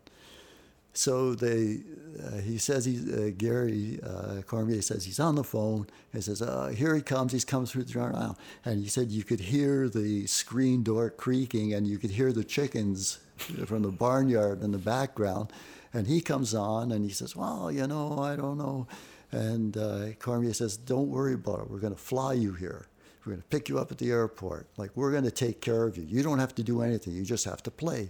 So 0.98 1.36
they, 1.36 1.82
uh, 2.24 2.38
he 2.38 2.58
says 2.58 2.86
he's 2.86 3.08
uh, 3.08 3.30
Gary 3.38 4.00
uh, 4.02 4.42
Cormier 4.48 4.82
says 4.82 5.06
he's 5.06 5.20
on 5.20 5.36
the 5.36 5.44
phone. 5.44 5.86
He 6.12 6.22
says, 6.22 6.42
uh, 6.42 6.74
"Here 6.76 6.96
he 6.96 7.04
comes. 7.04 7.32
He's 7.32 7.46
coming 7.46 7.68
through 7.68 7.84
the 7.84 7.94
journal." 7.94 8.36
And 8.66 8.82
he 8.82 8.90
said 8.90 9.12
you 9.12 9.24
could 9.24 9.40
hear 9.40 9.90
the 9.90 10.26
screen 10.26 10.82
door 10.82 11.12
creaking, 11.12 11.72
and 11.72 11.86
you 11.86 12.00
could 12.00 12.10
hear 12.10 12.34
the 12.34 12.44
chickens 12.44 13.20
from 13.68 13.84
the 13.84 13.92
barnyard 13.92 14.64
in 14.64 14.72
the 14.72 14.80
background. 14.80 15.54
And 15.94 16.08
he 16.08 16.20
comes 16.20 16.56
on, 16.56 16.92
and 16.92 17.06
he 17.06 17.12
says, 17.12 17.36
"Well, 17.36 17.72
you 17.72 17.86
know, 17.86 18.18
I 18.18 18.36
don't 18.36 18.58
know." 18.58 18.88
And 19.32 19.78
uh, 19.78 20.14
Cormier 20.18 20.54
says, 20.54 20.78
"Don't 20.78 21.10
worry 21.10 21.36
about 21.36 21.60
it. 21.60 21.70
We're 21.70 21.78
going 21.78 21.94
to 21.94 22.02
fly 22.02 22.34
you 22.34 22.54
here. 22.54 22.88
We're 23.24 23.34
going 23.34 23.44
to 23.44 23.48
pick 23.50 23.70
you 23.70 23.78
up 23.78 23.92
at 23.92 24.00
the 24.00 24.10
airport. 24.10 24.66
Like 24.78 24.90
we're 24.96 25.12
going 25.12 25.26
to 25.26 25.32
take 25.32 25.62
care 25.62 25.84
of 25.84 25.96
you. 25.96 26.06
You 26.06 26.24
don't 26.24 26.40
have 26.40 26.56
to 26.56 26.64
do 26.64 26.82
anything. 26.82 27.14
You 27.14 27.22
just 27.24 27.46
have 27.46 27.62
to 27.62 27.70
play." 27.70 28.10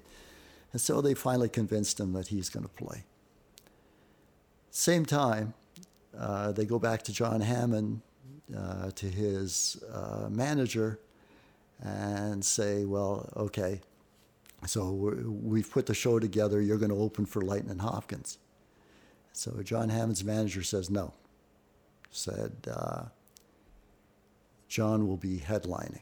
And 0.72 0.82
so 0.82 1.02
they 1.02 1.14
finally 1.14 1.50
convinced 1.50 2.00
him 2.00 2.14
that 2.14 2.28
he's 2.28 2.50
going 2.50 2.66
to 2.66 2.70
play. 2.70 3.04
Same 4.70 5.06
time, 5.06 5.54
uh, 6.18 6.52
they 6.52 6.66
go 6.66 6.78
back 6.80 7.04
to 7.04 7.14
John 7.14 7.42
Hammond, 7.42 8.02
uh, 8.56 8.92
to 8.92 9.06
his 9.08 9.84
uh, 9.92 10.28
manager, 10.30 11.00
and 11.82 12.44
say, 12.44 12.86
Well, 12.86 13.30
okay, 13.36 13.82
so 14.66 14.92
we've 14.92 15.70
put 15.70 15.86
the 15.86 15.94
show 15.94 16.20
together. 16.20 16.62
You're 16.62 16.78
going 16.78 16.92
to 16.92 16.98
open 16.98 17.26
for 17.26 17.42
Lightnin' 17.42 17.80
Hopkins. 17.80 18.40
So 19.32 19.62
John 19.64 19.90
Hammond's 19.90 20.24
manager 20.24 20.64
says 20.64 20.90
no. 20.90 21.14
Said, 22.10 22.68
uh, 22.72 23.04
John 24.68 25.08
will 25.08 25.18
be 25.18 25.38
headlining. 25.38 26.02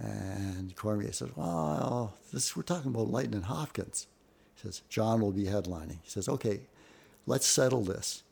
And 0.00 0.74
Cormier 0.76 1.12
says, 1.12 1.30
Well, 1.34 2.14
this, 2.32 2.56
we're 2.56 2.62
talking 2.62 2.92
about 2.92 3.10
Lightnin' 3.10 3.42
Hopkins. 3.42 4.06
He 4.54 4.62
says, 4.62 4.82
John 4.88 5.20
will 5.20 5.32
be 5.32 5.44
headlining. 5.44 5.98
He 6.02 6.10
says, 6.10 6.28
Okay, 6.28 6.60
let's 7.26 7.46
settle 7.46 7.82
this. 7.82 8.22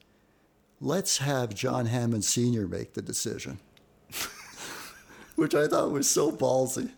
Let's 0.80 1.18
have 1.18 1.54
John 1.54 1.86
Hammond 1.86 2.24
Sr. 2.24 2.66
make 2.68 2.94
the 2.94 3.02
decision, 3.02 3.58
which 5.36 5.54
I 5.54 5.66
thought 5.66 5.90
was 5.90 6.08
so 6.08 6.30
ballsy. 6.30 6.90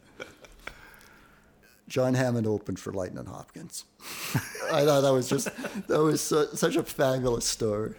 John 1.88 2.14
Hammond 2.14 2.46
opened 2.46 2.78
for 2.78 2.92
Lightnin' 2.92 3.26
Hopkins. 3.26 3.84
I 4.70 4.84
thought 4.84 5.00
that 5.00 5.12
was 5.12 5.28
just, 5.28 5.48
that 5.86 6.02
was 6.02 6.20
su- 6.20 6.48
such 6.54 6.76
a 6.76 6.82
fabulous 6.82 7.46
story. 7.46 7.94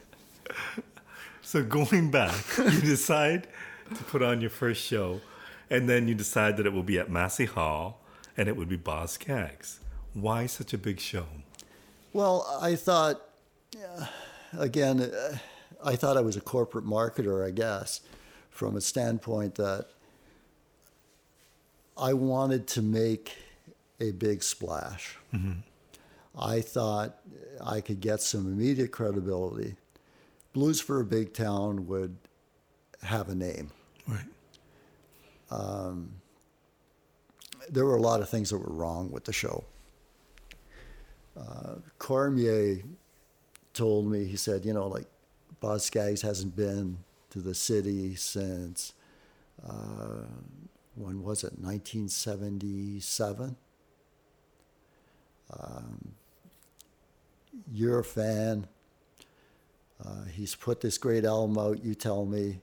So 1.41 1.63
going 1.63 2.11
back, 2.11 2.35
you 2.57 2.81
decide 2.81 3.47
to 3.95 4.03
put 4.03 4.21
on 4.21 4.41
your 4.41 4.51
first 4.51 4.83
show 4.83 5.21
and 5.69 5.87
then 5.89 6.07
you 6.07 6.15
decide 6.15 6.57
that 6.57 6.65
it 6.65 6.73
will 6.73 6.83
be 6.83 6.97
at 6.97 7.09
Massey 7.09 7.45
Hall 7.45 8.01
and 8.35 8.47
it 8.47 8.55
would 8.55 8.69
be 8.69 8.75
Boz 8.75 9.11
Scaggs. 9.11 9.79
Why 10.13 10.45
such 10.45 10.73
a 10.73 10.77
big 10.77 10.99
show? 10.99 11.25
Well, 12.13 12.59
I 12.61 12.75
thought, 12.75 13.21
uh, 13.77 14.05
again, 14.57 15.01
uh, 15.01 15.37
I 15.83 15.95
thought 15.95 16.17
I 16.17 16.21
was 16.21 16.35
a 16.35 16.41
corporate 16.41 16.85
marketer, 16.85 17.45
I 17.45 17.51
guess, 17.51 18.01
from 18.49 18.75
a 18.75 18.81
standpoint 18.81 19.55
that 19.55 19.87
I 21.97 22.13
wanted 22.13 22.67
to 22.67 22.81
make 22.81 23.37
a 23.99 24.11
big 24.11 24.41
splash. 24.41 25.17
Mm-hmm. 25.33 25.59
I 26.37 26.61
thought 26.61 27.17
I 27.63 27.81
could 27.81 27.99
get 27.99 28.21
some 28.21 28.47
immediate 28.47 28.91
credibility. 28.91 29.75
Blues 30.53 30.81
for 30.81 30.99
a 31.01 31.05
Big 31.05 31.33
Town 31.33 31.85
would 31.87 32.17
have 33.03 33.29
a 33.29 33.35
name. 33.35 33.71
Right 34.07 34.25
um, 35.51 36.11
there 37.69 37.85
were 37.85 37.95
a 37.95 38.01
lot 38.01 38.21
of 38.21 38.29
things 38.29 38.49
that 38.49 38.57
were 38.57 38.73
wrong 38.73 39.11
with 39.11 39.25
the 39.25 39.33
show. 39.33 39.63
Uh, 41.37 41.75
Cormier 41.97 42.81
told 43.73 44.07
me, 44.11 44.25
he 44.25 44.35
said, 44.35 44.65
you 44.65 44.73
know, 44.73 44.87
like 44.87 45.05
Boz 45.59 45.85
Scaggs 45.85 46.21
hasn't 46.21 46.55
been 46.55 46.97
to 47.29 47.39
the 47.39 47.53
city 47.53 48.15
since, 48.15 48.93
uh, 49.67 50.25
when 50.95 51.23
was 51.23 51.43
it, 51.43 51.53
1977? 51.59 53.55
Um, 55.51 56.13
you're 57.71 57.99
a 57.99 58.03
fan. 58.03 58.67
Uh, 60.03 60.25
he's 60.33 60.55
put 60.55 60.81
this 60.81 60.97
great 60.97 61.25
album 61.25 61.57
out, 61.57 61.83
you 61.83 61.93
tell 61.93 62.25
me 62.25 62.61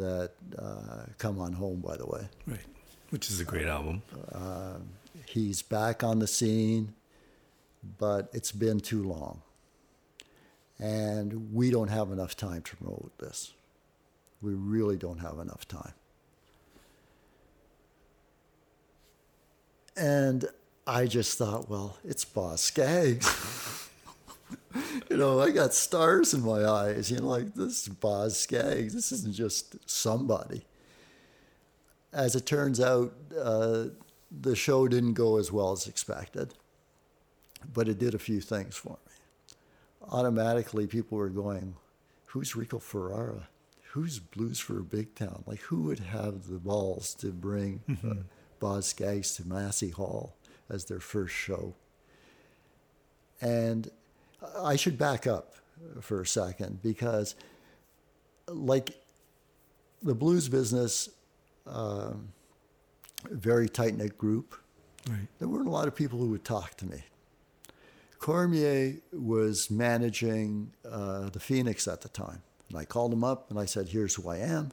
that 0.00 0.32
uh, 0.58 1.04
Come 1.18 1.38
On 1.38 1.52
Home, 1.52 1.80
by 1.80 1.96
the 1.96 2.06
way. 2.06 2.28
Right, 2.46 2.58
which 3.10 3.30
is 3.30 3.40
a 3.40 3.44
great 3.44 3.66
album. 3.66 4.02
Uh, 4.32 4.78
he's 5.26 5.62
back 5.62 6.02
on 6.02 6.18
the 6.18 6.26
scene, 6.26 6.94
but 7.98 8.28
it's 8.32 8.52
been 8.52 8.80
too 8.80 9.02
long. 9.02 9.42
And 10.78 11.52
we 11.52 11.70
don't 11.70 11.88
have 11.88 12.10
enough 12.10 12.36
time 12.36 12.62
to 12.62 12.76
promote 12.76 13.12
this. 13.18 13.52
We 14.40 14.54
really 14.54 14.96
don't 14.96 15.18
have 15.18 15.38
enough 15.38 15.68
time. 15.68 15.92
And 19.96 20.46
I 20.86 21.06
just 21.06 21.36
thought, 21.36 21.68
well, 21.68 21.98
it's 22.02 22.24
Boz 22.24 22.62
Scaggs. 22.62 23.76
you 25.10 25.16
know, 25.16 25.40
I 25.40 25.50
got 25.50 25.74
stars 25.74 26.34
in 26.34 26.42
my 26.42 26.64
eyes. 26.64 27.10
You 27.10 27.18
know, 27.18 27.26
like 27.28 27.54
this 27.54 27.82
is 27.82 27.88
Boz 27.88 28.38
Scaggs. 28.38 28.94
This 28.94 29.12
isn't 29.12 29.34
just 29.34 29.76
somebody. 29.88 30.64
As 32.12 32.34
it 32.34 32.46
turns 32.46 32.80
out, 32.80 33.12
uh, 33.40 33.86
the 34.30 34.56
show 34.56 34.88
didn't 34.88 35.14
go 35.14 35.38
as 35.38 35.52
well 35.52 35.72
as 35.72 35.86
expected, 35.86 36.54
but 37.72 37.88
it 37.88 37.98
did 37.98 38.14
a 38.14 38.18
few 38.18 38.40
things 38.40 38.76
for 38.76 38.98
me. 39.06 39.56
Automatically, 40.08 40.86
people 40.86 41.18
were 41.18 41.28
going, 41.28 41.76
"Who's 42.26 42.56
Rico 42.56 42.78
Ferrara? 42.78 43.48
Who's 43.92 44.20
Blues 44.20 44.60
for 44.60 44.78
a 44.78 44.84
Big 44.84 45.14
Town? 45.16 45.42
Like, 45.46 45.60
who 45.62 45.82
would 45.82 45.98
have 45.98 46.46
the 46.46 46.58
balls 46.58 47.12
to 47.14 47.32
bring 47.32 47.82
uh, 48.04 48.22
Boz 48.60 48.86
Scaggs 48.86 49.34
to 49.36 49.46
Massey 49.46 49.90
Hall 49.90 50.36
as 50.68 50.84
their 50.84 51.00
first 51.00 51.34
show?" 51.34 51.74
And 53.40 53.90
I 54.58 54.76
should 54.76 54.98
back 54.98 55.26
up 55.26 55.54
for 56.00 56.20
a 56.20 56.26
second 56.26 56.82
because, 56.82 57.34
like 58.48 58.94
the 60.02 60.14
blues 60.14 60.48
business, 60.48 61.08
um, 61.66 62.32
very 63.30 63.68
tight 63.68 63.96
knit 63.96 64.16
group. 64.16 64.54
Right. 65.08 65.28
There 65.38 65.48
weren't 65.48 65.66
a 65.66 65.70
lot 65.70 65.88
of 65.88 65.94
people 65.94 66.18
who 66.18 66.28
would 66.28 66.44
talk 66.44 66.76
to 66.78 66.86
me. 66.86 67.02
Cormier 68.18 68.96
was 69.12 69.70
managing 69.70 70.72
uh, 70.88 71.30
the 71.30 71.40
Phoenix 71.40 71.88
at 71.88 72.02
the 72.02 72.08
time. 72.08 72.42
And 72.68 72.78
I 72.78 72.84
called 72.84 73.12
him 73.12 73.24
up 73.24 73.50
and 73.50 73.58
I 73.58 73.64
said, 73.64 73.88
Here's 73.88 74.14
who 74.14 74.28
I 74.28 74.38
am. 74.38 74.72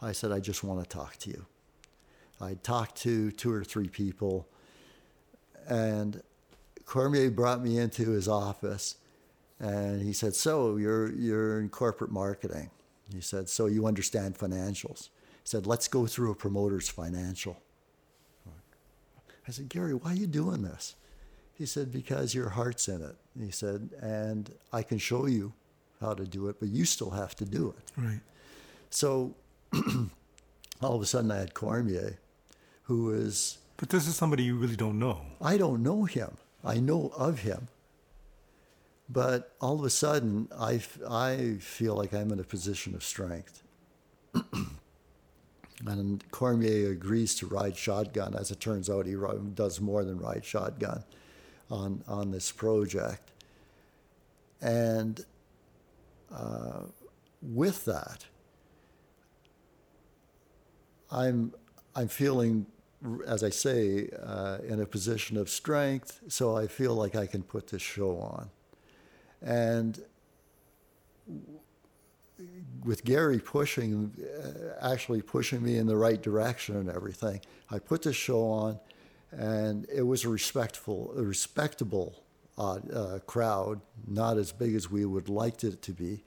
I 0.00 0.12
said, 0.12 0.32
I 0.32 0.40
just 0.40 0.64
want 0.64 0.82
to 0.82 0.88
talk 0.88 1.16
to 1.18 1.30
you. 1.30 1.46
I 2.40 2.54
talked 2.54 2.96
to 3.02 3.30
two 3.30 3.52
or 3.52 3.64
three 3.64 3.88
people, 3.88 4.46
and 5.66 6.22
Cormier 6.84 7.30
brought 7.30 7.62
me 7.62 7.78
into 7.78 8.10
his 8.10 8.28
office 8.28 8.96
and 9.58 10.02
he 10.02 10.12
said, 10.12 10.34
"So 10.34 10.76
you're 10.76 11.12
you're 11.12 11.60
in 11.60 11.68
corporate 11.68 12.10
marketing." 12.10 12.70
He 13.12 13.20
said, 13.20 13.48
"So 13.48 13.66
you 13.66 13.86
understand 13.86 14.38
financials?" 14.38 15.08
He 15.42 15.48
said, 15.48 15.66
"Let's 15.66 15.88
go 15.88 16.06
through 16.06 16.32
a 16.32 16.34
promoter's 16.34 16.88
financial." 16.88 17.60
I 19.48 19.52
said, 19.52 19.68
"Gary, 19.68 19.94
why 19.94 20.12
are 20.12 20.16
you 20.16 20.26
doing 20.26 20.62
this?" 20.62 20.94
He 21.54 21.66
said, 21.66 21.92
"Because 21.92 22.34
your 22.34 22.50
heart's 22.50 22.88
in 22.88 23.02
it." 23.02 23.16
He 23.38 23.50
said, 23.50 23.90
"And 24.00 24.52
I 24.72 24.82
can 24.82 24.98
show 24.98 25.26
you 25.26 25.54
how 26.00 26.14
to 26.14 26.24
do 26.24 26.48
it, 26.48 26.60
but 26.60 26.68
you 26.68 26.84
still 26.84 27.10
have 27.10 27.34
to 27.36 27.44
do 27.44 27.74
it." 27.78 27.92
Right. 27.96 28.20
So 28.90 29.34
all 30.82 30.94
of 30.94 31.02
a 31.02 31.06
sudden, 31.06 31.30
I 31.30 31.38
had 31.38 31.54
Cormier, 31.54 32.18
who 32.82 33.12
is. 33.12 33.58
But 33.78 33.90
this 33.90 34.08
is 34.08 34.16
somebody 34.16 34.42
you 34.42 34.56
really 34.56 34.76
don't 34.76 34.98
know. 34.98 35.20
I 35.40 35.58
don't 35.58 35.82
know 35.82 36.04
him. 36.04 36.38
I 36.64 36.80
know 36.80 37.12
of 37.16 37.40
him 37.40 37.68
but 39.08 39.54
all 39.60 39.78
of 39.78 39.84
a 39.84 39.90
sudden, 39.90 40.48
I, 40.58 40.80
I 41.08 41.56
feel 41.60 41.94
like 41.94 42.12
I'm 42.12 42.32
in 42.32 42.40
a 42.40 42.44
position 42.44 42.94
of 42.94 43.04
strength. 43.04 43.62
and 45.86 46.30
Cormier 46.30 46.90
agrees 46.90 47.34
to 47.36 47.46
ride 47.46 47.76
shotgun. 47.76 48.34
As 48.34 48.50
it 48.50 48.60
turns 48.60 48.90
out, 48.90 49.06
he 49.06 49.14
does 49.54 49.80
more 49.80 50.04
than 50.04 50.18
ride 50.18 50.44
shotgun 50.44 51.04
on, 51.70 52.02
on 52.08 52.30
this 52.30 52.50
project. 52.50 53.30
And 54.60 55.24
uh, 56.34 56.80
with 57.42 57.84
that, 57.84 58.24
I'm, 61.12 61.54
I'm 61.94 62.08
feeling, 62.08 62.66
as 63.26 63.44
I 63.44 63.50
say, 63.50 64.08
uh, 64.20 64.58
in 64.66 64.80
a 64.80 64.86
position 64.86 65.36
of 65.36 65.48
strength, 65.48 66.20
so 66.28 66.56
I 66.56 66.66
feel 66.66 66.94
like 66.94 67.14
I 67.14 67.26
can 67.26 67.42
put 67.42 67.68
this 67.68 67.82
show 67.82 68.18
on. 68.18 68.50
And 69.42 70.00
with 72.84 73.04
Gary 73.04 73.38
pushing, 73.38 74.12
uh, 74.20 74.92
actually 74.92 75.22
pushing 75.22 75.62
me 75.62 75.76
in 75.76 75.86
the 75.86 75.96
right 75.96 76.22
direction 76.22 76.76
and 76.76 76.88
everything, 76.88 77.40
I 77.70 77.78
put 77.78 78.02
this 78.02 78.16
show 78.16 78.42
on, 78.44 78.78
and 79.32 79.86
it 79.92 80.02
was 80.02 80.24
a 80.24 80.28
respectful, 80.28 81.12
a 81.16 81.22
respectable 81.22 82.22
uh, 82.58 83.18
crowd, 83.26 83.80
not 84.06 84.38
as 84.38 84.52
big 84.52 84.74
as 84.74 84.90
we 84.90 85.04
would 85.04 85.28
like 85.28 85.62
it 85.64 85.82
to 85.82 85.92
be. 85.92 86.22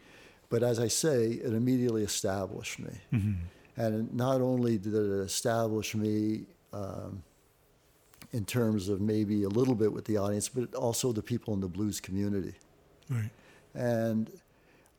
But 0.50 0.64
as 0.64 0.80
I 0.80 0.88
say, 0.88 1.28
it 1.32 1.54
immediately 1.54 2.04
established 2.04 2.80
me. 2.80 2.94
Mm-hmm. 3.14 3.34
And 3.78 4.14
not 4.14 4.42
only 4.42 4.78
did 4.78 4.94
it 4.94 5.24
establish 5.24 5.96
me 5.96 6.46
um, 6.74 7.24
in 8.34 8.46
terms 8.46 8.90
of 8.90 9.00
maybe 9.00 9.44
a 9.44 9.50
little 9.50 9.76
bit 9.76 9.94
with 9.94 10.06
the 10.06 10.18
audience, 10.18 10.50
but 10.50 10.74
also 10.76 11.12
the 11.12 11.22
people 11.22 11.54
in 11.54 11.62
the 11.62 11.68
blues 11.68 12.00
community. 12.02 12.56
Right. 13.10 13.30
And 13.74 14.32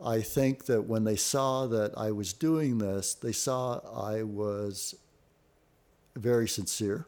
I 0.02 0.20
think 0.20 0.66
that 0.66 0.82
when 0.82 1.04
they 1.04 1.16
saw 1.16 1.66
that 1.66 1.96
I 1.96 2.10
was 2.12 2.32
doing 2.32 2.78
this, 2.78 3.14
they 3.14 3.32
saw 3.32 3.80
I 4.08 4.22
was 4.22 4.94
very 6.16 6.48
sincere. 6.48 7.06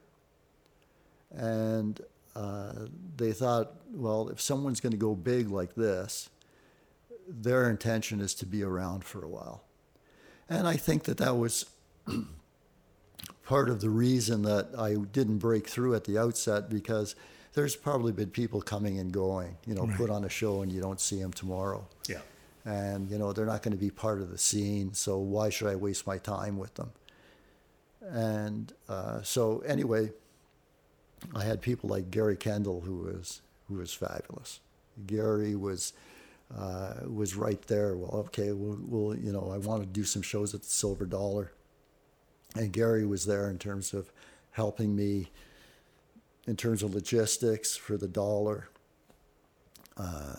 And 1.30 2.00
uh, 2.36 2.72
they 3.16 3.32
thought, 3.32 3.72
well, 3.90 4.28
if 4.28 4.40
someone's 4.40 4.80
going 4.80 4.92
to 4.92 4.98
go 4.98 5.14
big 5.14 5.50
like 5.50 5.74
this, 5.74 6.28
their 7.28 7.70
intention 7.70 8.20
is 8.20 8.34
to 8.34 8.46
be 8.46 8.62
around 8.62 9.04
for 9.04 9.24
a 9.24 9.28
while. 9.28 9.64
And 10.48 10.66
I 10.66 10.76
think 10.76 11.04
that 11.04 11.18
that 11.18 11.36
was 11.36 11.66
part 13.44 13.70
of 13.70 13.80
the 13.80 13.90
reason 13.90 14.42
that 14.42 14.68
I 14.78 14.94
didn't 14.94 15.38
break 15.38 15.68
through 15.68 15.94
at 15.94 16.04
the 16.04 16.18
outset 16.18 16.68
because 16.68 17.14
there's 17.54 17.76
probably 17.76 18.12
been 18.12 18.30
people 18.30 18.60
coming 18.62 18.98
and 18.98 19.12
going, 19.12 19.56
you 19.66 19.74
know, 19.74 19.84
Right. 19.86 19.96
put 19.96 20.10
on 20.10 20.24
a 20.24 20.28
show 20.28 20.62
and 20.62 20.72
you 20.72 20.80
don't 20.80 21.00
see 21.00 21.20
them 21.20 21.32
tomorrow. 21.32 21.86
Yeah. 22.08 22.20
And, 22.64 23.10
you 23.10 23.18
know, 23.18 23.32
they're 23.32 23.46
not 23.46 23.62
going 23.62 23.72
to 23.72 23.80
be 23.80 23.90
part 23.90 24.20
of 24.20 24.30
the 24.30 24.38
scene, 24.38 24.94
so 24.94 25.18
why 25.18 25.50
should 25.50 25.66
I 25.68 25.76
waste 25.76 26.06
my 26.06 26.18
time 26.18 26.56
with 26.58 26.74
them? 26.74 26.92
And 28.00 28.72
uh, 28.88 29.22
so, 29.22 29.60
anyway, 29.66 30.12
I 31.34 31.44
had 31.44 31.60
people 31.60 31.88
like 31.90 32.10
Gary 32.10 32.36
Kendall, 32.36 32.80
who 32.80 32.96
was 32.96 33.42
who 33.68 33.74
was 33.76 33.92
fabulous. 33.94 34.60
Gary 35.06 35.54
was 35.54 35.92
uh, 36.56 36.94
was 37.06 37.34
right 37.36 37.62
there. 37.68 37.96
Well, 37.96 38.20
okay, 38.26 38.52
we'll, 38.52 38.78
we'll 38.82 39.16
you 39.16 39.32
know 39.32 39.50
I 39.52 39.58
want 39.58 39.82
to 39.82 39.88
do 39.88 40.04
some 40.04 40.22
shows 40.22 40.52
at 40.54 40.62
the 40.62 40.68
Silver 40.68 41.06
Dollar, 41.06 41.52
and 42.56 42.72
Gary 42.72 43.06
was 43.06 43.24
there 43.26 43.48
in 43.48 43.58
terms 43.58 43.94
of 43.94 44.10
helping 44.52 44.96
me 44.96 45.30
in 46.46 46.56
terms 46.56 46.82
of 46.82 46.94
logistics 46.94 47.76
for 47.76 47.96
the 47.96 48.08
Dollar. 48.08 48.68
Uh, 49.96 50.36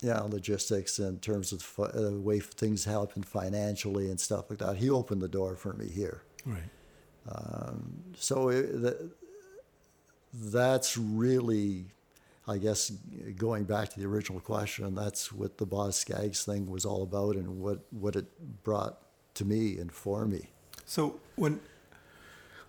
yeah, 0.00 0.20
logistics 0.20 0.98
in 0.98 1.18
terms 1.20 1.52
of 1.52 1.62
fi- 1.62 1.84
uh, 1.84 2.00
the 2.10 2.20
way 2.20 2.40
things 2.40 2.84
happen 2.84 3.22
financially 3.22 4.10
and 4.10 4.18
stuff 4.18 4.50
like 4.50 4.58
that. 4.58 4.76
He 4.76 4.90
opened 4.90 5.22
the 5.22 5.28
door 5.28 5.54
for 5.56 5.74
me 5.74 5.88
here 5.88 6.22
Right. 6.44 6.62
so 8.16 8.48
it, 8.48 8.82
that, 8.82 9.10
that's 10.34 10.96
really, 10.96 11.86
I 12.48 12.58
guess, 12.58 12.90
going 13.36 13.62
back 13.64 13.90
to 13.90 14.00
the 14.00 14.06
original 14.06 14.40
question, 14.40 14.92
that's 14.94 15.32
what 15.32 15.58
the 15.58 15.66
Boz 15.66 15.96
Scaggs 15.96 16.44
thing 16.44 16.68
was 16.68 16.84
all 16.84 17.04
about 17.04 17.36
and 17.36 17.60
what, 17.60 17.80
what 17.90 18.16
it 18.16 18.26
brought 18.64 18.98
to 19.34 19.44
me 19.44 19.78
and 19.78 19.92
for 19.92 20.26
me. 20.26 20.50
So 20.84 21.20
when 21.36 21.60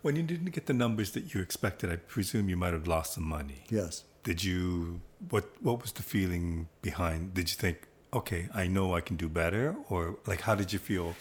when 0.04 0.16
you 0.18 0.22
didn't 0.22 0.52
get 0.52 0.68
the 0.68 0.74
numbers 0.74 1.12
that 1.12 1.34
you 1.34 1.42
expected, 1.42 1.92
I 1.92 1.96
presume 1.96 2.50
you 2.50 2.58
might 2.58 2.74
have 2.74 2.88
lost 2.88 3.14
some 3.14 3.24
money. 3.24 3.64
Yes. 3.70 4.04
Did 4.24 4.44
you 4.44 5.02
what 5.30 5.46
what 5.62 5.82
was 5.82 5.94
the 5.94 6.04
feeling 6.04 6.68
behind? 6.82 7.34
Did 7.34 7.50
you 7.50 7.56
think, 7.56 7.88
okay, 8.14 8.48
I 8.54 8.68
know 8.68 8.94
I 8.94 9.02
can 9.02 9.16
do 9.16 9.28
better, 9.28 9.76
or 9.90 10.18
like 10.28 10.42
how 10.42 10.56
did 10.56 10.72
you 10.72 10.80
feel 10.80 11.16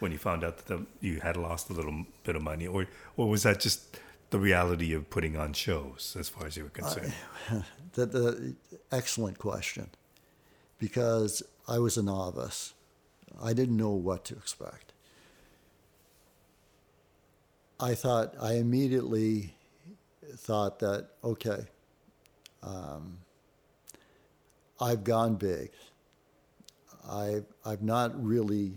when 0.00 0.12
you 0.12 0.18
found 0.18 0.44
out 0.44 0.58
that 0.58 0.66
the, 0.66 0.86
you 1.00 1.20
had 1.20 1.36
lost 1.36 1.70
a 1.70 1.72
little 1.72 2.04
bit 2.24 2.36
of 2.36 2.42
money, 2.42 2.66
or 2.66 2.86
or 3.16 3.28
was 3.28 3.44
that 3.44 3.60
just 3.60 3.98
the 4.30 4.38
reality 4.38 4.92
of 4.92 5.08
putting 5.10 5.36
on 5.36 5.52
shows 5.52 6.16
as 6.18 6.28
far 6.28 6.46
as 6.46 6.56
you 6.56 6.64
were 6.64 6.70
concerned? 6.70 7.14
The, 7.92 8.06
the, 8.06 8.54
excellent 8.90 9.38
question 9.38 9.88
because 10.80 11.44
I 11.68 11.78
was 11.78 11.96
a 11.96 12.02
novice. 12.02 12.74
I 13.40 13.52
didn't 13.52 13.76
know 13.76 13.90
what 13.90 14.24
to 14.24 14.34
expect. 14.34 14.93
I 17.80 17.94
thought, 17.94 18.34
I 18.40 18.54
immediately 18.54 19.54
thought 20.36 20.78
that, 20.78 21.08
okay, 21.22 21.66
um, 22.62 23.18
I've 24.80 25.04
gone 25.04 25.34
big. 25.34 25.70
I've, 27.08 27.46
I've 27.64 27.82
not 27.82 28.22
really 28.22 28.72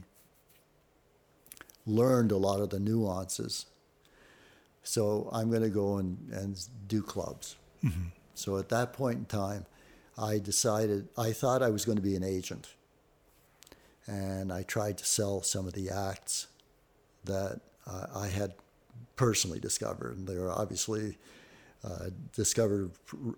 learned 1.85 2.31
a 2.31 2.37
lot 2.37 2.59
of 2.59 2.69
the 2.69 2.79
nuances. 2.79 3.65
So 4.83 5.29
I'm 5.31 5.49
going 5.49 5.61
to 5.61 5.69
go 5.69 5.97
and, 5.97 6.17
and 6.31 6.59
do 6.87 7.01
clubs. 7.01 7.55
So 8.33 8.57
at 8.57 8.69
that 8.69 8.93
point 8.93 9.17
in 9.17 9.25
time, 9.25 9.65
I 10.17 10.39
decided, 10.39 11.07
I 11.17 11.31
thought 11.31 11.61
I 11.63 11.69
was 11.69 11.85
going 11.85 11.95
to 11.95 12.01
be 12.01 12.15
an 12.15 12.23
agent. 12.23 12.73
And 14.05 14.51
I 14.51 14.63
tried 14.63 14.97
to 14.99 15.05
sell 15.05 15.41
some 15.41 15.67
of 15.67 15.73
the 15.73 15.89
acts 15.89 16.47
that 17.25 17.61
uh, 17.85 18.07
I 18.15 18.27
had 18.27 18.53
personally 19.17 19.59
discovered. 19.59 20.17
And 20.17 20.27
they 20.27 20.37
were 20.37 20.51
obviously 20.51 21.17
uh, 21.83 22.09
discovered 22.33 22.91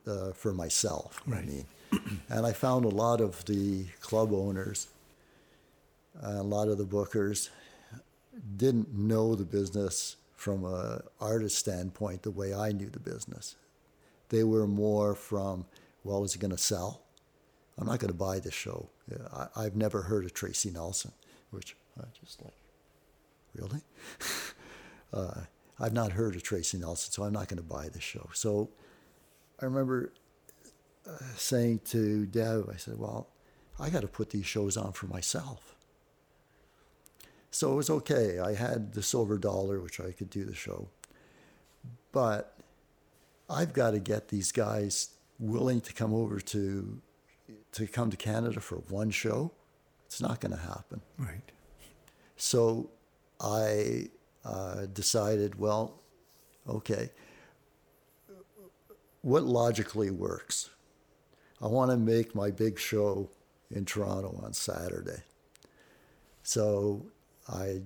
uh, 0.05 0.31
for 0.33 0.53
myself. 0.53 1.21
I 1.27 1.41
mean, 1.41 1.65
and 2.29 2.45
I 2.45 2.53
found 2.53 2.85
a 2.85 2.89
lot 2.89 3.19
of 3.19 3.43
the 3.45 3.85
club 4.01 4.31
owners, 4.31 4.87
a 6.21 6.43
lot 6.43 6.67
of 6.67 6.77
the 6.77 6.85
bookers 6.85 7.49
didn't 8.57 8.93
know 8.93 9.35
the 9.35 9.45
business 9.45 10.15
from 10.35 10.63
a 10.63 11.01
artist 11.19 11.57
standpoint 11.57 12.23
the 12.23 12.31
way 12.31 12.53
I 12.53 12.71
knew 12.71 12.89
the 12.89 12.99
business. 12.99 13.55
They 14.29 14.43
were 14.43 14.67
more 14.67 15.15
from, 15.15 15.65
well, 16.03 16.23
is 16.23 16.35
it 16.35 16.39
going 16.39 16.51
to 16.51 16.57
sell? 16.57 17.01
I'm 17.77 17.87
not 17.87 17.99
going 17.99 18.11
to 18.11 18.17
buy 18.17 18.39
this 18.39 18.53
show. 18.53 18.89
Yeah, 19.09 19.27
I, 19.33 19.65
I've 19.65 19.75
never 19.75 20.03
heard 20.03 20.25
of 20.25 20.33
Tracy 20.33 20.69
Nelson, 20.69 21.11
which 21.51 21.75
I 21.99 22.05
just 22.23 22.41
like, 22.41 22.53
really? 23.55 23.81
uh, 25.13 25.41
I've 25.79 25.93
not 25.93 26.11
heard 26.11 26.35
of 26.35 26.43
Tracy 26.43 26.77
Nelson, 26.77 27.11
so 27.11 27.23
I'm 27.23 27.33
not 27.33 27.47
going 27.47 27.57
to 27.57 27.63
buy 27.63 27.89
this 27.89 28.03
show. 28.03 28.29
So 28.33 28.69
I 29.61 29.65
remember 29.65 30.13
uh, 31.07 31.17
saying 31.35 31.81
to 31.85 32.25
Deb, 32.25 32.69
I 32.71 32.77
said, 32.77 32.99
well, 32.99 33.29
I 33.79 33.89
got 33.89 34.01
to 34.01 34.07
put 34.07 34.29
these 34.29 34.45
shows 34.45 34.75
on 34.75 34.91
for 34.91 35.07
myself. 35.07 35.75
So 37.51 37.71
it 37.73 37.75
was 37.75 37.89
okay. 37.89 38.39
I 38.39 38.53
had 38.53 38.93
the 38.93 39.01
silver 39.01 39.37
dollar, 39.37 39.79
which 39.79 39.99
I 39.99 40.11
could 40.11 40.29
do 40.29 40.43
the 40.43 40.53
show. 40.53 40.89
But 42.11 42.57
I've 43.49 43.73
got 43.73 43.91
to 43.91 43.99
get 43.99 44.27
these 44.27 44.51
guys 44.51 45.09
willing 45.39 45.81
to 45.81 45.93
come 45.93 46.13
over 46.13 46.39
to 46.39 47.01
to 47.71 47.87
come 47.87 48.09
to 48.09 48.17
Canada 48.17 48.59
for 48.59 48.77
one 48.89 49.11
show. 49.11 49.51
It's 50.05 50.21
not 50.21 50.39
going 50.41 50.51
to 50.51 50.61
happen. 50.61 51.01
right. 51.17 51.51
So 52.35 52.89
I 53.39 54.09
uh, 54.45 54.85
decided, 54.87 55.59
well, 55.59 55.99
okay, 56.67 57.09
what 59.21 59.43
logically 59.43 60.11
works? 60.11 60.69
I 61.61 61.67
want 61.67 61.91
to 61.91 61.97
make 61.97 62.33
my 62.33 62.51
big 62.51 62.79
show 62.79 63.29
in 63.69 63.85
Toronto 63.85 64.39
on 64.43 64.53
Saturday. 64.53 65.23
So 66.43 67.05
I, 67.47 67.81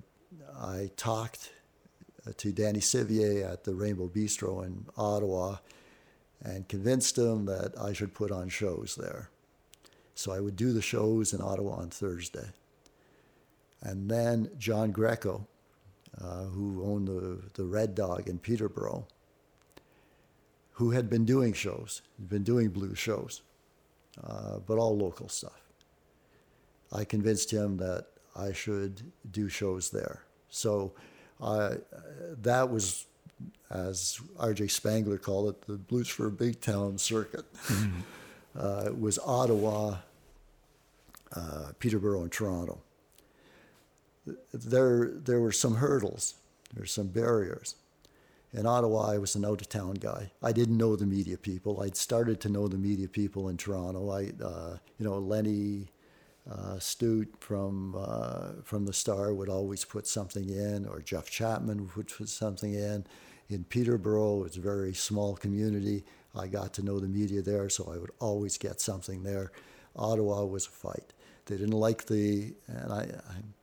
I 0.55 0.91
talked 0.95 1.51
to 2.37 2.51
Danny 2.51 2.79
Sivier 2.79 3.51
at 3.51 3.63
the 3.63 3.73
Rainbow 3.73 4.07
Bistro 4.07 4.65
in 4.65 4.85
Ottawa 4.95 5.57
and 6.43 6.67
convinced 6.67 7.17
him 7.17 7.45
that 7.45 7.73
I 7.79 7.93
should 7.93 8.13
put 8.13 8.31
on 8.31 8.49
shows 8.49 8.95
there. 8.99 9.29
So 10.15 10.31
I 10.31 10.39
would 10.39 10.55
do 10.55 10.71
the 10.71 10.81
shows 10.81 11.33
in 11.33 11.41
Ottawa 11.41 11.77
on 11.77 11.89
Thursday. 11.89 12.49
And 13.81 14.09
then 14.09 14.49
John 14.57 14.91
Greco, 14.91 15.47
uh, 16.21 16.43
who 16.43 16.83
owned 16.83 17.07
the, 17.07 17.39
the 17.53 17.65
Red 17.65 17.95
Dog 17.95 18.27
in 18.27 18.37
Peterborough, 18.37 19.07
who 20.73 20.91
had 20.91 21.09
been 21.09 21.25
doing 21.25 21.53
shows, 21.53 22.01
had 22.17 22.29
been 22.29 22.43
doing 22.43 22.69
blues 22.69 22.97
shows, 22.97 23.41
uh, 24.23 24.59
but 24.65 24.77
all 24.77 24.97
local 24.97 25.27
stuff. 25.27 25.61
I 26.91 27.03
convinced 27.03 27.51
him 27.51 27.77
that 27.77 28.07
I 28.35 28.53
should 28.53 29.01
do 29.31 29.49
shows 29.49 29.89
there. 29.89 30.21
So 30.49 30.93
uh, 31.41 31.75
that 32.41 32.69
was, 32.69 33.07
as 33.71 34.19
R.J. 34.39 34.67
Spangler 34.67 35.17
called 35.17 35.49
it, 35.49 35.61
the 35.65 35.77
Blues 35.77 36.07
for 36.07 36.27
a 36.27 36.31
Big 36.31 36.61
Town 36.61 36.99
circuit. 36.99 37.45
uh, 38.57 38.83
it 38.85 38.99
was 38.99 39.17
Ottawa, 39.17 39.97
uh, 41.35 41.71
Peterborough, 41.79 42.21
and 42.21 42.31
Toronto 42.31 42.82
there 44.53 45.11
there 45.13 45.39
were 45.39 45.51
some 45.51 45.75
hurdles, 45.75 46.35
there 46.73 46.81
were 46.81 46.87
some 46.87 47.07
barriers. 47.07 47.75
In 48.53 48.67
Ottawa, 48.67 49.09
I 49.09 49.17
was 49.17 49.33
an 49.33 49.45
out 49.45 49.61
of 49.61 49.69
town 49.69 49.95
guy. 49.95 50.31
I 50.43 50.51
didn't 50.51 50.77
know 50.77 50.95
the 50.95 51.07
media 51.07 51.37
people. 51.37 51.81
I'd 51.81 51.97
started 51.97 52.39
to 52.41 52.49
know 52.49 52.67
the 52.67 52.77
media 52.77 53.07
people 53.07 53.49
in 53.49 53.57
Toronto. 53.57 54.11
I, 54.11 54.31
uh, 54.43 54.77
you 54.99 55.05
know, 55.05 55.17
Lenny 55.17 55.87
uh, 56.49 56.75
Stoute 56.77 57.35
from 57.39 57.95
uh, 57.97 58.61
from 58.63 58.85
the 58.85 58.93
Star 58.93 59.33
would 59.33 59.49
always 59.49 59.83
put 59.85 60.05
something 60.05 60.49
in, 60.49 60.85
or 60.85 61.01
Jeff 61.01 61.29
Chapman 61.31 61.89
would 61.95 62.07
put 62.09 62.29
something 62.29 62.73
in. 62.75 63.05
In 63.49 63.63
Peterborough, 63.63 64.43
it's 64.43 64.57
a 64.57 64.61
very 64.61 64.93
small 64.93 65.35
community. 65.35 66.03
I 66.35 66.47
got 66.47 66.73
to 66.75 66.83
know 66.83 66.99
the 66.99 67.07
media 67.07 67.41
there, 67.41 67.69
so 67.69 67.91
I 67.93 67.97
would 67.97 68.11
always 68.19 68.57
get 68.57 68.81
something 68.81 69.23
there. 69.23 69.51
Ottawa 69.95 70.45
was 70.45 70.65
a 70.65 70.71
fight. 70.71 71.13
They 71.45 71.57
didn't 71.57 71.77
like 71.77 72.05
the, 72.05 72.53
and 72.67 72.91
I, 72.91 73.01
I'm, 73.29 73.53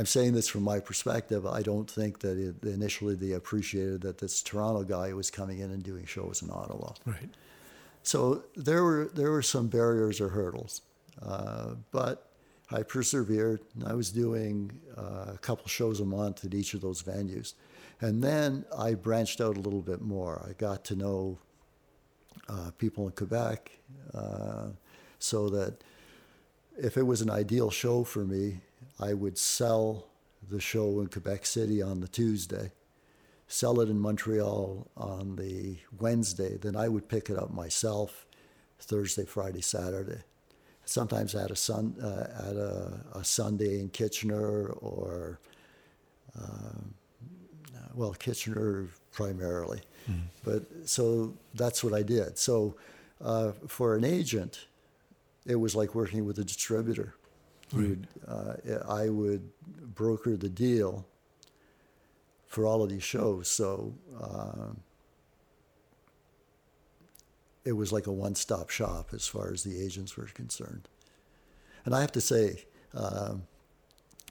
I'm 0.00 0.06
saying 0.06 0.32
this 0.32 0.48
from 0.48 0.62
my 0.62 0.80
perspective. 0.80 1.44
I 1.44 1.60
don't 1.60 1.90
think 1.90 2.20
that 2.20 2.38
it, 2.38 2.64
initially 2.66 3.14
they 3.14 3.32
appreciated 3.32 4.00
that 4.00 4.16
this 4.16 4.42
Toronto 4.42 4.82
guy 4.82 5.12
was 5.12 5.30
coming 5.30 5.58
in 5.58 5.70
and 5.72 5.82
doing 5.82 6.06
shows 6.06 6.40
in 6.40 6.48
Ottawa. 6.50 6.94
Right. 7.04 7.28
So 8.02 8.44
there 8.56 8.82
were 8.82 9.10
there 9.14 9.30
were 9.30 9.42
some 9.42 9.68
barriers 9.68 10.18
or 10.18 10.30
hurdles, 10.30 10.80
uh, 11.20 11.74
but 11.90 12.30
I 12.70 12.82
persevered. 12.82 13.60
And 13.74 13.86
I 13.86 13.92
was 13.92 14.10
doing 14.10 14.72
uh, 14.96 15.34
a 15.34 15.38
couple 15.38 15.68
shows 15.68 16.00
a 16.00 16.06
month 16.06 16.46
at 16.46 16.54
each 16.54 16.72
of 16.72 16.80
those 16.80 17.02
venues, 17.02 17.52
and 18.00 18.24
then 18.24 18.64
I 18.74 18.94
branched 18.94 19.42
out 19.42 19.58
a 19.58 19.60
little 19.60 19.82
bit 19.82 20.00
more. 20.00 20.42
I 20.48 20.54
got 20.54 20.82
to 20.86 20.96
know 20.96 21.38
uh, 22.48 22.70
people 22.78 23.04
in 23.04 23.12
Quebec, 23.12 23.70
uh, 24.14 24.68
so 25.18 25.50
that 25.50 25.84
if 26.78 26.96
it 26.96 27.02
was 27.02 27.20
an 27.20 27.28
ideal 27.28 27.70
show 27.70 28.02
for 28.02 28.24
me, 28.24 28.60
I 29.00 29.14
would 29.14 29.38
sell 29.38 30.06
the 30.48 30.60
show 30.60 31.00
in 31.00 31.08
Quebec 31.08 31.46
City 31.46 31.80
on 31.82 32.00
the 32.00 32.08
Tuesday 32.08 32.72
sell 33.50 33.80
it 33.80 33.88
in 33.88 33.98
Montreal 33.98 34.86
on 34.96 35.34
the 35.34 35.76
Wednesday, 35.98 36.56
then 36.56 36.76
I 36.76 36.86
would 36.86 37.08
pick 37.08 37.28
it 37.30 37.36
up 37.36 37.52
myself 37.52 38.24
Thursday, 38.78 39.24
Friday, 39.24 39.60
Saturday. 39.60 40.20
Sometimes 40.84 41.34
at 41.34 41.50
a 41.50 41.56
sun 41.56 41.96
uh, 42.00 42.48
at 42.48 42.56
a, 42.56 43.18
a, 43.18 43.24
Sunday 43.24 43.80
in 43.80 43.88
Kitchener 43.90 44.68
or 44.68 45.40
uh, 46.40 46.80
well 47.94 48.12
Kitchener 48.12 48.88
primarily, 49.12 49.82
mm. 50.10 50.20
but 50.44 50.64
so 50.88 51.34
that's 51.54 51.84
what 51.84 51.92
I 51.92 52.02
did. 52.02 52.38
So 52.38 52.76
uh, 53.20 53.52
for 53.66 53.94
an 53.94 54.04
agent, 54.04 54.66
it 55.44 55.56
was 55.56 55.74
like 55.76 55.94
working 55.94 56.24
with 56.24 56.38
a 56.38 56.44
distributor. 56.44 57.14
Right. 57.72 57.88
Would, 57.88 58.08
uh, 58.26 58.54
I 58.88 59.08
would 59.08 59.48
broker 59.94 60.36
the 60.36 60.48
deal 60.48 61.06
for 62.46 62.66
all 62.66 62.82
of 62.82 62.90
these 62.90 63.02
shows. 63.02 63.48
So 63.48 63.94
uh, 64.20 64.72
it 67.64 67.72
was 67.72 67.92
like 67.92 68.06
a 68.06 68.12
one 68.12 68.34
stop 68.34 68.70
shop 68.70 69.10
as 69.12 69.28
far 69.28 69.52
as 69.52 69.62
the 69.62 69.80
agents 69.80 70.16
were 70.16 70.24
concerned. 70.24 70.88
And 71.84 71.94
I 71.94 72.00
have 72.00 72.12
to 72.12 72.20
say, 72.20 72.64
um, 72.94 73.42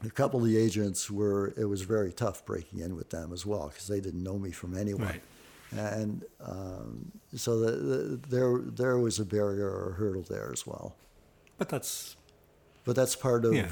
a 0.05 0.09
couple 0.09 0.39
of 0.39 0.45
the 0.45 0.57
agents 0.57 1.09
were, 1.09 1.53
it 1.57 1.65
was 1.65 1.81
very 1.81 2.11
tough 2.11 2.45
breaking 2.45 2.79
in 2.79 2.95
with 2.95 3.09
them 3.09 3.31
as 3.33 3.45
well 3.45 3.69
because 3.69 3.87
they 3.87 3.99
didn't 3.99 4.23
know 4.23 4.37
me 4.37 4.51
from 4.51 4.77
anyone. 4.77 5.07
Right. 5.07 5.21
And 5.71 6.23
um, 6.43 7.11
so 7.35 7.59
the, 7.59 7.71
the, 7.71 8.19
there, 8.27 8.57
there 8.59 8.97
was 8.97 9.19
a 9.19 9.25
barrier 9.25 9.69
or 9.69 9.91
a 9.91 9.93
hurdle 9.93 10.23
there 10.23 10.51
as 10.51 10.65
well. 10.65 10.95
But 11.57 11.69
that's, 11.69 12.15
but 12.89 12.95
that's 12.95 13.15
part 13.15 13.45
of, 13.45 13.53
yeah. 13.53 13.69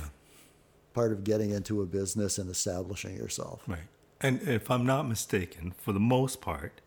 part 0.93 1.11
of 1.11 1.23
getting 1.23 1.49
into 1.49 1.81
a 1.81 1.87
business 1.87 2.37
and 2.37 2.51
establishing 2.51 3.15
yourself. 3.15 3.63
Right. 3.65 3.79
And 4.21 4.43
if 4.43 4.69
I'm 4.69 4.85
not 4.85 5.07
mistaken, 5.07 5.73
for 5.75 5.91
the 5.91 5.99
most 5.99 6.39
part, 6.39 6.81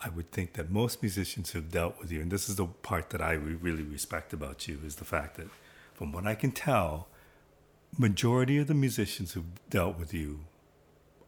I 0.00 0.08
would 0.08 0.30
think 0.30 0.52
that 0.52 0.70
most 0.70 1.02
musicians 1.02 1.50
who've 1.50 1.68
dealt 1.68 1.98
with 1.98 2.12
you, 2.12 2.20
and 2.20 2.30
this 2.30 2.48
is 2.48 2.54
the 2.54 2.66
part 2.66 3.10
that 3.10 3.20
I 3.20 3.32
really 3.32 3.82
respect 3.82 4.32
about 4.32 4.68
you, 4.68 4.78
is 4.86 4.94
the 4.94 5.04
fact 5.04 5.36
that, 5.38 5.48
from 5.94 6.12
what 6.12 6.28
I 6.28 6.36
can 6.36 6.52
tell, 6.52 7.08
majority 7.98 8.58
of 8.58 8.68
the 8.68 8.74
musicians 8.74 9.32
who've 9.32 9.68
dealt 9.68 9.98
with 9.98 10.14
you 10.14 10.44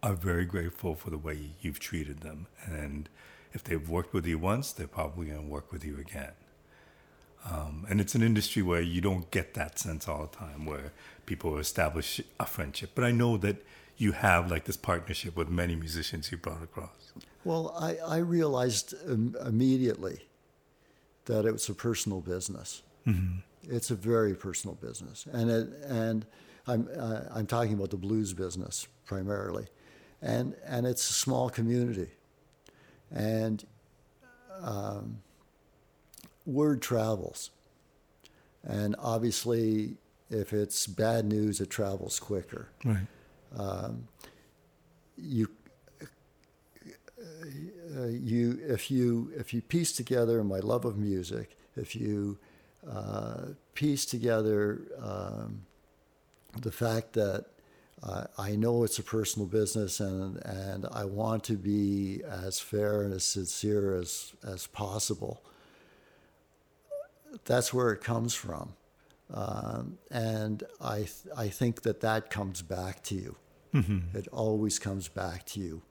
are 0.01 0.14
very 0.14 0.45
grateful 0.45 0.95
for 0.95 1.11
the 1.11 1.18
way 1.18 1.57
you've 1.61 1.80
treated 1.80 2.20
them. 2.20 2.47
And 2.64 3.09
if 3.53 3.64
they've 3.64 3.89
worked 3.89 4.14
with 4.14 4.28
you 4.28 4.39
once, 4.39 4.70
they're 4.70 4.87
probably 4.87 5.26
going 5.26 5.43
to 5.43 5.45
work 5.45 5.72
with 5.72 5.85
you 5.85 5.99
again. 5.99 6.35
Um, 7.45 7.86
and 7.88 8.01
it's 8.01 8.14
an 8.14 8.22
industry 8.22 8.62
where 8.62 8.80
you 8.80 9.01
don't 9.01 9.30
get 9.30 9.55
that 9.55 9.78
sense 9.78 10.07
all 10.07 10.26
the 10.30 10.36
time, 10.36 10.64
where 10.64 10.93
people 11.26 11.59
establish 11.59 12.20
a 12.38 12.47
friendship. 12.47 12.90
But 12.95 13.05
I 13.05 13.11
know 13.11 13.36
that 13.38 13.57
you 14.03 14.12
have 14.12 14.51
like 14.51 14.64
this 14.64 14.76
partnership 14.76 15.36
with 15.36 15.49
many 15.49 15.76
musicians 15.76 16.32
you 16.32 16.38
brought 16.38 16.62
across? 16.62 17.12
Well, 17.45 17.74
I, 17.78 17.97
I 17.97 18.16
realized 18.18 18.95
immediately 19.07 20.20
that 21.26 21.45
it 21.45 21.53
was 21.53 21.68
a 21.68 21.74
personal 21.74 22.20
business. 22.20 22.82
Mm-hmm. 23.07 23.38
It's 23.70 23.90
a 23.90 23.95
very 23.95 24.34
personal 24.34 24.74
business, 24.74 25.26
and 25.32 25.51
it, 25.51 25.68
and 25.86 26.26
I'm 26.66 26.88
uh, 26.99 27.20
I'm 27.30 27.47
talking 27.47 27.74
about 27.74 27.90
the 27.90 27.97
blues 27.97 28.32
business 28.32 28.88
primarily, 29.07 29.66
and 30.20 30.57
and 30.66 30.84
it's 30.84 31.09
a 31.09 31.12
small 31.12 31.49
community, 31.49 32.09
and 33.12 33.64
um, 34.61 35.18
word 36.47 36.82
travels, 36.82 37.51
and 38.64 38.95
obviously 38.99 39.97
if 40.32 40.53
it's 40.53 40.86
bad 40.86 41.26
news, 41.26 41.61
it 41.61 41.70
travels 41.70 42.18
quicker. 42.18 42.68
Right. 42.84 43.07
Um, 43.57 44.09
you 45.16 45.49
uh, 47.97 48.07
you 48.07 48.59
if 48.66 48.90
you 48.90 49.30
if 49.36 49.53
you 49.53 49.61
piece 49.61 49.93
together 49.93 50.43
my 50.43 50.59
love 50.59 50.84
of 50.84 50.97
music, 50.97 51.57
if 51.76 51.95
you 51.95 52.38
uh, 52.90 53.49
piece 53.74 54.07
together 54.07 54.80
um, 55.01 55.66
the 56.61 56.72
fact 56.72 57.12
that 57.12 57.47
uh, 58.03 58.24
I 58.36 58.57
know 58.57 58.82
it's 58.82 58.99
a 58.99 59.03
personal 59.03 59.47
business 59.47 60.01
and 60.01 60.38
and 60.45 60.86
I 60.90 61.05
want 61.05 61.45
to 61.45 61.57
be 61.57 62.22
as 62.28 62.59
fair 62.59 63.03
and 63.03 63.12
as 63.12 63.24
sincere 63.24 63.95
as 63.95 64.32
as 64.47 64.66
possible. 64.66 65.45
That's 67.45 67.72
where 67.72 67.93
it 67.93 68.01
comes 68.01 68.35
from. 68.35 68.74
Um, 69.33 69.99
and 70.11 70.62
I, 70.80 70.97
th- 70.99 71.35
I 71.37 71.49
think 71.49 71.83
that 71.83 72.01
that 72.01 72.30
comes 72.30 72.62
back 72.62 73.03
to 73.05 73.14
you. 73.14 73.37
Mm-hmm. 73.74 74.16
It 74.16 74.28
always 74.28 74.78
comes 74.78 75.09
back 75.09 75.47
to 75.47 75.61
you 75.61 75.83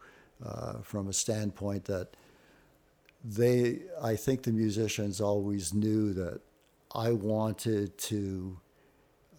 uh, 0.46 0.82
from 0.82 1.08
a 1.08 1.14
standpoint 1.14 1.86
that 1.86 2.16
they, 3.24 3.80
I 4.02 4.16
think 4.16 4.44
the 4.44 4.52
musicians 4.52 5.22
always 5.22 5.74
knew 5.74 6.14
that 6.14 6.42
I 6.94 7.12
wanted 7.12 7.98
to 7.98 8.60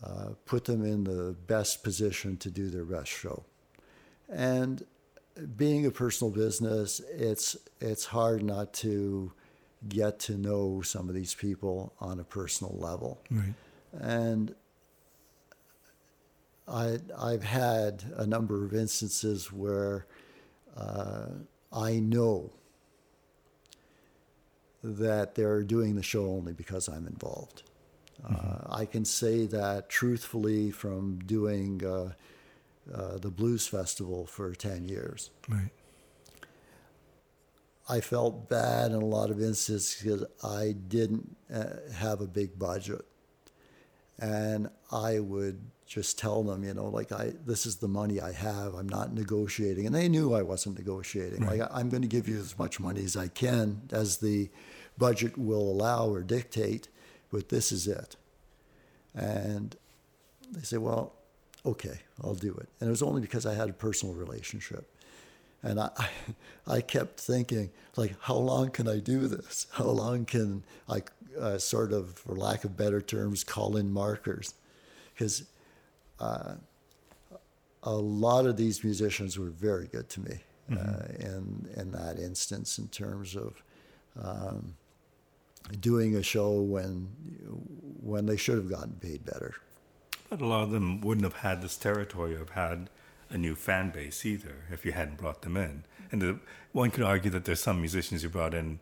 uh, 0.02 0.30
put 0.46 0.64
them 0.64 0.84
in 0.84 1.04
the 1.04 1.36
best 1.46 1.84
position 1.84 2.36
to 2.38 2.50
do 2.50 2.68
their 2.70 2.84
best 2.84 3.10
show. 3.10 3.44
And 4.28 4.84
being 5.56 5.86
a 5.86 5.90
personal 5.90 6.32
business, 6.32 7.00
it's 7.12 7.56
it's 7.80 8.06
hard 8.06 8.42
not 8.42 8.72
to 8.74 9.32
get 9.88 10.18
to 10.20 10.36
know 10.36 10.82
some 10.82 11.08
of 11.08 11.14
these 11.14 11.34
people 11.34 11.92
on 12.00 12.20
a 12.20 12.24
personal 12.24 12.76
level. 12.78 13.20
Right. 13.30 13.54
And 13.92 14.54
I, 16.68 16.98
I've 17.18 17.42
had 17.42 18.04
a 18.16 18.26
number 18.26 18.64
of 18.64 18.74
instances 18.74 19.52
where 19.52 20.06
uh, 20.76 21.26
I 21.72 21.98
know 21.98 22.50
that 24.82 25.34
they're 25.34 25.62
doing 25.62 25.96
the 25.96 26.02
show 26.02 26.26
only 26.26 26.52
because 26.52 26.88
I'm 26.88 27.06
involved. 27.06 27.62
Uh, 28.24 28.28
mm-hmm. 28.28 28.72
Uh, 28.72 28.76
I 28.76 28.84
can 28.86 29.04
say 29.04 29.46
that 29.46 29.88
truthfully 29.88 30.70
from 30.70 31.18
doing 31.26 31.84
uh, 31.84 32.12
uh, 32.92 33.18
the 33.18 33.30
Blues 33.30 33.66
Festival 33.66 34.26
for 34.26 34.54
10 34.54 34.88
years. 34.88 35.30
Right. 35.48 35.70
I 37.88 38.00
felt 38.00 38.48
bad 38.48 38.92
in 38.92 39.02
a 39.02 39.04
lot 39.04 39.30
of 39.30 39.40
instances 39.40 40.00
because 40.00 40.24
I 40.44 40.74
didn't 40.88 41.36
uh, 41.52 41.92
have 41.94 42.20
a 42.20 42.26
big 42.26 42.58
budget 42.58 43.04
and 44.18 44.68
I 44.90 45.18
would 45.18 45.60
just 45.86 46.18
tell 46.18 46.42
them, 46.42 46.64
you 46.64 46.72
know, 46.72 46.86
like 46.86 47.12
I 47.12 47.32
this 47.44 47.66
is 47.66 47.76
the 47.76 47.88
money 47.88 48.20
I 48.20 48.32
have. 48.32 48.74
I'm 48.74 48.88
not 48.88 49.12
negotiating, 49.12 49.84
and 49.84 49.94
they 49.94 50.08
knew 50.08 50.32
I 50.32 50.42
wasn't 50.42 50.78
negotiating. 50.78 51.44
Right. 51.44 51.58
Like 51.58 51.68
I'm 51.72 51.90
going 51.90 52.02
to 52.02 52.08
give 52.08 52.28
you 52.28 52.38
as 52.38 52.58
much 52.58 52.80
money 52.80 53.02
as 53.02 53.16
I 53.16 53.28
can, 53.28 53.82
as 53.90 54.18
the 54.18 54.48
budget 54.96 55.36
will 55.36 55.70
allow 55.70 56.08
or 56.08 56.22
dictate, 56.22 56.88
but 57.30 57.48
this 57.48 57.72
is 57.72 57.88
it. 57.88 58.16
And 59.14 59.76
they 60.50 60.62
say, 60.62 60.78
well, 60.78 61.14
okay, 61.66 62.00
I'll 62.22 62.34
do 62.34 62.54
it. 62.54 62.68
And 62.80 62.88
it 62.88 62.90
was 62.90 63.02
only 63.02 63.20
because 63.20 63.44
I 63.44 63.54
had 63.54 63.68
a 63.68 63.72
personal 63.72 64.14
relationship. 64.14 64.88
And 65.62 65.80
I, 65.80 65.90
I 66.66 66.80
kept 66.80 67.20
thinking, 67.20 67.70
like, 67.96 68.14
how 68.20 68.36
long 68.36 68.70
can 68.70 68.88
I 68.88 68.98
do 68.98 69.26
this? 69.28 69.66
How 69.72 69.84
long 69.84 70.24
can 70.24 70.64
I 70.88 71.02
uh, 71.38 71.58
sort 71.58 71.92
of, 71.92 72.14
for 72.18 72.34
lack 72.34 72.64
of 72.64 72.76
better 72.76 73.00
terms, 73.00 73.44
call 73.44 73.76
in 73.76 73.92
markers? 73.92 74.54
Because 75.14 75.44
uh, 76.20 76.54
a 77.82 77.92
lot 77.92 78.46
of 78.46 78.56
these 78.56 78.84
musicians 78.84 79.38
were 79.38 79.50
very 79.50 79.86
good 79.88 80.08
to 80.10 80.20
me 80.20 80.38
uh, 80.70 80.74
mm-hmm. 80.74 81.22
in 81.22 81.68
in 81.76 81.92
that 81.92 82.18
instance 82.18 82.78
in 82.78 82.88
terms 82.88 83.36
of 83.36 83.62
um, 84.20 84.74
doing 85.80 86.16
a 86.16 86.22
show 86.22 86.60
when 86.60 87.08
when 88.00 88.26
they 88.26 88.36
should 88.36 88.56
have 88.56 88.70
gotten 88.70 88.92
paid 88.94 89.24
better. 89.24 89.54
But 90.30 90.40
a 90.40 90.46
lot 90.46 90.62
of 90.62 90.70
them 90.70 91.00
wouldn't 91.00 91.24
have 91.24 91.42
had 91.42 91.60
this 91.60 91.76
territory 91.76 92.34
of 92.34 92.50
had 92.50 92.88
a 93.32 93.38
new 93.38 93.54
fan 93.54 93.90
base 93.90 94.24
either 94.24 94.64
if 94.70 94.84
you 94.84 94.92
hadn't 94.92 95.16
brought 95.18 95.42
them 95.42 95.56
in. 95.56 95.84
And 96.10 96.22
the, 96.22 96.38
one 96.72 96.90
could 96.90 97.02
argue 97.02 97.30
that 97.30 97.44
there's 97.44 97.60
some 97.60 97.80
musicians 97.80 98.22
you 98.22 98.28
brought 98.28 98.54
in 98.54 98.80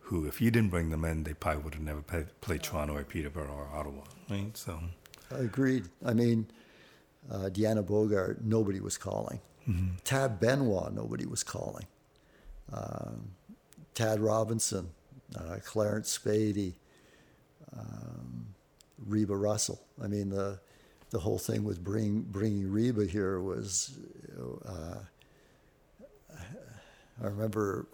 who, 0.00 0.26
if 0.26 0.40
you 0.40 0.50
didn't 0.50 0.70
bring 0.70 0.90
them 0.90 1.04
in, 1.04 1.24
they 1.24 1.34
probably 1.34 1.62
would 1.62 1.74
have 1.74 1.82
never 1.82 2.02
played, 2.02 2.26
played 2.40 2.62
Toronto 2.62 2.96
or 2.96 3.04
Peterborough 3.04 3.52
or 3.52 3.68
Ottawa, 3.72 4.02
right? 4.28 4.56
So, 4.56 4.80
Agreed. 5.30 5.88
I 6.04 6.12
mean, 6.12 6.46
uh, 7.30 7.50
Deanna 7.52 7.86
Bogart, 7.86 8.42
nobody 8.44 8.80
was 8.80 8.98
calling. 8.98 9.40
Tab 10.02 10.40
Benoit, 10.40 10.92
nobody 10.92 11.24
was 11.24 11.44
calling. 11.44 11.86
Um, 12.72 13.30
Tad 13.94 14.18
Robinson, 14.18 14.90
uh, 15.38 15.58
Clarence 15.64 16.18
Spady, 16.18 16.74
um, 17.78 18.54
Reba 19.06 19.36
Russell. 19.36 19.80
I 20.02 20.08
mean, 20.08 20.30
the 20.30 20.58
the 21.12 21.20
whole 21.20 21.38
thing 21.38 21.62
with 21.62 21.84
bring, 21.84 22.22
bringing 22.22 22.72
Reba 22.72 23.04
here 23.04 23.40
was. 23.40 23.98
Uh, 24.66 24.98
I 27.22 27.26
remember 27.26 27.86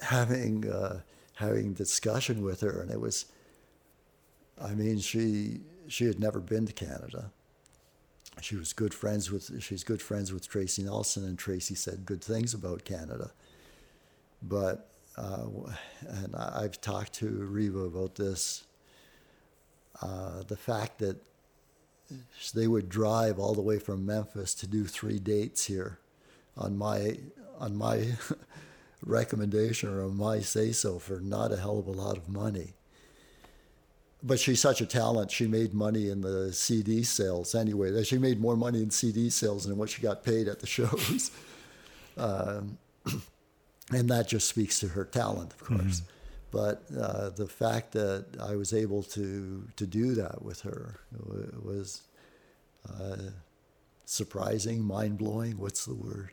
having 0.00 0.70
uh, 0.70 1.00
having 1.34 1.72
discussion 1.72 2.44
with 2.44 2.60
her, 2.60 2.82
and 2.82 2.90
it 2.90 3.00
was. 3.00 3.26
I 4.62 4.74
mean, 4.74 4.98
she 5.00 5.60
she 5.88 6.04
had 6.04 6.20
never 6.20 6.38
been 6.38 6.66
to 6.66 6.72
Canada. 6.72 7.32
She 8.42 8.56
was 8.56 8.74
good 8.74 8.92
friends 8.92 9.30
with 9.30 9.62
she's 9.62 9.82
good 9.82 10.02
friends 10.02 10.30
with 10.30 10.46
Tracy 10.46 10.82
Nelson, 10.82 11.24
and 11.24 11.38
Tracy 11.38 11.74
said 11.74 12.04
good 12.04 12.22
things 12.22 12.52
about 12.52 12.84
Canada. 12.84 13.32
But 14.42 14.90
uh, 15.16 15.46
and 16.06 16.36
I've 16.36 16.78
talked 16.82 17.14
to 17.14 17.26
Reba 17.26 17.80
about 17.80 18.16
this. 18.16 18.64
Uh, 20.02 20.42
the 20.46 20.56
fact 20.56 20.98
that 20.98 21.16
they 22.54 22.66
would 22.66 22.88
drive 22.88 23.38
all 23.38 23.54
the 23.54 23.62
way 23.62 23.78
from 23.78 24.06
Memphis 24.06 24.54
to 24.56 24.66
do 24.66 24.84
three 24.84 25.18
dates 25.18 25.66
here, 25.66 25.98
on 26.56 26.76
my 26.76 27.18
on 27.58 27.76
my 27.76 28.06
recommendation 29.04 29.88
or 29.88 30.02
on 30.04 30.16
my 30.16 30.40
say 30.40 30.72
so 30.72 30.98
for 30.98 31.20
not 31.20 31.52
a 31.52 31.56
hell 31.56 31.78
of 31.78 31.86
a 31.86 31.90
lot 31.90 32.16
of 32.16 32.28
money 32.28 32.74
but 34.22 34.38
she's 34.38 34.60
such 34.60 34.80
a 34.80 34.86
talent. 34.86 35.30
She 35.30 35.46
made 35.46 35.72
money 35.72 36.10
in 36.10 36.20
the 36.20 36.52
CD 36.52 37.02
sales 37.02 37.54
anyway. 37.54 37.90
That 37.90 38.06
She 38.06 38.18
made 38.18 38.40
more 38.40 38.56
money 38.56 38.82
in 38.82 38.90
CD 38.90 39.30
sales 39.30 39.64
than 39.64 39.76
what 39.76 39.90
she 39.90 40.02
got 40.02 40.24
paid 40.24 40.48
at 40.48 40.60
the 40.60 40.66
shows. 40.66 41.30
um, 42.16 42.78
and 43.90 44.08
that 44.10 44.28
just 44.28 44.48
speaks 44.48 44.78
to 44.80 44.88
her 44.88 45.04
talent, 45.04 45.52
of 45.52 45.64
course. 45.64 46.02
But 46.50 46.82
uh, 46.98 47.30
the 47.30 47.46
fact 47.46 47.92
that 47.92 48.26
I 48.40 48.56
was 48.56 48.72
able 48.72 49.02
to 49.04 49.68
to 49.76 49.86
do 49.86 50.14
that 50.14 50.42
with 50.42 50.62
her 50.62 51.00
wa- 51.12 51.60
was 51.62 52.02
uh, 52.88 53.30
surprising, 54.04 54.82
mind 54.82 55.18
blowing. 55.18 55.58
What's 55.58 55.84
the 55.84 55.94
word? 55.94 56.30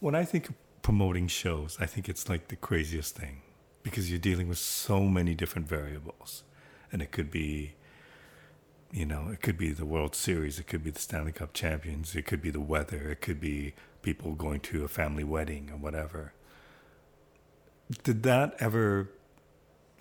when 0.00 0.14
I 0.14 0.24
think 0.24 0.48
of 0.48 0.54
promoting 0.82 1.28
shows, 1.28 1.76
I 1.78 1.86
think 1.86 2.08
it's 2.08 2.28
like 2.28 2.48
the 2.48 2.56
craziest 2.56 3.14
thing 3.14 3.42
because 3.82 4.10
you're 4.10 4.18
dealing 4.18 4.48
with 4.48 4.58
so 4.58 5.02
many 5.02 5.34
different 5.34 5.68
variables. 5.68 6.42
And 6.90 7.00
it 7.00 7.12
could 7.12 7.30
be, 7.30 7.74
you 8.90 9.06
know, 9.06 9.28
it 9.30 9.40
could 9.42 9.56
be 9.56 9.72
the 9.72 9.84
World 9.84 10.14
Series, 10.14 10.58
it 10.58 10.66
could 10.66 10.82
be 10.82 10.90
the 10.90 10.98
Stanley 10.98 11.32
Cup 11.32 11.52
champions, 11.52 12.16
it 12.16 12.26
could 12.26 12.42
be 12.42 12.50
the 12.50 12.60
weather, 12.60 13.10
it 13.10 13.20
could 13.20 13.40
be 13.40 13.74
people 14.02 14.34
going 14.34 14.60
to 14.60 14.84
a 14.84 14.88
family 14.88 15.24
wedding 15.24 15.70
or 15.70 15.76
whatever. 15.76 16.32
Did 18.04 18.22
that 18.24 18.56
ever, 18.60 19.10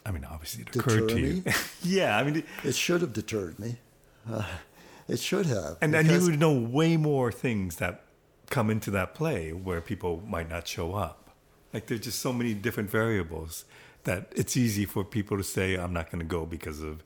I 0.05 0.11
mean, 0.11 0.25
obviously 0.25 0.63
it 0.63 0.75
occurred 0.75 1.07
Deter 1.07 1.15
to 1.15 1.19
you. 1.19 1.33
me? 1.45 1.53
yeah, 1.83 2.17
I 2.17 2.23
mean, 2.23 2.43
It 2.63 2.75
should 2.75 3.01
have 3.01 3.13
deterred 3.13 3.59
me. 3.59 3.77
Uh, 4.29 4.43
it 5.07 5.19
should 5.19 5.47
have. 5.47 5.77
and 5.81 5.93
then 5.93 6.05
you 6.07 6.21
would 6.21 6.39
know 6.39 6.53
way 6.53 6.97
more 6.97 7.31
things 7.31 7.77
that 7.77 8.03
come 8.49 8.69
into 8.69 8.91
that 8.91 9.13
play 9.15 9.51
where 9.53 9.81
people 9.81 10.23
might 10.27 10.49
not 10.49 10.67
show 10.67 10.93
up. 10.93 11.29
Like 11.73 11.87
there's 11.87 12.01
just 12.01 12.19
so 12.19 12.33
many 12.33 12.53
different 12.53 12.89
variables 12.89 13.65
that 14.03 14.31
it's 14.35 14.55
easy 14.57 14.85
for 14.85 15.03
people 15.03 15.37
to 15.37 15.43
say, 15.43 15.75
I'm 15.75 15.93
not 15.93 16.11
going 16.11 16.19
to 16.19 16.25
go 16.25 16.45
because 16.45 16.81
of 16.81 17.03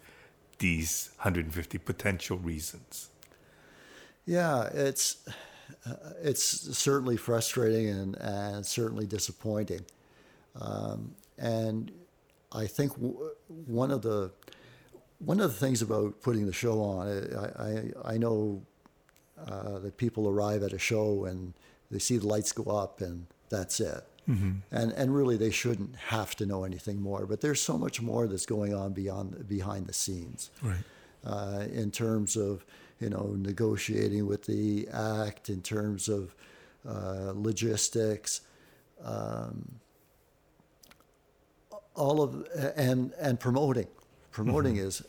these 0.59 1.09
150 1.17 1.77
potential 1.79 2.37
reasons. 2.37 3.09
Yeah, 4.25 4.63
it's 4.73 5.17
uh, 5.85 5.93
it's 6.21 6.43
certainly 6.77 7.17
frustrating 7.17 7.89
and, 7.89 8.15
and 8.15 8.65
certainly 8.65 9.05
disappointing. 9.05 9.81
Um, 10.59 11.15
and 11.37 11.91
I 12.51 12.67
think 12.67 12.93
w- 12.93 13.31
one 13.65 13.91
of 13.91 14.01
the 14.01 14.31
one 15.19 15.39
of 15.39 15.51
the 15.51 15.57
things 15.57 15.81
about 15.81 16.21
putting 16.21 16.45
the 16.45 16.53
show 16.53 16.81
on, 16.81 17.07
I 17.07 17.63
I, 17.63 18.13
I 18.13 18.17
know 18.17 18.61
uh, 19.47 19.79
that 19.79 19.97
people 19.97 20.27
arrive 20.29 20.63
at 20.63 20.73
a 20.73 20.79
show 20.79 21.25
and 21.25 21.53
they 21.89 21.99
see 21.99 22.17
the 22.17 22.27
lights 22.27 22.51
go 22.51 22.63
up 22.63 23.01
and 23.01 23.25
that's 23.49 23.79
it. 23.79 24.03
And 24.25 24.93
and 24.93 25.13
really 25.13 25.35
they 25.35 25.51
shouldn't 25.51 25.95
have 25.97 26.35
to 26.37 26.45
know 26.45 26.63
anything 26.63 27.01
more. 27.01 27.25
But 27.25 27.41
there's 27.41 27.61
so 27.61 27.77
much 27.77 28.01
more 28.01 28.25
that's 28.27 28.45
going 28.45 28.73
on 28.73 28.93
beyond 28.93 29.47
behind 29.49 29.87
the 29.87 29.93
scenes 29.93 30.49
Right. 30.61 30.83
uh, 31.25 31.65
in 31.73 31.91
terms 31.91 32.37
of 32.37 32.65
you 33.01 33.09
know 33.09 33.35
negotiating 33.37 34.25
with 34.25 34.43
the 34.45 34.87
act, 34.93 35.49
in 35.49 35.61
terms 35.61 36.07
of 36.07 36.35
uh, 36.87 37.33
logistics, 37.35 38.41
um, 39.03 39.79
all 41.95 42.21
of 42.21 42.45
and 42.75 43.13
and 43.19 43.39
promoting. 43.39 43.87
Promoting 44.31 44.77
is, 44.77 45.03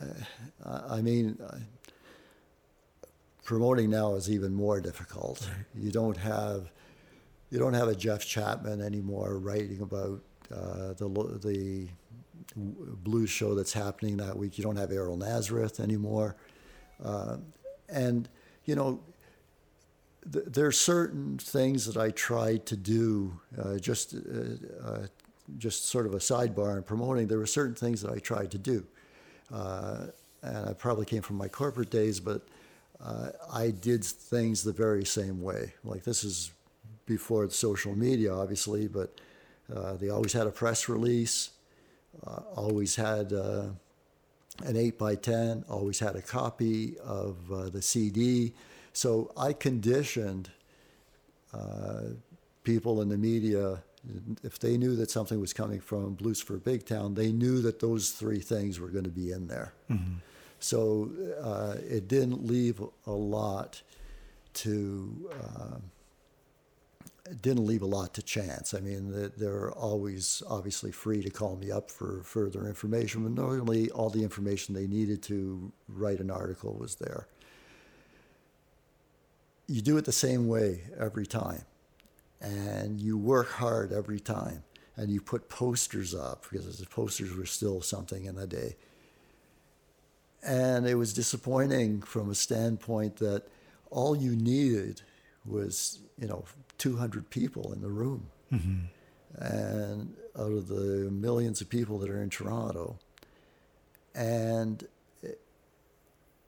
uh, 0.00 0.80
I 0.88 1.02
mean, 1.02 1.38
uh, 1.42 1.58
promoting 3.44 3.90
now 3.90 4.14
is 4.14 4.30
even 4.30 4.54
more 4.54 4.80
difficult. 4.80 5.48
You 5.74 5.90
don't 5.90 6.16
have 6.16 6.70
you 7.50 7.58
don't 7.58 7.74
have 7.74 7.88
a 7.88 7.94
Jeff 7.94 8.26
Chapman 8.26 8.80
anymore 8.80 9.38
writing 9.38 9.80
about 9.80 10.20
uh, 10.52 10.94
the 10.94 11.08
the 11.42 11.88
blues 12.56 13.30
show 13.30 13.54
that's 13.54 13.72
happening 13.72 14.16
that 14.18 14.36
week. 14.36 14.58
You 14.58 14.64
don't 14.64 14.76
have 14.76 14.92
Errol 14.92 15.16
Nazareth 15.16 15.80
anymore, 15.80 16.36
uh, 17.02 17.36
and 17.88 18.28
you 18.64 18.74
know 18.74 19.00
th- 20.32 20.46
there 20.46 20.66
are 20.66 20.72
certain 20.72 21.38
things 21.38 21.86
that 21.86 21.96
I 21.96 22.10
try 22.10 22.56
to 22.58 22.76
do. 22.76 23.38
Uh, 23.58 23.76
just 23.76 24.14
uh, 24.14 24.18
uh, 24.84 25.06
just 25.58 25.86
sort 25.86 26.06
of 26.06 26.14
a 26.14 26.18
sidebar 26.18 26.76
in 26.76 26.82
promoting. 26.82 27.28
There 27.28 27.38
were 27.38 27.46
certain 27.46 27.74
things 27.74 28.02
that 28.02 28.12
I 28.12 28.18
tried 28.18 28.50
to 28.52 28.58
do, 28.58 28.86
uh, 29.52 30.06
and 30.42 30.68
I 30.68 30.72
probably 30.72 31.06
came 31.06 31.22
from 31.22 31.36
my 31.36 31.48
corporate 31.48 31.90
days, 31.90 32.20
but 32.20 32.42
uh, 33.04 33.30
I 33.52 33.70
did 33.70 34.04
things 34.04 34.62
the 34.62 34.72
very 34.72 35.04
same 35.04 35.42
way. 35.42 35.74
Like 35.84 36.04
this 36.04 36.24
is 36.24 36.52
before 37.06 37.48
social 37.50 37.94
media, 37.94 38.34
obviously, 38.34 38.88
but 38.88 39.20
uh, 39.74 39.94
they 39.94 40.08
always 40.08 40.32
had 40.32 40.46
a 40.46 40.50
press 40.50 40.88
release, 40.88 41.50
uh, 42.26 42.40
always 42.56 42.96
had 42.96 43.32
uh, 43.32 43.66
an 44.64 44.76
8 44.76 44.98
by 44.98 45.14
10 45.16 45.64
always 45.68 45.98
had 45.98 46.14
a 46.16 46.22
copy 46.22 46.96
of 46.98 47.36
uh, 47.52 47.68
the 47.70 47.82
CD. 47.82 48.52
So 48.92 49.32
I 49.36 49.52
conditioned 49.52 50.50
people 52.62 53.02
in 53.02 53.08
the 53.08 53.18
media, 53.18 53.82
if 54.42 54.58
they 54.58 54.76
knew 54.76 54.94
that 54.96 55.10
something 55.10 55.40
was 55.40 55.52
coming 55.52 55.80
from 55.80 56.14
Blues 56.14 56.40
for 56.40 56.56
Big 56.58 56.84
Town, 56.86 57.14
they 57.14 57.32
knew 57.32 57.60
that 57.62 57.80
those 57.80 58.10
three 58.10 58.40
things 58.40 58.78
were 58.80 58.88
going 58.88 59.04
to 59.04 59.10
be 59.10 59.30
in 59.32 59.46
there. 59.48 59.72
So 60.60 61.10
uh, 61.42 61.76
it 61.88 62.08
didn't 62.08 62.46
leave 62.46 62.80
a 63.06 63.10
lot 63.12 63.82
to. 64.54 65.30
Uh, 65.32 65.76
didn't 67.40 67.64
leave 67.66 67.80
a 67.80 67.86
lot 67.86 68.12
to 68.12 68.22
chance. 68.22 68.74
I 68.74 68.80
mean, 68.80 69.10
they- 69.10 69.28
they're 69.28 69.72
always 69.72 70.42
obviously 70.46 70.92
free 70.92 71.22
to 71.22 71.30
call 71.30 71.56
me 71.56 71.70
up 71.70 71.90
for 71.90 72.22
further 72.22 72.68
information, 72.68 73.22
but 73.22 73.32
normally 73.32 73.90
all 73.92 74.10
the 74.10 74.22
information 74.22 74.74
they 74.74 74.86
needed 74.86 75.22
to 75.22 75.72
write 75.88 76.20
an 76.20 76.30
article 76.30 76.74
was 76.74 76.96
there. 76.96 77.26
You 79.66 79.80
do 79.80 79.96
it 79.96 80.04
the 80.04 80.12
same 80.12 80.48
way 80.48 80.82
every 80.98 81.26
time, 81.26 81.62
and 82.44 83.00
you 83.00 83.16
work 83.16 83.50
hard 83.52 83.90
every 83.90 84.20
time, 84.20 84.62
and 84.96 85.10
you 85.10 85.20
put 85.20 85.48
posters 85.48 86.14
up 86.14 86.44
because 86.50 86.78
the 86.78 86.86
posters 86.86 87.34
were 87.34 87.46
still 87.46 87.80
something 87.80 88.26
in 88.26 88.34
the 88.34 88.46
day. 88.46 88.76
And 90.46 90.86
it 90.86 90.96
was 90.96 91.14
disappointing 91.14 92.02
from 92.02 92.30
a 92.30 92.34
standpoint 92.34 93.16
that 93.16 93.44
all 93.90 94.14
you 94.14 94.36
needed 94.36 95.00
was, 95.46 96.00
you 96.18 96.28
know, 96.28 96.44
200 96.76 97.30
people 97.30 97.72
in 97.72 97.80
the 97.80 97.88
room. 97.88 98.26
Mm-hmm. 98.52 99.42
And 99.42 100.14
out 100.38 100.52
of 100.52 100.68
the 100.68 101.10
millions 101.10 101.62
of 101.62 101.70
people 101.70 101.98
that 102.00 102.10
are 102.10 102.22
in 102.22 102.28
Toronto. 102.28 102.98
And 104.14 104.86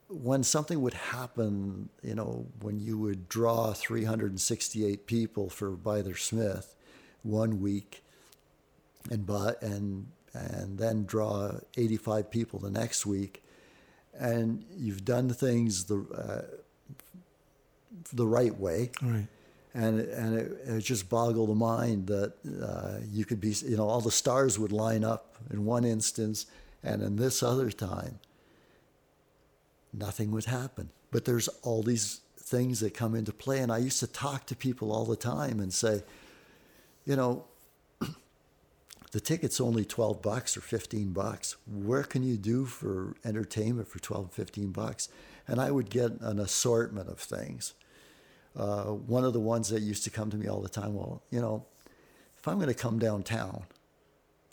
when 0.08 0.42
something 0.42 0.80
would 0.82 0.94
happen, 0.94 1.88
you 2.02 2.14
know, 2.14 2.46
when 2.60 2.78
you 2.78 2.98
would 2.98 3.28
draw 3.28 3.72
368 3.72 5.06
people 5.06 5.48
for 5.50 5.72
Byther 5.72 6.16
Smith 6.18 6.74
one 7.22 7.60
week 7.60 8.02
and 9.10 9.26
but 9.26 9.60
and 9.62 10.06
and 10.32 10.78
then 10.78 11.04
draw 11.04 11.52
85 11.76 12.30
people 12.30 12.58
the 12.58 12.70
next 12.70 13.06
week 13.06 13.42
and 14.18 14.64
you've 14.76 15.04
done 15.04 15.30
things 15.30 15.84
the 15.84 16.04
uh, 16.14 16.42
the 18.12 18.26
right 18.26 18.56
way 18.58 18.90
Right. 19.02 19.26
and 19.74 20.00
and 20.00 20.38
it, 20.38 20.52
it 20.66 20.80
just 20.80 21.08
boggled 21.08 21.48
the 21.48 21.54
mind 21.54 22.06
that 22.08 22.32
uh, 22.62 22.98
you 23.10 23.24
could 23.24 23.40
be, 23.40 23.54
you 23.64 23.76
know, 23.76 23.88
all 23.88 24.00
the 24.00 24.10
stars 24.10 24.58
would 24.58 24.72
line 24.72 25.04
up 25.04 25.36
in 25.50 25.64
one 25.64 25.84
instance, 25.84 26.46
and 26.82 27.02
in 27.02 27.16
this 27.16 27.42
other 27.42 27.70
time, 27.70 28.18
nothing 29.96 30.30
would 30.32 30.44
happen. 30.44 30.90
But 31.10 31.24
there's 31.24 31.48
all 31.62 31.82
these 31.82 32.20
things 32.38 32.80
that 32.80 32.94
come 32.94 33.14
into 33.14 33.32
play, 33.32 33.58
and 33.60 33.72
I 33.72 33.78
used 33.78 34.00
to 34.00 34.06
talk 34.06 34.46
to 34.46 34.56
people 34.56 34.92
all 34.92 35.04
the 35.04 35.16
time 35.16 35.58
and 35.58 35.72
say, 35.72 36.02
you 37.04 37.16
know, 37.16 37.44
the 39.12 39.20
ticket's 39.20 39.60
only 39.60 39.84
12 39.84 40.22
bucks 40.22 40.56
or 40.56 40.60
15 40.60 41.12
bucks. 41.12 41.56
Where 41.66 42.02
can 42.02 42.22
you 42.22 42.36
do 42.36 42.66
for 42.66 43.14
entertainment 43.24 43.88
for 43.88 43.98
12, 43.98 44.32
15 44.32 44.70
bucks? 44.70 45.08
And 45.48 45.60
I 45.60 45.70
would 45.70 45.90
get 45.90 46.20
an 46.20 46.38
assortment 46.38 47.08
of 47.08 47.18
things. 47.18 47.74
Uh, 48.56 48.84
one 48.84 49.24
of 49.24 49.32
the 49.32 49.40
ones 49.40 49.68
that 49.68 49.82
used 49.82 50.04
to 50.04 50.10
come 50.10 50.30
to 50.30 50.36
me 50.36 50.46
all 50.46 50.60
the 50.60 50.68
time, 50.68 50.94
well, 50.94 51.22
you 51.30 51.40
know, 51.40 51.64
if 52.38 52.48
I'm 52.48 52.56
going 52.56 52.68
to 52.68 52.74
come 52.74 52.98
downtown, 52.98 53.64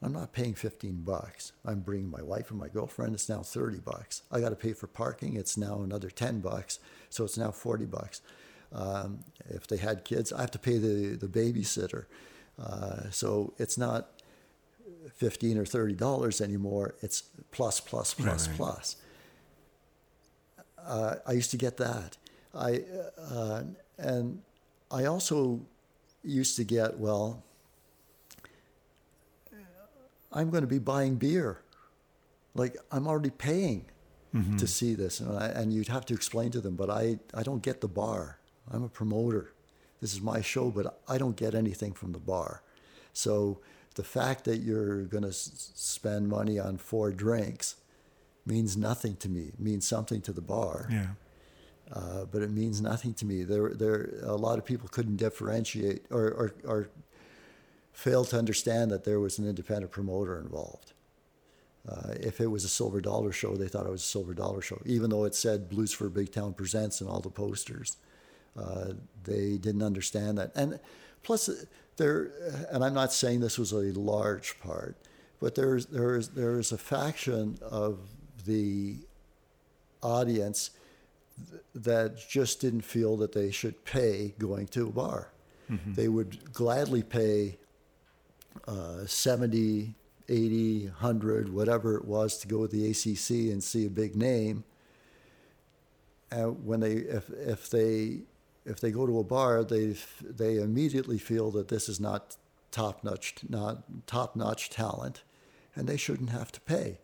I'm 0.04 0.12
not 0.14 0.34
paying 0.34 0.54
15 0.54 1.04
bucks. 1.04 1.54
I'm 1.66 1.80
bringing 1.80 2.10
my 2.12 2.22
wife 2.22 2.50
and 2.52 2.60
my 2.60 2.68
girlfriend. 2.68 3.14
It's 3.14 3.30
now 3.30 3.42
30 3.42 3.80
bucks. 3.80 4.22
I 4.32 4.40
got 4.42 4.50
to 4.50 4.56
pay 4.56 4.74
for 4.74 4.88
parking. 4.88 5.38
It's 5.38 5.56
now 5.58 5.82
another 5.82 6.10
10 6.10 6.40
bucks. 6.42 6.80
So 7.10 7.24
it's 7.24 7.38
now 7.38 7.52
40 7.52 7.86
bucks. 7.86 8.22
Um, 8.74 9.20
if 9.50 9.68
they 9.68 9.78
had 9.78 10.04
kids, 10.04 10.34
I 10.34 10.42
have 10.42 10.52
to 10.52 10.60
pay 10.60 10.78
the, 10.78 11.16
the 11.16 11.28
babysitter. 11.28 12.06
Uh, 12.62 13.10
so 13.12 13.54
it's 13.58 13.78
not 13.78 14.10
15 15.16 15.58
or 15.58 15.66
30 15.66 15.94
dollars 15.94 16.42
anymore. 16.42 16.96
It's 17.02 17.24
plus, 17.52 17.80
plus, 17.80 18.14
plus, 18.14 18.48
Right. 18.48 18.58
plus. 18.58 18.96
Uh, 20.86 21.16
I 21.26 21.32
used 21.34 21.52
to 21.52 21.58
get 21.58 21.78
that. 21.78 22.18
I 22.54 22.84
uh, 23.32 23.64
and 23.98 24.42
I 24.92 25.06
also 25.06 25.62
used 26.24 26.58
to 26.58 26.64
get 26.64 27.00
well. 27.00 27.44
I'm 30.34 30.50
going 30.50 30.62
to 30.64 30.68
be 30.68 30.80
buying 30.80 31.16
beer, 31.16 31.62
like 32.56 32.76
I'm 32.92 33.08
already 33.08 33.30
paying 33.30 33.86
to 34.58 34.66
see 34.66 34.96
this, 34.96 35.20
and, 35.20 35.38
I, 35.38 35.46
and 35.60 35.72
you'd 35.72 35.90
have 35.90 36.06
to 36.08 36.14
explain 36.16 36.50
to 36.52 36.60
them. 36.62 36.76
But 36.76 36.90
I 36.90 37.20
I 37.36 37.44
don't 37.44 37.62
get 37.62 37.82
the 37.82 37.88
bar. 37.88 38.40
I'm 38.72 38.84
a 38.84 38.90
promoter. 38.90 39.54
This 40.02 40.12
is 40.14 40.22
my 40.22 40.42
show, 40.42 40.72
but 40.72 41.00
I 41.08 41.20
don't 41.20 41.36
get 41.36 41.54
anything 41.54 41.94
from 41.94 42.14
the 42.14 42.20
bar. 42.20 42.64
So 43.14 43.60
the 43.96 44.04
fact 44.04 44.46
that 44.46 44.58
you're 44.58 45.04
going 45.04 45.22
to 45.24 45.30
s- 45.30 45.72
spend 45.76 46.28
money 46.30 46.58
on 46.60 46.78
four 46.78 47.12
drinks 47.12 47.76
means 48.46 48.76
nothing 48.76 49.16
to 49.18 49.30
me. 49.30 49.44
It 49.54 49.60
means 49.60 49.88
something 49.88 50.20
to 50.22 50.34
the 50.34 50.42
bar 50.42 50.88
Yeah. 50.92 51.08
uh, 51.94 52.26
but 52.26 52.42
it 52.42 52.50
means 52.52 52.82
nothing 52.82 53.14
to 53.16 53.26
me. 53.26 53.44
There, 53.44 53.70
there, 53.76 54.16
a 54.24 54.36
lot 54.36 54.58
of 54.58 54.66
people 54.66 54.90
couldn't 54.90 55.18
differentiate 55.18 56.02
or, 56.10 56.26
or, 56.42 56.54
or 56.66 56.90
fail 57.94 58.26
to 58.26 58.38
understand 58.38 58.92
that 58.92 59.04
there 59.04 59.20
was 59.20 59.40
an 59.40 59.48
independent 59.48 59.92
promoter 59.92 60.40
involved. 60.40 60.94
Uh, 61.88 62.14
if 62.20 62.40
it 62.42 62.48
was 62.48 62.64
a 62.64 62.70
silver 62.70 63.02
dollar 63.02 63.32
show, 63.32 63.56
they 63.56 63.68
thought 63.68 63.86
it 63.86 63.92
was 63.92 64.02
a 64.02 64.06
silver 64.06 64.34
dollar 64.34 64.62
show, 64.62 64.82
even 64.86 65.10
though 65.10 65.26
it 65.26 65.36
said 65.36 65.70
Blues 65.70 65.92
for 65.92 66.10
Big 66.10 66.32
Town 66.32 66.54
Presents 66.54 67.02
in 67.02 67.08
all 67.08 67.20
the 67.20 67.30
posters. 67.30 67.98
Uh, 68.58 68.94
they 69.24 69.58
didn't 69.58 69.84
understand 69.84 70.38
that. 70.38 70.52
And 70.56 70.80
plus, 71.24 71.50
there, 71.98 72.32
and 72.72 72.84
I'm 72.84 72.94
not 72.94 73.12
saying 73.12 73.42
this 73.42 73.60
was 73.60 73.74
a 73.74 73.92
large 73.94 74.60
part, 74.60 74.96
but 75.40 75.56
there's, 75.56 75.88
there's, 75.88 76.30
there's 76.30 76.72
a 76.72 76.78
faction 76.78 77.58
of 77.62 78.00
the 78.46 78.98
audience 80.02 80.72
that 81.76 82.18
just 82.30 82.62
didn't 82.62 82.82
feel 82.82 83.18
that 83.18 83.34
they 83.34 83.52
should 83.52 83.84
pay 83.86 84.34
going 84.38 84.68
to 84.68 84.88
a 84.88 84.92
bar. 84.92 85.32
They 85.94 86.08
would 86.08 86.54
gladly 86.54 87.02
pay 87.04 87.58
uh, 88.68 89.06
70, 89.06 89.96
80, 90.30 90.86
100, 90.86 91.54
whatever 91.54 91.98
it 91.98 92.06
was 92.06 92.38
to 92.40 92.48
go 92.48 92.60
with 92.60 92.72
the 92.72 92.90
ACC 92.90 93.52
and 93.52 93.64
see 93.64 93.86
a 93.86 93.90
big 93.90 94.16
name. 94.16 94.64
And 96.32 96.66
when 96.66 96.80
they, 96.80 96.94
if, 96.94 97.30
if 97.30 97.70
they, 97.70 98.22
if 98.66 98.80
they 98.80 98.92
go 98.92 99.06
to 99.06 99.20
a 99.20 99.24
bar, 99.24 99.64
they, 99.64 99.96
they 100.22 100.58
immediately 100.58 101.18
feel 101.18 101.52
that 101.52 101.68
this 101.68 101.88
is 101.90 102.00
not 102.00 102.38
top 102.72 103.04
notch, 103.04 103.36
not 103.48 103.84
top 104.08 104.36
notch 104.36 104.70
talent, 104.70 105.24
and 105.76 105.88
they 105.88 105.98
shouldn't 105.98 106.32
have 106.32 106.52
to 106.54 106.62
pay. 106.62 107.00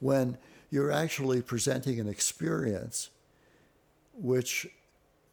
When 0.00 0.38
you're 0.70 0.90
actually 0.90 1.42
presenting 1.42 2.00
an 2.00 2.08
experience 2.08 3.10
which 4.14 4.66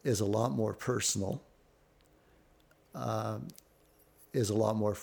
is 0.04 0.20
a 0.20 0.24
lot 0.24 0.52
more 0.52 0.72
personal, 0.72 1.42
um, 2.94 3.48
is 4.32 4.50
a 4.50 4.54
lot 4.54 4.76
more. 4.76 4.96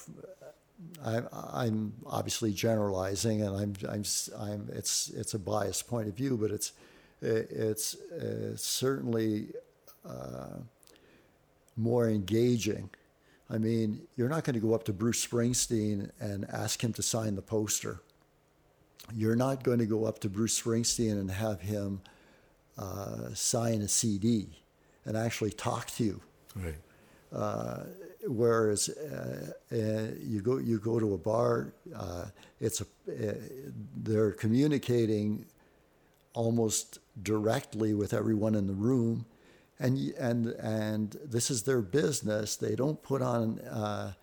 I'm, 1.03 1.27
I'm 1.31 1.93
obviously 2.05 2.53
generalizing, 2.53 3.41
and 3.41 3.55
I'm, 3.55 3.73
I'm, 3.89 4.03
I'm, 4.37 4.69
it's, 4.73 5.09
it's 5.09 5.33
a 5.33 5.39
biased 5.39 5.87
point 5.87 6.07
of 6.07 6.15
view, 6.15 6.37
but 6.37 6.51
it's, 6.51 6.73
it's, 7.21 7.95
uh, 7.95 8.55
certainly 8.55 9.47
uh, 10.07 10.57
more 11.75 12.09
engaging. 12.09 12.89
I 13.49 13.57
mean, 13.57 14.01
you're 14.15 14.29
not 14.29 14.43
going 14.43 14.55
to 14.55 14.59
go 14.59 14.73
up 14.73 14.83
to 14.85 14.93
Bruce 14.93 15.25
Springsteen 15.25 16.11
and 16.19 16.45
ask 16.51 16.83
him 16.83 16.93
to 16.93 17.03
sign 17.03 17.35
the 17.35 17.41
poster. 17.41 18.01
You're 19.15 19.37
not 19.37 19.63
going 19.63 19.79
to 19.79 19.85
go 19.85 20.05
up 20.05 20.19
to 20.19 20.29
Bruce 20.29 20.61
Springsteen 20.61 21.13
and 21.13 21.31
have 21.31 21.61
him 21.61 22.01
uh, 22.77 23.33
sign 23.33 23.81
a 23.81 23.87
CD 23.87 24.47
and 25.05 25.15
actually 25.15 25.51
talk 25.51 25.87
to 25.91 26.03
you. 26.03 26.21
Right. 26.55 26.75
Whereas 28.27 28.89
uh, 28.89 29.51
uh, 29.71 29.75
you 30.21 30.41
go 30.41 30.57
you 30.57 30.79
go 30.79 30.99
to 30.99 31.13
a 31.13 31.17
bar, 31.17 31.73
uh, 31.95 32.25
it's 32.59 32.81
a 32.81 32.85
uh, 33.09 33.33
they're 33.95 34.31
communicating 34.31 35.45
almost 36.33 36.99
directly 37.23 37.93
with 37.93 38.13
everyone 38.13 38.55
in 38.55 38.67
the 38.67 38.73
room, 38.73 39.25
and 39.79 39.97
and 40.19 40.47
and 40.47 41.17
this 41.23 41.49
is 41.49 41.63
their 41.63 41.81
business. 41.81 42.57
They 42.57 42.75
don't 42.75 43.01
put 43.01 43.21
on 43.21 43.59
uh, 43.59 44.13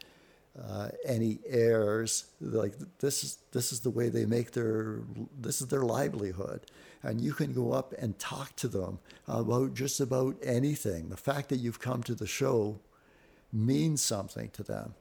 uh, 0.61 0.89
any 1.07 1.39
airs. 1.47 2.27
Like 2.41 2.75
this 2.99 3.25
is 3.25 3.39
this 3.53 3.73
is 3.73 3.81
the 3.81 3.91
way 3.91 4.11
they 4.11 4.27
make 4.27 4.53
their 4.53 5.01
this 5.41 5.61
is 5.61 5.69
their 5.69 5.83
livelihood, 5.83 6.67
and 7.03 7.21
you 7.21 7.33
can 7.33 7.53
go 7.53 7.73
up 7.73 7.95
and 7.99 8.19
talk 8.19 8.55
to 8.57 8.69
them 8.69 8.99
about 9.27 9.75
just 9.75 10.01
about 10.01 10.37
anything. 10.43 11.09
The 11.09 11.17
fact 11.17 11.49
that 11.49 11.57
you've 11.57 11.81
come 11.81 12.03
to 12.03 12.15
the 12.15 12.27
show 12.27 12.81
means 13.55 14.03
something 14.03 14.51
to 14.51 14.63
them. 14.63 14.95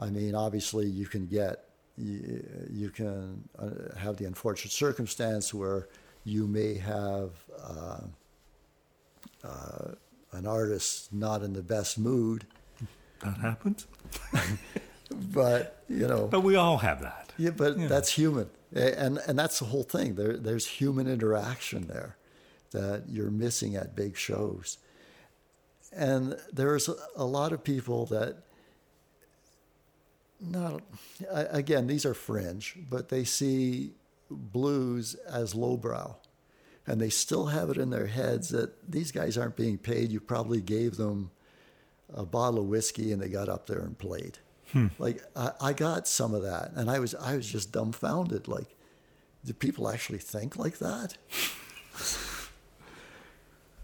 I 0.00 0.10
mean, 0.10 0.34
obviously, 0.34 0.86
you 0.86 1.06
can 1.06 1.26
get 1.26 1.64
you, 1.96 2.46
you 2.70 2.90
can 2.90 3.48
uh, 3.58 3.96
have 3.98 4.16
the 4.16 4.24
unfortunate 4.26 4.70
circumstance 4.72 5.52
where 5.52 5.88
you 6.24 6.46
may 6.46 6.74
have 6.74 7.30
uh, 7.60 8.00
uh, 9.42 9.92
an 10.32 10.46
artist 10.46 11.12
not 11.12 11.42
in 11.42 11.52
the 11.54 11.62
best 11.62 11.98
mood, 11.98 12.46
That 13.24 13.38
happens. 13.38 13.86
but 15.10 15.82
you 15.88 16.06
know, 16.06 16.28
But 16.28 16.40
we 16.40 16.54
all 16.56 16.78
have 16.78 17.00
that. 17.02 17.32
yeah, 17.36 17.50
but 17.50 17.78
Yeah. 17.78 17.88
that's 17.88 18.12
human, 18.12 18.48
and 18.72 19.18
and 19.26 19.38
that's 19.38 19.58
the 19.58 19.64
whole 19.66 19.82
thing. 19.82 20.14
There, 20.14 20.36
there's 20.36 20.66
human 20.66 21.08
interaction 21.08 21.86
there 21.88 22.16
that 22.70 23.04
you're 23.08 23.30
missing 23.30 23.74
at 23.76 23.96
big 23.96 24.16
shows, 24.16 24.78
and 25.92 26.36
there's 26.52 26.88
a, 26.88 26.94
a 27.16 27.24
lot 27.24 27.52
of 27.52 27.64
people 27.64 28.06
that. 28.06 28.36
Not 30.40 30.82
again, 31.30 31.88
these 31.88 32.06
are 32.06 32.14
fringe, 32.14 32.76
but 32.88 33.08
they 33.08 33.24
see 33.24 33.94
blues 34.30 35.14
as 35.28 35.54
lowbrow, 35.54 36.14
and 36.86 37.00
they 37.00 37.08
still 37.08 37.46
have 37.46 37.70
it 37.70 37.76
in 37.76 37.90
their 37.90 38.06
heads 38.06 38.50
that 38.50 38.88
these 38.88 39.10
guys 39.10 39.36
aren't 39.36 39.56
being 39.56 39.78
paid. 39.78 40.12
You 40.12 40.20
probably 40.20 40.60
gave 40.60 40.96
them 40.96 41.32
a 42.14 42.24
bottle 42.24 42.60
of 42.60 42.66
whiskey 42.66 43.12
and 43.12 43.20
they 43.20 43.28
got 43.28 43.48
up 43.48 43.66
there 43.66 43.80
and 43.80 43.98
played. 43.98 44.38
Hmm. 44.72 44.86
Like 44.98 45.22
I, 45.34 45.52
I 45.60 45.72
got 45.72 46.06
some 46.06 46.34
of 46.34 46.42
that, 46.42 46.72
and 46.74 46.90
I 46.90 46.98
was 46.98 47.14
I 47.14 47.36
was 47.36 47.50
just 47.50 47.72
dumbfounded. 47.72 48.48
Like, 48.48 48.76
do 49.44 49.52
people 49.54 49.88
actually 49.88 50.18
think 50.18 50.56
like 50.56 50.78
that? 50.78 51.16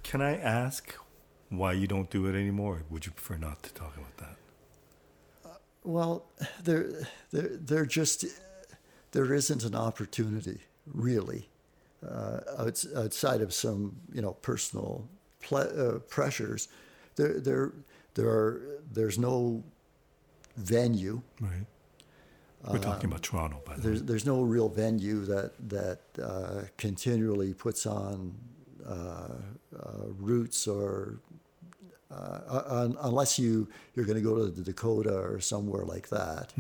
Can 0.03 0.21
I 0.21 0.37
ask 0.37 0.95
why 1.57 1.73
you 1.73 1.87
don't 1.87 2.11
do 2.11 2.27
it 2.27 2.35
anymore? 2.35 2.83
Would 2.91 3.07
you 3.07 3.13
prefer 3.13 3.37
not 3.37 3.63
to 3.63 3.73
talk 3.73 3.97
about 3.97 4.17
that? 4.19 4.37
Well, 5.85 6.25
there, 6.63 6.89
there, 7.31 7.49
there 7.53 7.87
just 7.87 8.25
there 9.13 9.33
isn't 9.35 9.65
an 9.65 9.75
opportunity 9.75 10.61
really 10.93 11.49
uh, 12.07 12.41
outside 12.97 13.41
of 13.41 13.53
some 13.53 13.97
you 14.13 14.23
know 14.23 14.33
personal 14.33 15.07
ple- 15.41 15.59
uh, 15.79 15.99
pressures. 16.09 16.69
There, 17.17 17.39
there, 17.39 17.73
there 18.15 18.29
are 18.29 18.81
there's 18.93 19.19
no 19.19 19.63
venue. 20.57 21.23
Right. 21.41 21.67
We're 22.67 22.79
talking 22.79 23.11
about 23.11 23.23
Toronto, 23.23 23.61
by 23.67 23.75
the 23.75 23.81
way. 23.81 23.87
There's 23.89 24.03
there's 24.03 24.27
no 24.27 24.41
real 24.43 24.71
venue 24.71 25.25
that 25.27 25.53
that 25.69 26.01
uh, 26.23 26.63
continually 26.79 27.53
puts 27.53 27.85
on 27.85 28.35
uh, 28.87 28.93
uh, 28.93 30.07
roots 30.19 30.67
or 30.67 31.21
uh, 32.49 32.63
un, 32.67 32.97
unless 33.03 33.39
you 33.39 33.69
you're 33.95 34.05
going 34.05 34.17
to 34.23 34.23
go 34.23 34.37
to 34.37 34.47
the 34.47 34.63
Dakota 34.63 35.17
or 35.19 35.41
somewhere 35.41 35.85
like 35.85 36.09
that. 36.09 36.53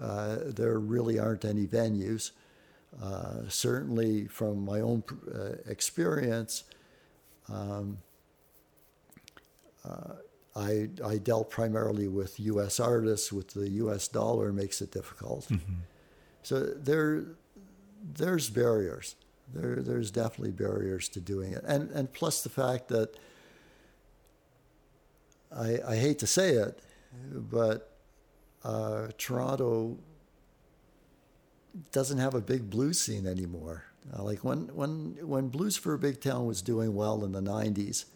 Uh, 0.00 0.36
there 0.46 0.78
really 0.78 1.18
aren't 1.18 1.44
any 1.44 1.66
venues. 1.66 2.32
Uh, 3.02 3.48
certainly, 3.48 4.26
from 4.26 4.64
my 4.64 4.80
own 4.80 5.02
uh, 5.34 5.52
experience, 5.66 6.64
um, 7.48 7.98
uh, 9.84 10.14
I 10.54 10.88
I 11.04 11.18
dealt 11.18 11.50
primarily 11.50 12.08
with 12.08 12.38
U.S. 12.40 12.78
artists. 12.80 13.32
With 13.32 13.48
the 13.54 13.68
U.S. 13.82 14.08
dollar, 14.08 14.52
makes 14.52 14.82
it 14.82 14.90
difficult. 14.92 15.48
So 16.42 16.60
there 16.60 17.24
there's 18.14 18.50
barriers. 18.50 19.16
There 19.54 19.76
there's 19.76 20.10
definitely 20.10 20.52
barriers 20.52 21.08
to 21.10 21.20
doing 21.20 21.52
it, 21.52 21.64
and 21.66 21.90
and 21.90 22.12
plus 22.12 22.42
the 22.42 22.50
fact 22.50 22.88
that 22.88 23.16
I, 25.56 25.78
I 25.86 25.96
hate 25.96 26.18
to 26.20 26.26
say 26.26 26.50
it, 26.50 26.78
but 27.32 27.96
uh, 28.64 29.08
Toronto 29.18 29.98
doesn't 31.90 32.18
have 32.18 32.34
a 32.34 32.40
big 32.40 32.70
blues 32.70 33.00
scene 33.00 33.26
anymore. 33.26 33.84
Uh, 34.16 34.22
like 34.22 34.44
when, 34.44 34.68
when, 34.74 35.16
when 35.22 35.48
Blues 35.48 35.76
for 35.76 35.94
a 35.94 35.98
Big 35.98 36.20
Town 36.20 36.46
was 36.46 36.60
doing 36.60 36.94
well 36.94 37.24
in 37.24 37.32
the 37.32 37.40
90s, 37.40 38.06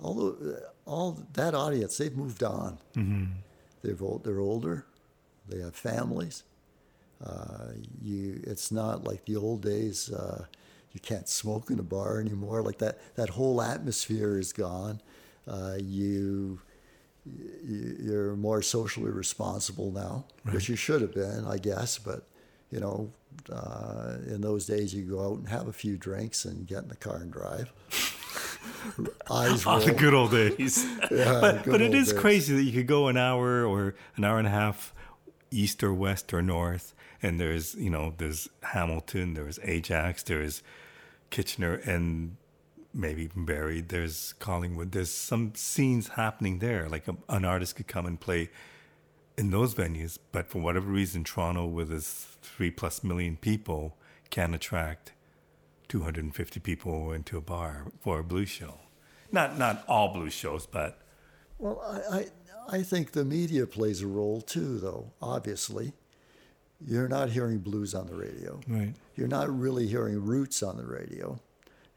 all, 0.00 0.14
the, 0.14 0.68
all 0.84 1.18
that 1.34 1.54
audience, 1.54 1.96
they've 1.98 2.16
moved 2.16 2.42
on. 2.42 2.78
They've, 3.82 4.00
old, 4.00 4.24
they're 4.24 4.40
older, 4.40 4.86
they 5.48 5.60
have 5.60 5.74
families. 5.74 6.44
Uh, 7.24 7.72
you, 8.02 8.40
it's 8.44 8.70
not 8.70 9.04
like 9.04 9.24
the 9.24 9.36
old 9.36 9.62
days. 9.62 10.10
Uh, 10.12 10.44
you 10.92 11.00
can't 11.00 11.28
smoke 11.28 11.70
in 11.70 11.78
a 11.78 11.82
bar 11.82 12.20
anymore. 12.20 12.62
Like 12.62 12.78
that, 12.78 12.98
that 13.16 13.30
whole 13.30 13.60
atmosphere 13.60 14.38
is 14.38 14.52
gone. 14.52 15.00
Uh, 15.46 15.76
you, 15.78 16.60
you're 17.64 18.36
more 18.36 18.62
socially 18.62 19.10
responsible 19.10 19.90
now, 19.90 20.24
which 20.52 20.68
you 20.68 20.76
should 20.76 21.00
have 21.02 21.12
been, 21.14 21.44
I 21.46 21.58
guess. 21.58 21.98
But 21.98 22.24
you 22.70 22.80
know, 22.80 23.12
uh, 23.52 24.16
in 24.26 24.40
those 24.40 24.66
days, 24.66 24.94
you 24.94 25.02
go 25.04 25.24
out 25.32 25.38
and 25.38 25.48
have 25.48 25.68
a 25.68 25.72
few 25.72 25.96
drinks 25.96 26.44
and 26.44 26.66
get 26.66 26.82
in 26.82 26.88
the 26.88 26.96
car 26.96 27.16
and 27.16 27.32
drive. 27.32 27.72
Eyes 29.30 29.64
Oh, 29.66 29.78
the 29.80 29.92
good 29.92 30.14
old 30.14 30.30
days. 30.30 30.84
Yeah, 31.10 31.40
but 31.40 31.64
but 31.64 31.80
it 31.80 31.94
is 31.94 32.10
days. 32.10 32.18
crazy 32.20 32.54
that 32.56 32.62
you 32.62 32.72
could 32.72 32.86
go 32.86 33.08
an 33.08 33.16
hour 33.16 33.64
or 33.64 33.94
an 34.16 34.24
hour 34.24 34.38
and 34.38 34.46
a 34.46 34.50
half 34.50 34.92
east 35.50 35.82
or 35.82 35.92
west 35.94 36.32
or 36.34 36.42
north, 36.42 36.94
and 37.22 37.40
there's 37.40 37.74
you 37.76 37.90
know 37.90 38.14
there's 38.18 38.48
Hamilton, 38.62 39.34
there's 39.34 39.58
Ajax, 39.62 40.22
there's 40.22 40.62
Kitchener, 41.30 41.74
and 41.84 42.36
maybe 42.96 43.24
even 43.24 43.44
Barrie. 43.44 43.80
There's 43.80 44.32
Collingwood. 44.38 44.92
There's 44.92 45.10
some 45.10 45.54
scenes 45.54 46.08
happening 46.08 46.58
there. 46.58 46.88
Like 46.88 47.06
a, 47.06 47.16
an 47.28 47.44
artist 47.44 47.76
could 47.76 47.86
come 47.86 48.06
and 48.06 48.18
play 48.18 48.50
in 49.36 49.50
those 49.50 49.74
venues, 49.74 50.18
but 50.32 50.48
for 50.48 50.60
whatever 50.60 50.90
reason, 50.90 51.22
Toronto, 51.22 51.66
with 51.66 51.92
its 51.92 52.38
three 52.40 52.70
plus 52.70 53.04
million 53.04 53.36
people, 53.36 53.96
can 54.30 54.54
attract 54.54 55.12
250 55.88 56.58
people 56.60 57.12
into 57.12 57.36
a 57.36 57.40
bar 57.40 57.92
for 58.00 58.18
a 58.20 58.24
blues 58.24 58.48
show. 58.48 58.80
Not 59.30 59.58
not 59.58 59.84
all 59.88 60.12
blues 60.12 60.32
shows, 60.32 60.66
but 60.66 61.00
Well, 61.58 61.80
I, 62.10 62.18
I, 62.18 62.78
I 62.78 62.82
think 62.82 63.12
the 63.12 63.24
media 63.24 63.66
plays 63.66 64.00
a 64.00 64.06
role 64.06 64.40
too, 64.40 64.78
though, 64.78 65.12
obviously. 65.20 65.92
You're 66.84 67.08
not 67.08 67.30
hearing 67.30 67.58
blues 67.58 67.94
on 67.94 68.06
the 68.06 68.14
radio. 68.14 68.60
right. 68.68 68.94
You're 69.14 69.28
not 69.28 69.48
really 69.48 69.86
hearing 69.86 70.22
roots 70.24 70.62
on 70.62 70.76
the 70.76 70.84
radio. 70.84 71.40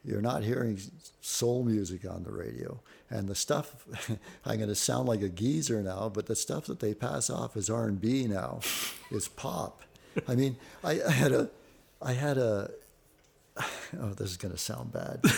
You're 0.04 0.22
not 0.22 0.44
hearing 0.44 0.80
soul 1.22 1.64
music 1.64 2.10
on 2.10 2.24
the 2.24 2.32
radio. 2.32 2.80
And 3.10 3.28
the 3.28 3.36
stuff, 3.36 3.86
I'm 4.46 4.58
going 4.58 4.70
to 4.70 4.76
sound 4.76 5.08
like 5.08 5.22
a 5.22 5.30
geezer 5.30 5.82
now, 5.82 6.10
but 6.14 6.26
the 6.28 6.36
stuff 6.36 6.66
that 6.66 6.80
they 6.80 6.94
pass 6.94 7.30
off 7.30 7.58
as 7.58 7.70
R&B 7.70 8.28
now 8.28 8.60
is 9.12 9.28
pop. 9.28 9.82
I 10.28 10.36
mean, 10.36 10.58
I, 10.84 11.02
I 11.04 11.12
had 11.12 11.32
a, 11.32 11.50
I 12.02 12.14
had 12.14 12.38
a, 12.38 12.72
oh, 13.58 14.14
this 14.16 14.32
is 14.32 14.38
going 14.38 14.54
to 14.54 14.58
sound 14.58 14.92
bad. 14.92 15.24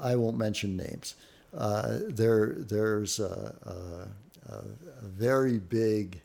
I 0.00 0.16
won't 0.16 0.36
mention 0.36 0.76
names. 0.76 1.14
Uh, 1.56 1.98
there, 2.08 2.54
there's 2.58 3.18
a, 3.18 4.08
a, 4.48 4.52
a 4.52 4.62
very 5.02 5.58
big 5.58 6.20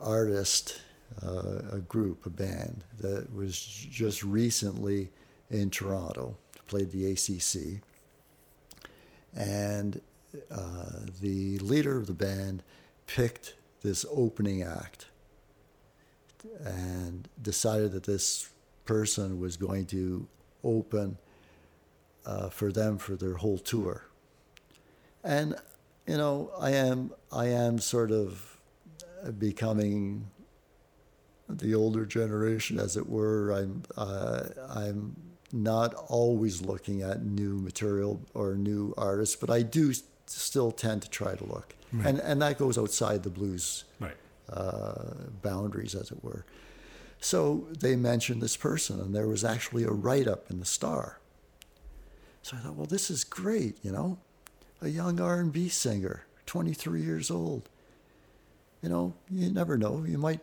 artist, 0.00 0.80
uh, 1.22 1.60
a 1.72 1.78
group, 1.78 2.26
a 2.26 2.30
band 2.30 2.84
that 2.98 3.32
was 3.34 3.58
just 3.58 4.22
recently 4.22 5.10
in 5.50 5.70
Toronto, 5.70 6.36
played 6.66 6.90
the 6.90 7.10
ACC, 7.12 7.82
and 9.34 10.00
uh, 10.50 11.06
the 11.20 11.58
leader 11.58 11.96
of 11.96 12.06
the 12.06 12.14
band 12.14 12.62
picked 13.06 13.54
this 13.82 14.04
opening 14.10 14.62
act 14.62 15.06
and 16.64 17.28
decided 17.40 17.92
that 17.92 18.04
this 18.04 18.50
person 18.84 19.40
was 19.40 19.56
going 19.56 19.86
to 19.86 20.26
open 20.64 21.18
uh, 22.26 22.48
for 22.48 22.70
them 22.72 22.98
for 22.98 23.16
their 23.16 23.34
whole 23.34 23.58
tour. 23.58 24.04
And 25.24 25.56
you 26.06 26.16
know, 26.16 26.50
I 26.58 26.70
am 26.72 27.12
I 27.32 27.46
am 27.46 27.78
sort 27.78 28.10
of 28.10 28.58
becoming 29.38 30.30
the 31.48 31.74
older 31.74 32.04
generation, 32.06 32.78
as 32.78 32.96
it 32.96 33.08
were. 33.08 33.50
I'm 33.52 33.82
uh, 33.96 34.44
I'm 34.68 35.16
not 35.52 35.94
always 35.94 36.60
looking 36.62 37.02
at 37.02 37.24
new 37.24 37.58
material 37.58 38.20
or 38.34 38.54
new 38.54 38.92
artists, 38.98 39.34
but 39.36 39.48
I 39.50 39.62
do 39.62 39.92
still 40.26 40.70
tend 40.72 41.02
to 41.02 41.10
try 41.10 41.34
to 41.34 41.44
look, 41.44 41.74
and 42.04 42.18
and 42.20 42.42
that 42.42 42.58
goes 42.58 42.76
outside 42.78 43.22
the 43.22 43.30
blues 43.30 43.84
Right. 43.98 44.16
uh, 44.52 45.14
boundaries, 45.42 45.94
as 45.94 46.10
it 46.10 46.22
were. 46.22 46.44
So 47.20 47.66
they 47.80 47.96
mentioned 47.96 48.42
this 48.42 48.56
person, 48.56 49.00
and 49.00 49.14
there 49.14 49.26
was 49.26 49.42
actually 49.44 49.84
a 49.84 49.90
write 49.90 50.28
up 50.28 50.50
in 50.50 50.60
the 50.60 50.66
Star. 50.66 51.18
So 52.42 52.56
I 52.56 52.60
thought, 52.60 52.74
well, 52.76 52.86
this 52.86 53.10
is 53.10 53.24
great, 53.24 53.76
you 53.82 53.90
know, 53.90 54.18
a 54.80 54.88
young 54.88 55.20
R&B 55.20 55.68
singer, 55.68 56.26
23 56.46 57.02
years 57.02 57.30
old. 57.30 57.68
You 58.82 58.88
know, 58.88 59.14
you 59.28 59.50
never 59.50 59.76
know. 59.76 60.04
You 60.06 60.16
might, 60.18 60.38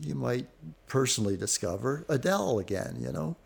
you 0.00 0.14
might 0.14 0.48
personally 0.86 1.36
discover 1.36 2.04
Adele 2.08 2.58
again. 2.58 2.96
You 3.00 3.12
know. 3.12 3.36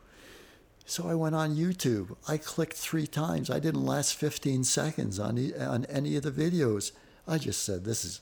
So 0.87 1.09
I 1.09 1.15
went 1.15 1.35
on 1.35 1.57
YouTube. 1.57 2.15
I 2.29 2.37
clicked 2.37 2.75
three 2.77 3.07
times. 3.07 3.49
I 3.49 3.59
didn't 3.59 3.87
last 3.87 4.17
15 4.17 4.65
seconds 4.65 5.19
on 5.19 5.39
e- 5.39 5.55
on 5.55 5.87
any 5.87 6.15
of 6.17 6.23
the 6.25 6.31
videos. 6.31 6.93
I 7.27 7.39
just 7.39 7.63
said, 7.63 7.85
"This 7.85 8.05
is, 8.05 8.21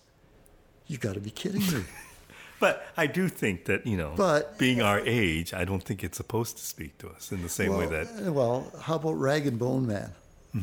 you 0.87 0.97
got 0.99 1.15
to 1.15 1.21
be 1.21 1.31
kidding 1.31 1.63
me." 1.73 1.85
But 2.61 2.87
I 2.97 3.09
do 3.09 3.29
think 3.29 3.65
that 3.65 3.85
you 3.89 3.97
know, 3.97 4.13
But- 4.17 4.57
being 4.57 4.81
our 4.81 5.01
age, 5.01 5.53
I 5.53 5.65
don't 5.65 5.83
think 5.83 6.05
it's 6.05 6.17
supposed 6.17 6.59
to 6.59 6.63
speak 6.65 6.97
to 6.99 7.09
us 7.09 7.33
in 7.33 7.43
the 7.43 7.49
same 7.49 7.77
way 7.77 7.87
that 7.87 8.07
uh, 8.29 8.33
well, 8.33 8.71
how 8.83 8.95
about 8.95 9.15
Rag 9.19 9.49
and 9.49 9.59
Bone 9.59 9.85
Man? 9.85 10.13
how 10.55 10.61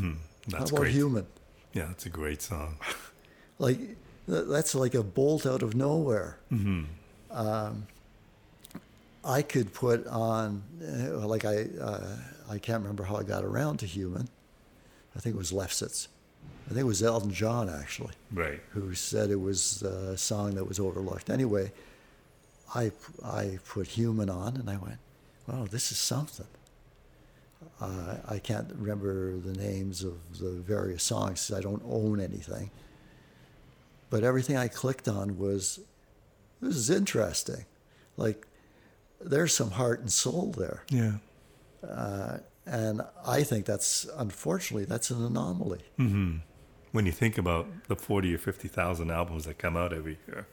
that's 0.47 0.71
about 0.71 0.79
great. 0.83 0.93
Human? 0.93 1.25
Yeah, 1.73 1.87
that's 1.87 2.05
a 2.05 2.09
great 2.09 2.41
song. 2.41 2.77
Like 3.59 3.97
that's 4.25 4.73
like 4.73 4.93
a 4.95 5.03
bolt 5.03 5.45
out 5.45 5.61
of 5.61 5.75
nowhere. 5.75 6.39
Um, 7.31 7.87
I 9.23 9.41
could 9.41 9.73
put 9.73 10.07
on, 10.07 10.63
uh, 10.81 11.27
like 11.27 11.45
I, 11.45 11.67
uh, 11.79 12.15
I 12.49 12.57
can't 12.57 12.81
remember 12.81 13.03
how 13.03 13.17
I 13.17 13.23
got 13.23 13.43
around 13.43 13.77
to 13.77 13.85
Human. 13.85 14.29
I 15.15 15.19
think 15.19 15.35
it 15.35 15.37
was 15.37 15.51
Lefsetz. 15.51 16.07
I 16.65 16.69
think 16.69 16.81
it 16.81 16.87
was 16.87 17.03
Elton 17.03 17.31
John 17.31 17.69
actually. 17.69 18.13
Right. 18.31 18.61
who 18.69 18.93
said 18.93 19.31
it 19.31 19.41
was 19.41 19.81
a 19.81 20.17
song 20.17 20.55
that 20.55 20.65
was 20.65 20.79
overlooked. 20.79 21.29
Anyway, 21.29 21.71
I, 22.73 22.91
I 23.23 23.59
put 23.67 23.87
Human 23.87 24.29
on 24.29 24.55
and 24.55 24.69
I 24.69 24.77
went, 24.77 24.99
wow, 25.47 25.65
this 25.69 25.91
is 25.91 25.97
something. 25.97 26.47
Uh, 27.81 28.17
I 28.27 28.39
can't 28.39 28.71
remember 28.75 29.37
the 29.37 29.53
names 29.53 30.03
of 30.03 30.39
the 30.39 30.51
various 30.51 31.03
songs 31.03 31.51
I 31.51 31.59
don't 31.61 31.81
own 31.85 32.19
anything. 32.21 32.69
But 34.09 34.23
everything 34.23 34.57
I 34.57 34.67
clicked 34.67 35.07
on 35.07 35.37
was, 35.37 35.79
this 36.61 36.75
is 36.75 36.89
interesting. 36.89 37.65
Like, 38.17 38.47
there's 39.21 39.53
some 39.53 39.71
heart 39.71 39.99
and 39.99 40.11
soul 40.11 40.53
there. 40.57 40.83
Yeah. 40.89 41.13
And 42.65 43.01
I 43.25 43.43
think 43.43 43.65
that's, 43.65 44.07
unfortunately, 44.15 44.85
that's 44.85 45.09
an 45.09 45.25
anomaly. 45.25 45.81
When 46.91 47.05
you 47.05 47.11
think 47.11 47.37
about 47.37 47.67
the 47.87 47.95
forty 47.95 48.33
or 48.33 48.37
fifty 48.37 48.67
thousand 48.67 49.11
albums 49.11 49.45
that 49.45 49.57
come 49.57 49.77
out 49.77 49.93
every 49.93 50.17
year, 50.27 50.47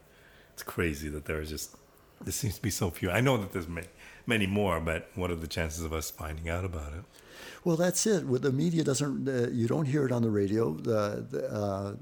it's 0.52 0.62
crazy 0.62 1.08
that 1.08 1.24
there 1.24 1.38
are 1.38 1.44
just 1.44 1.76
there 2.22 2.32
seems 2.32 2.56
to 2.56 2.62
be 2.62 2.70
so 2.70 2.90
few. 2.90 3.10
I 3.10 3.20
know 3.20 3.36
that 3.36 3.52
there's 3.52 3.68
many, 3.68 3.88
many 4.26 4.46
more, 4.46 4.80
but 4.80 5.10
what 5.14 5.30
are 5.30 5.36
the 5.36 5.46
chances 5.46 5.84
of 5.84 5.92
us 5.92 6.10
finding 6.10 6.48
out 6.48 6.64
about 6.64 6.92
it? 6.92 7.04
Well, 7.64 7.76
that's 7.76 8.06
it. 8.06 8.26
With 8.26 8.42
the 8.42 8.52
media 8.52 8.84
doesn't, 8.84 9.28
uh, 9.28 9.48
you 9.50 9.66
don't 9.66 9.86
hear 9.86 10.06
it 10.06 10.12
on 10.12 10.22
the 10.22 10.30
radio. 10.30 10.74
The 10.74 11.26
the, 11.30 11.52
uh, 11.52 11.94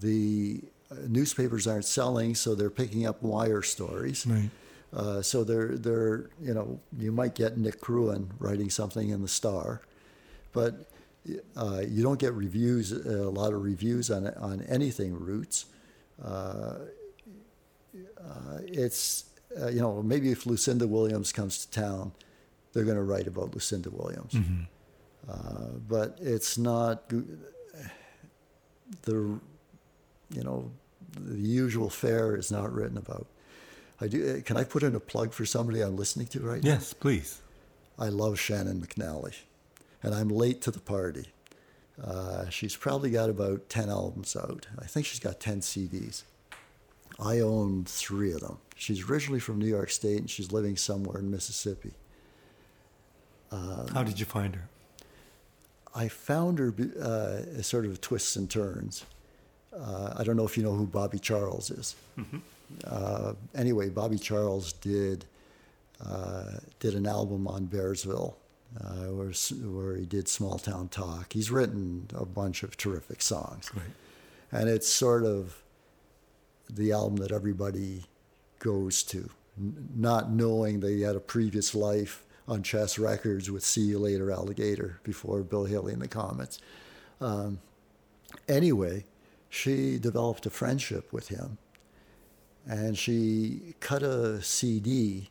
the 0.00 0.62
newspapers 1.06 1.66
aren't 1.66 1.84
selling, 1.84 2.34
so 2.34 2.54
they're 2.54 2.70
picking 2.70 3.06
up 3.06 3.22
wire 3.22 3.62
stories. 3.62 4.26
Right. 4.26 4.50
Uh, 4.92 5.22
so 5.22 5.44
they're 5.44 5.76
they're 5.76 6.30
you 6.40 6.52
know 6.52 6.80
you 6.98 7.12
might 7.12 7.34
get 7.34 7.56
Nick 7.56 7.80
Krewen 7.80 8.28
writing 8.38 8.70
something 8.70 9.10
in 9.10 9.22
the 9.22 9.28
Star, 9.28 9.82
but 10.52 10.90
uh, 11.56 11.82
you 11.86 12.02
don't 12.02 12.18
get 12.18 12.32
reviews, 12.34 12.90
a 12.92 13.30
lot 13.30 13.52
of 13.52 13.62
reviews 13.62 14.10
on 14.10 14.26
on 14.28 14.62
anything 14.62 15.14
Roots. 15.18 15.66
Uh, 16.22 16.78
uh, 18.18 18.58
it's 18.66 19.24
uh, 19.60 19.68
you 19.68 19.80
know 19.80 20.02
maybe 20.02 20.32
if 20.32 20.44
Lucinda 20.44 20.88
Williams 20.88 21.32
comes 21.32 21.64
to 21.66 21.70
town, 21.80 22.12
they're 22.72 22.84
going 22.84 22.96
to 22.96 23.02
write 23.02 23.28
about 23.28 23.54
Lucinda 23.54 23.90
Williams. 23.90 24.34
Uh, 25.28 25.78
but 25.88 26.18
it's 26.20 26.58
not 26.58 27.08
the 29.02 29.38
you 30.30 30.42
know 30.42 30.70
the 31.14 31.38
usual 31.38 31.90
fare 31.90 32.36
is 32.36 32.50
not 32.50 32.72
written 32.72 32.96
about. 32.96 33.26
I 34.00 34.08
do. 34.08 34.40
Can 34.42 34.56
I 34.56 34.64
put 34.64 34.82
in 34.82 34.94
a 34.94 35.00
plug 35.00 35.32
for 35.32 35.44
somebody 35.44 35.80
I'm 35.80 35.96
listening 35.96 36.26
to 36.28 36.40
right 36.40 36.62
now? 36.62 36.70
Yes, 36.70 36.92
please. 36.92 37.40
I 37.98 38.08
love 38.08 38.38
Shannon 38.38 38.80
McNally, 38.80 39.36
and 40.02 40.14
I'm 40.14 40.28
late 40.28 40.62
to 40.62 40.70
the 40.70 40.80
party. 40.80 41.26
Uh, 42.02 42.48
she's 42.48 42.76
probably 42.76 43.10
got 43.10 43.28
about 43.28 43.68
10 43.68 43.90
albums 43.90 44.34
out. 44.34 44.66
I 44.78 44.86
think 44.86 45.04
she's 45.04 45.20
got 45.20 45.38
10 45.38 45.60
CDs. 45.60 46.22
I 47.18 47.40
own 47.40 47.84
three 47.84 48.32
of 48.32 48.40
them. 48.40 48.58
She's 48.74 49.10
originally 49.10 49.40
from 49.40 49.58
New 49.58 49.66
York 49.66 49.90
State 49.90 50.18
and 50.18 50.30
she's 50.30 50.50
living 50.50 50.76
somewhere 50.78 51.18
in 51.18 51.30
Mississippi. 51.30 51.92
How 53.92 54.02
did 54.02 54.18
you 54.18 54.26
find 54.26 54.54
her? 54.54 54.68
I 55.94 56.08
found 56.08 56.58
her 56.58 56.72
uh, 56.98 57.62
sort 57.62 57.84
of 57.84 58.00
twists 58.00 58.36
and 58.36 58.48
turns. 58.48 59.04
Uh, 59.76 60.14
I 60.16 60.24
don't 60.24 60.36
know 60.36 60.44
if 60.44 60.56
you 60.56 60.62
know 60.62 60.72
who 60.74 60.86
Bobby 60.86 61.18
Charles 61.18 61.70
is. 61.70 61.94
Uh, 62.84 63.34
anyway, 63.54 63.88
Bobby 63.88 64.18
Charles 64.18 64.72
did 64.74 65.24
uh, 66.04 66.58
did 66.78 66.94
an 66.94 67.06
album 67.06 67.46
on 67.46 67.66
Bearsville, 67.66 68.34
uh, 68.80 69.06
where 69.12 69.32
where 69.70 69.96
he 69.96 70.06
did 70.06 70.28
Small 70.28 70.58
Town 70.58 70.88
Talk. 70.88 71.32
He's 71.32 71.50
written 71.50 72.08
a 72.14 72.24
bunch 72.24 72.62
of 72.62 72.76
terrific 72.76 73.22
songs, 73.22 73.70
Right. 73.74 73.84
and 74.52 74.68
it's 74.68 74.88
sort 74.88 75.24
of 75.24 75.62
the 76.68 76.92
album 76.92 77.16
that 77.18 77.32
everybody 77.32 78.04
goes 78.60 79.02
to, 79.04 79.30
n- 79.58 79.88
not 79.96 80.30
knowing 80.30 80.80
that 80.80 80.90
he 80.90 81.02
had 81.02 81.16
a 81.16 81.20
previous 81.20 81.74
life 81.74 82.24
on 82.48 82.62
Chess 82.62 82.98
Records 82.98 83.50
with 83.50 83.64
"See 83.64 83.82
You 83.82 83.98
Later, 83.98 84.30
Alligator" 84.32 85.00
before 85.04 85.42
Bill 85.42 85.64
Haley 85.66 85.92
and 85.92 86.02
the 86.02 86.08
Comets. 86.08 86.58
Um, 87.20 87.58
anyway, 88.48 89.04
she 89.50 89.98
developed 89.98 90.46
a 90.46 90.50
friendship 90.50 91.12
with 91.12 91.28
him, 91.28 91.58
and 92.66 92.96
she 92.96 93.74
cut 93.80 94.02
a 94.02 94.40
CD 94.42 95.28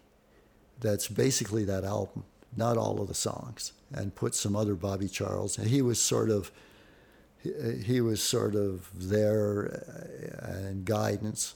that's 0.80 1.08
basically 1.08 1.64
that 1.66 1.84
album, 1.84 2.26
not 2.56 2.78
all 2.78 3.02
of 3.02 3.08
the 3.08 3.14
songs, 3.14 3.74
and 3.92 4.14
put 4.14 4.36
some 4.36 4.56
other 4.56 4.76
Bobby 4.76 5.08
Charles. 5.08 5.58
And 5.58 5.68
he 5.68 5.82
was 5.82 6.00
sort 6.00 6.30
of 6.30 6.52
he, 7.42 8.02
was 8.02 8.22
sort 8.22 8.54
of 8.54 8.90
there 8.94 10.42
uh, 10.44 10.52
and 10.52 10.84
guidance. 10.84 11.56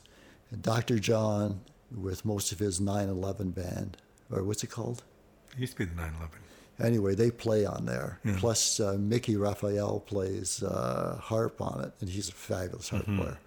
Dr. 0.61 0.97
John, 0.97 1.59
with 1.93 2.23
most 2.23 2.53
of 2.53 2.59
his 2.59 2.79
9/11 2.79 3.53
band, 3.53 3.97
or 4.31 4.43
what's 4.43 4.63
it 4.63 4.69
called? 4.69 5.03
It 5.51 5.59
used 5.59 5.73
to 5.73 5.79
be 5.79 5.85
the 5.85 5.95
911. 5.95 6.42
Anyway, 6.81 7.13
they 7.15 7.29
play 7.31 7.65
on 7.65 7.85
there. 7.85 8.19
Plus, 8.37 8.79
uh, 8.79 8.97
Mickey 8.99 9.35
Raphael 9.35 9.99
plays 9.99 10.63
uh, 10.63 11.17
harp 11.21 11.61
on 11.61 11.83
it, 11.83 11.93
and 12.01 12.09
he's 12.09 12.29
a 12.29 12.33
fabulous 12.33 12.89
harp 12.89 13.05
player. 13.05 13.37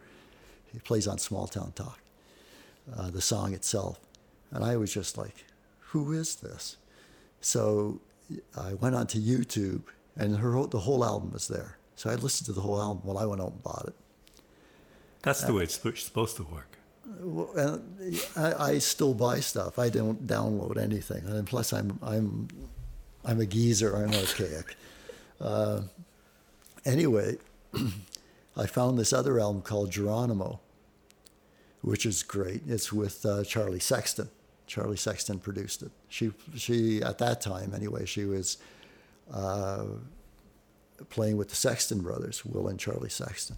He 0.73 0.79
plays 0.79 1.07
on 1.07 1.19
Small 1.19 1.47
Town 1.47 1.73
Talk, 1.75 1.99
uh, 2.97 3.11
the 3.11 3.21
song 3.21 3.53
itself. 3.53 3.99
And 4.53 4.65
I 4.65 4.77
was 4.77 4.93
just 4.93 5.19
like, 5.19 5.45
who 5.91 6.13
is 6.13 6.37
this? 6.37 6.77
So 7.41 8.01
I 8.57 8.75
went 8.75 8.95
onto 8.95 9.19
YouTube, 9.19 9.83
and 10.17 10.37
her 10.39 10.67
the 10.67 10.81
whole 10.81 11.05
album 11.05 11.33
was 11.33 11.49
there. 11.49 11.79
So 11.97 12.11
I 12.11 12.15
listened 12.15 12.47
to 12.47 12.53
the 12.53 12.61
whole 12.61 12.81
album 12.81 13.03
while 13.05 13.19
I 13.19 13.25
went 13.25 13.41
out 13.41 13.53
and 13.53 13.63
bought 13.63 13.85
it. 13.89 13.95
That's 15.23 15.43
the 15.43 15.53
way 15.53 15.65
it's 15.65 15.75
supposed 15.75 16.37
to 16.37 16.45
work. 16.45 16.79
Well, 17.21 17.51
and 17.57 18.21
I, 18.37 18.73
I 18.73 18.79
still 18.79 19.15
buy 19.15 19.41
stuff. 19.41 19.79
I 19.79 19.89
don't 19.89 20.27
download 20.27 20.77
anything, 20.77 21.25
and 21.27 21.47
plus 21.47 21.73
I'm 21.73 21.99
I'm 22.03 22.49
I'm 23.27 23.41
a 23.41 23.47
geezer. 23.47 23.97
I'm 23.97 24.15
archaic. 24.15 24.77
Uh, 25.41 25.83
anyway, 26.85 27.37
I 28.57 28.67
found 28.67 28.99
this 28.99 29.13
other 29.13 29.41
album 29.41 29.63
called 29.63 29.91
Geronimo, 29.91 30.61
which 31.83 32.07
is 32.07 32.23
great. 32.23 32.63
It's 32.69 32.93
with 32.93 33.27
uh, 33.27 33.43
Charlie 33.43 33.81
Sexton. 33.81 34.29
Charlie 34.69 34.97
Sexton 34.97 35.41
produced 35.41 35.83
it. 35.83 35.91
She 36.09 36.33
she 36.57 37.03
at 37.03 37.19
that 37.19 37.41
time 37.41 37.73
anyway 37.75 38.05
she 38.05 38.25
was 38.25 38.59
uh, 39.33 39.85
playing 41.11 41.37
with 41.37 41.51
the 41.51 41.57
Sexton 41.57 42.01
brothers, 42.01 42.45
Will 42.45 42.69
and 42.69 42.79
Charlie 42.79 43.11
Sexton. 43.11 43.57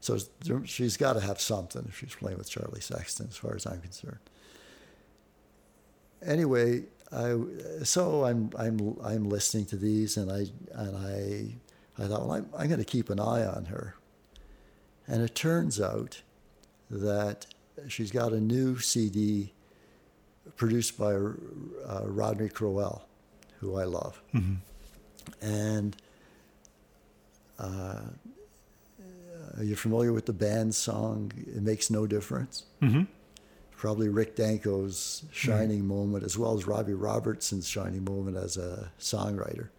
So 0.00 0.18
she's 0.64 0.96
got 0.96 1.12
to 1.12 1.20
have 1.20 1.40
something 1.40 1.84
if 1.88 1.98
she's 1.98 2.14
playing 2.14 2.38
with 2.38 2.50
Charlie 2.50 2.80
Sexton, 2.80 3.28
as 3.30 3.36
far 3.36 3.54
as 3.54 3.66
I'm 3.66 3.80
concerned. 3.80 4.18
Anyway, 6.24 6.84
I 7.12 7.36
so 7.84 8.24
I'm 8.24 8.50
I'm 8.56 8.96
I'm 9.02 9.28
listening 9.28 9.66
to 9.66 9.76
these, 9.76 10.16
and 10.16 10.30
I 10.32 10.46
and 10.72 10.96
I 10.96 12.02
I 12.02 12.06
thought, 12.08 12.22
well, 12.22 12.32
I'm 12.32 12.48
I'm 12.56 12.68
going 12.68 12.78
to 12.78 12.84
keep 12.84 13.10
an 13.10 13.20
eye 13.20 13.44
on 13.44 13.66
her, 13.66 13.96
and 15.06 15.22
it 15.22 15.34
turns 15.34 15.80
out 15.80 16.22
that 16.90 17.46
she's 17.88 18.10
got 18.10 18.32
a 18.32 18.40
new 18.40 18.78
CD 18.78 19.52
produced 20.56 20.98
by 20.98 21.12
uh, 21.12 22.02
Rodney 22.04 22.48
Crowell, 22.48 23.06
who 23.60 23.76
I 23.76 23.84
love, 23.84 24.20
and. 25.40 25.96
Are 29.58 29.64
you 29.64 29.76
familiar 29.76 30.12
with 30.12 30.26
the 30.26 30.32
band 30.32 30.74
song 30.74 31.30
"It 31.36 31.62
Makes 31.62 31.90
No 31.90 32.06
Difference"? 32.06 32.64
Mm-hmm. 32.80 33.02
Probably 33.82 34.08
Rick 34.08 34.36
Danko's 34.36 35.24
shining 35.32 35.84
moment, 35.84 36.22
as 36.22 36.38
well 36.38 36.56
as 36.56 36.68
Robbie 36.68 36.94
Robertson's 36.94 37.66
shining 37.66 38.04
moment 38.04 38.36
as 38.36 38.56
a 38.56 38.92
songwriter. 39.00 39.70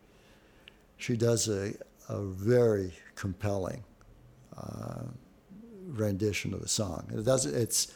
She 0.98 1.16
does 1.16 1.48
a, 1.48 1.74
a 2.10 2.20
very 2.20 2.92
compelling 3.16 3.82
uh, 4.58 5.04
rendition 5.88 6.54
of 6.54 6.60
the 6.60 6.68
song. 6.68 7.08
It 7.14 7.24
doesn't. 7.24 7.56
It's 7.56 7.94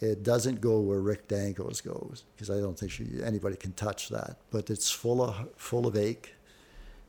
it 0.00 0.22
doesn't 0.22 0.62
go 0.62 0.80
where 0.80 1.00
Rick 1.00 1.28
Danko's 1.28 1.82
goes 1.82 2.24
because 2.34 2.48
I 2.48 2.58
don't 2.58 2.78
think 2.78 2.90
she, 2.90 3.06
anybody 3.22 3.56
can 3.56 3.74
touch 3.74 4.08
that. 4.08 4.38
But 4.50 4.70
it's 4.70 4.90
full 4.90 5.22
of 5.22 5.50
full 5.58 5.86
of 5.86 5.94
ache. 5.94 6.36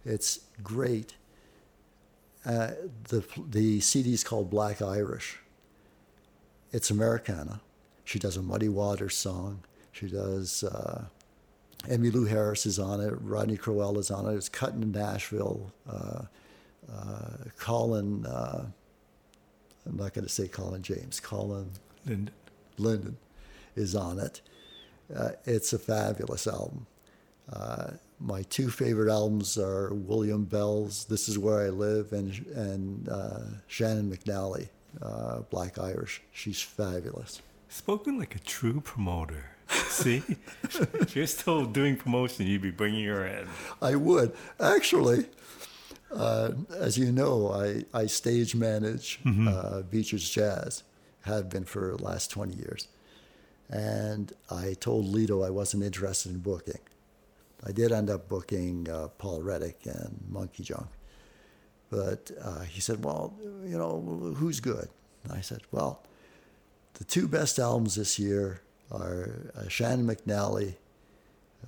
It's 0.03 0.41
great. 0.61 1.15
Uh, 2.45 2.71
the 3.07 3.23
the 3.49 3.79
CD 3.79 4.11
is 4.11 4.25
called 4.25 4.49
Black 4.49 4.81
Irish. 4.81 5.39
It's 6.73 6.91
Americana. 6.91 7.61
She 8.07 8.19
does 8.19 8.37
a 8.37 8.41
Muddy 8.41 8.69
Waters 8.69 9.17
song. 9.17 9.65
She 9.91 10.07
does. 10.07 10.63
Uh, 10.63 11.03
Emmylou 11.89 12.29
Harris 12.29 12.65
is 12.65 12.79
on 12.79 13.01
it. 13.01 13.13
Rodney 13.19 13.57
Crowell 13.57 13.99
is 13.99 14.09
on 14.09 14.31
it. 14.31 14.37
It's 14.37 14.47
cut 14.47 14.71
in 14.71 14.93
Nashville. 14.93 15.73
Uh, 15.89 16.21
uh, 16.89 17.49
Colin. 17.59 18.25
Uh, 18.25 18.67
I'm 19.85 19.97
not 19.97 20.13
going 20.13 20.23
to 20.23 20.31
say 20.31 20.47
Colin 20.47 20.83
James. 20.83 21.19
Colin 21.19 21.69
And 22.05 22.31
Linden 22.77 23.17
is 23.75 23.93
on 23.93 24.19
it. 24.19 24.39
Uh, 25.13 25.31
it's 25.43 25.73
a 25.73 25.79
fabulous 25.79 26.47
album. 26.47 26.87
Uh, 27.51 27.91
my 28.21 28.43
two 28.43 28.69
favorite 28.69 29.11
albums 29.11 29.57
are 29.57 29.93
William 29.93 30.45
Bell's 30.45 31.03
"This 31.05 31.27
Is 31.27 31.37
Where 31.37 31.59
I 31.59 31.69
Live" 31.69 32.13
and 32.13 32.45
and 32.55 33.09
uh, 33.09 33.39
Shannon 33.67 34.09
McNally, 34.09 34.69
uh, 35.01 35.39
Black 35.49 35.77
Irish. 35.77 36.21
She's 36.31 36.61
fabulous. 36.61 37.41
Spoken 37.69 38.17
like 38.17 38.35
a 38.35 38.39
true 38.39 38.81
promoter. 38.81 39.51
See? 39.69 40.23
if 40.63 41.15
you're 41.15 41.27
still 41.27 41.65
doing 41.65 41.97
promotion, 41.97 42.47
you'd 42.47 42.61
be 42.61 42.71
bringing 42.71 43.05
her 43.05 43.25
in. 43.25 43.47
I 43.81 43.95
would 43.95 44.33
actually. 44.59 45.25
Uh, 46.09 46.51
as 46.77 46.97
you 46.97 47.11
know, 47.11 47.51
I, 47.51 47.83
I 47.93 48.05
stage 48.05 48.55
manage 48.55 49.19
uh, 49.25 49.81
Beaches 49.81 50.29
Jazz, 50.29 50.83
have 51.23 51.49
been 51.49 51.65
for 51.65 51.95
the 51.97 52.03
last 52.03 52.31
20 52.31 52.55
years. 52.55 52.87
And 53.69 54.31
I 54.49 54.75
told 54.79 55.05
Lido 55.05 55.43
I 55.43 55.49
wasn't 55.49 55.83
interested 55.83 56.31
in 56.31 56.39
booking. 56.39 56.79
I 57.65 57.71
did 57.73 57.91
end 57.91 58.09
up 58.09 58.29
booking 58.29 58.87
uh, 58.89 59.09
Paul 59.17 59.41
Reddick 59.41 59.85
and 59.85 60.17
MonkeyJunk. 60.31 60.87
But 61.89 62.31
uh, 62.41 62.61
he 62.61 62.79
said, 62.79 63.03
Well, 63.03 63.33
you 63.65 63.77
know, 63.77 64.33
who's 64.37 64.59
good? 64.59 64.87
And 65.23 65.33
I 65.33 65.41
said, 65.41 65.61
Well, 65.71 66.01
the 66.97 67.03
two 67.03 67.27
best 67.27 67.59
albums 67.59 67.95
this 67.95 68.17
year 68.17 68.61
are 68.91 69.51
uh, 69.55 69.67
Shannon 69.67 70.07
McNally, 70.07 70.73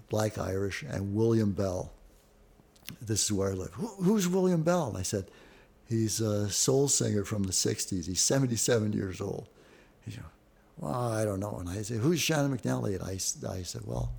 Black 0.09 0.37
Irish, 0.37 0.83
and 0.83 1.13
William 1.13 1.51
Bell. 1.51 1.91
This 2.99 3.25
is 3.25 3.31
where 3.31 3.51
I 3.51 3.53
live. 3.53 3.73
Who, 3.73 3.87
who's 3.87 4.27
William 4.27 4.63
Bell? 4.63 4.87
And 4.87 4.97
I 4.97 5.03
said, 5.03 5.25
He's 5.87 6.21
a 6.21 6.49
soul 6.51 6.87
singer 6.87 7.25
from 7.25 7.43
the 7.43 7.51
60s. 7.51 8.05
He's 8.05 8.21
77 8.21 8.93
years 8.93 9.19
old. 9.19 9.47
He 10.05 10.11
said, 10.11 10.23
Well, 10.77 10.93
I 10.93 11.25
don't 11.25 11.39
know. 11.39 11.57
And 11.59 11.69
I 11.69 11.81
said, 11.83 11.97
Who's 11.99 12.19
Shannon 12.19 12.57
McNally? 12.57 12.95
And 12.95 13.03
I, 13.03 13.53
I 13.53 13.63
said, 13.63 13.81
Well, 13.85 14.11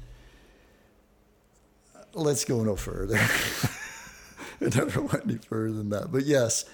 let's 2.14 2.44
go 2.44 2.62
no 2.62 2.76
further. 2.76 3.16
it 4.60 4.76
never 4.76 5.02
went 5.02 5.24
any 5.24 5.38
further 5.38 5.72
than 5.72 5.90
that. 5.90 6.12
But 6.12 6.24
yes, 6.24 6.64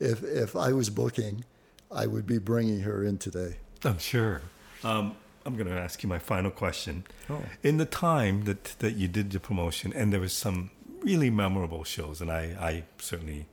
if 0.00 0.24
if 0.24 0.56
I 0.56 0.72
was 0.72 0.90
booking, 0.90 1.44
I 1.92 2.06
would 2.06 2.26
be 2.26 2.38
bringing 2.38 2.80
her 2.80 3.04
in 3.04 3.18
today. 3.18 3.58
I'm 3.84 3.98
sure. 3.98 4.42
Um, 4.82 5.16
I'm 5.46 5.56
going 5.56 5.66
to 5.66 5.78
ask 5.78 6.02
you 6.02 6.08
my 6.08 6.18
final 6.18 6.50
question. 6.50 7.04
Oh. 7.28 7.42
In 7.62 7.76
the 7.76 7.84
time 7.84 8.44
that 8.44 8.76
that 8.78 8.96
you 8.96 9.08
did 9.08 9.30
the 9.30 9.40
promotion, 9.40 9.92
and 9.92 10.12
there 10.12 10.20
was 10.20 10.32
some 10.32 10.70
really 11.02 11.30
memorable 11.30 11.84
shows, 11.84 12.20
and 12.20 12.30
I, 12.30 12.56
I 12.58 12.84
certainly 12.98 13.46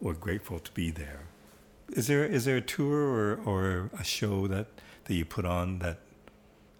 were 0.00 0.14
grateful 0.14 0.58
to 0.58 0.72
be 0.72 0.90
there. 0.90 1.26
Is 1.90 2.06
there 2.06 2.24
is 2.24 2.44
there 2.44 2.56
a 2.56 2.60
tour 2.60 2.96
or, 2.96 3.40
or 3.44 3.90
a 3.98 4.04
show 4.04 4.46
that, 4.48 4.66
that 5.04 5.14
you 5.14 5.24
put 5.24 5.44
on 5.44 5.78
that 5.78 5.98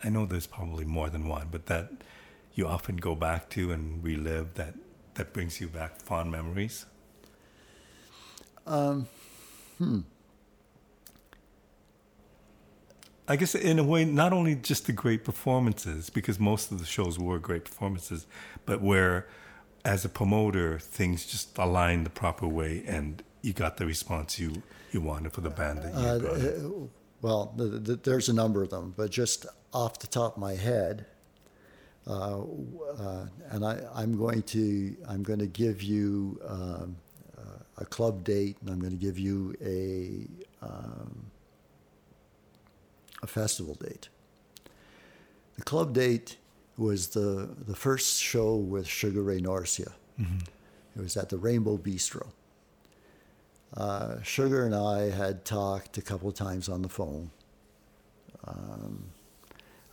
I 0.02 0.08
know 0.08 0.26
there's 0.26 0.46
probably 0.46 0.84
more 0.84 1.08
than 1.08 1.28
one, 1.28 1.48
but 1.50 1.66
that 1.66 1.90
you 2.54 2.66
often 2.66 2.96
go 2.96 3.14
back 3.14 3.48
to 3.50 3.70
and 3.70 4.02
relive 4.02 4.54
that 4.54 4.74
that 5.14 5.32
brings 5.32 5.60
you 5.60 5.68
back 5.68 6.00
fond 6.00 6.32
memories? 6.32 6.86
Um, 8.66 9.08
hmm. 9.78 10.00
I 13.28 13.36
guess 13.36 13.54
in 13.54 13.78
a 13.78 13.84
way, 13.84 14.04
not 14.04 14.32
only 14.32 14.54
just 14.56 14.86
the 14.86 14.92
great 14.92 15.24
performances, 15.24 16.10
because 16.10 16.40
most 16.40 16.72
of 16.72 16.78
the 16.78 16.84
shows 16.84 17.18
were 17.18 17.38
great 17.38 17.64
performances, 17.64 18.26
but 18.66 18.82
where, 18.82 19.26
as 19.84 20.04
a 20.04 20.08
promoter, 20.08 20.78
things 20.78 21.26
just 21.26 21.56
aligned 21.58 22.04
the 22.06 22.10
proper 22.10 22.46
way 22.48 22.82
and 22.86 23.22
you 23.42 23.52
got 23.52 23.76
the 23.76 23.86
response 23.86 24.38
you, 24.38 24.62
you 24.92 25.00
wanted 25.00 25.32
for 25.32 25.40
the 25.40 25.50
band 25.50 25.82
that 25.82 25.92
you 25.94 26.00
Uh, 26.00 26.18
brought. 26.18 26.40
uh, 26.40 26.86
well, 27.20 27.54
the, 27.56 27.64
the, 27.64 27.96
there's 27.96 28.28
a 28.28 28.32
number 28.32 28.62
of 28.62 28.70
them, 28.70 28.92
but 28.96 29.10
just 29.10 29.46
off 29.72 29.98
the 30.00 30.06
top 30.08 30.36
of 30.36 30.40
my 30.40 30.54
head, 30.54 31.06
uh, 32.06 32.40
uh, 32.98 33.26
and 33.50 33.64
I, 33.64 33.80
I'm 33.94 34.16
going 34.16 34.42
to 34.42 34.96
I'm 35.08 35.22
going 35.22 35.38
to 35.38 35.46
give 35.46 35.82
you 35.82 36.40
um, 36.46 36.96
uh, 37.38 37.42
a 37.78 37.84
club 37.84 38.24
date, 38.24 38.56
and 38.60 38.70
I'm 38.70 38.80
going 38.80 38.92
to 38.92 38.98
give 38.98 39.18
you 39.20 39.54
a 39.64 40.26
um, 40.66 41.30
a 43.22 43.26
festival 43.26 43.74
date. 43.74 44.08
The 45.56 45.62
club 45.62 45.92
date 45.92 46.36
was 46.76 47.08
the 47.08 47.48
the 47.66 47.76
first 47.76 48.20
show 48.20 48.56
with 48.56 48.86
Sugar 48.86 49.22
Ray 49.22 49.40
Norcia. 49.40 49.92
It 50.96 51.00
was 51.02 51.16
at 51.16 51.28
the 51.28 51.38
Rainbow 51.38 51.78
Bistro. 51.78 52.28
Uh, 53.76 54.20
Sugar 54.22 54.66
and 54.66 54.74
I 54.74 55.10
had 55.10 55.44
talked 55.44 55.96
a 55.96 56.02
couple 56.02 56.28
of 56.28 56.34
times 56.34 56.68
on 56.68 56.82
the 56.82 56.88
phone. 56.88 57.30
Um, 58.46 59.04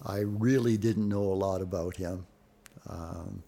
I 0.06 0.20
really 0.20 0.78
didn't 0.78 1.08
know 1.08 1.24
a 1.24 1.36
lot 1.36 1.62
about 1.62 1.96
him. 1.98 2.26
Um, 2.90 3.44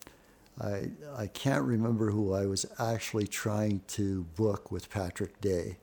I 0.59 0.91
I 1.15 1.27
can't 1.27 1.63
remember 1.63 2.11
who 2.11 2.33
I 2.33 2.45
was 2.45 2.65
actually 2.79 3.27
trying 3.27 3.81
to 3.89 4.23
book 4.35 4.71
with 4.71 4.89
Patrick 4.89 5.39
Day, 5.41 5.77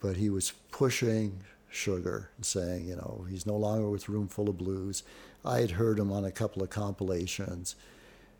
but 0.00 0.16
he 0.16 0.30
was 0.30 0.52
pushing 0.70 1.42
Sugar 1.76 2.30
saying, 2.40 2.88
you 2.88 2.96
know, 2.96 3.26
he's 3.28 3.46
no 3.46 3.56
longer 3.56 3.88
with 3.88 4.08
Roomful 4.08 4.48
of 4.48 4.58
Blues. 4.58 5.02
I 5.44 5.60
had 5.60 5.72
heard 5.72 5.98
him 5.98 6.10
on 6.10 6.24
a 6.24 6.32
couple 6.32 6.62
of 6.62 6.70
compilations, 6.70 7.76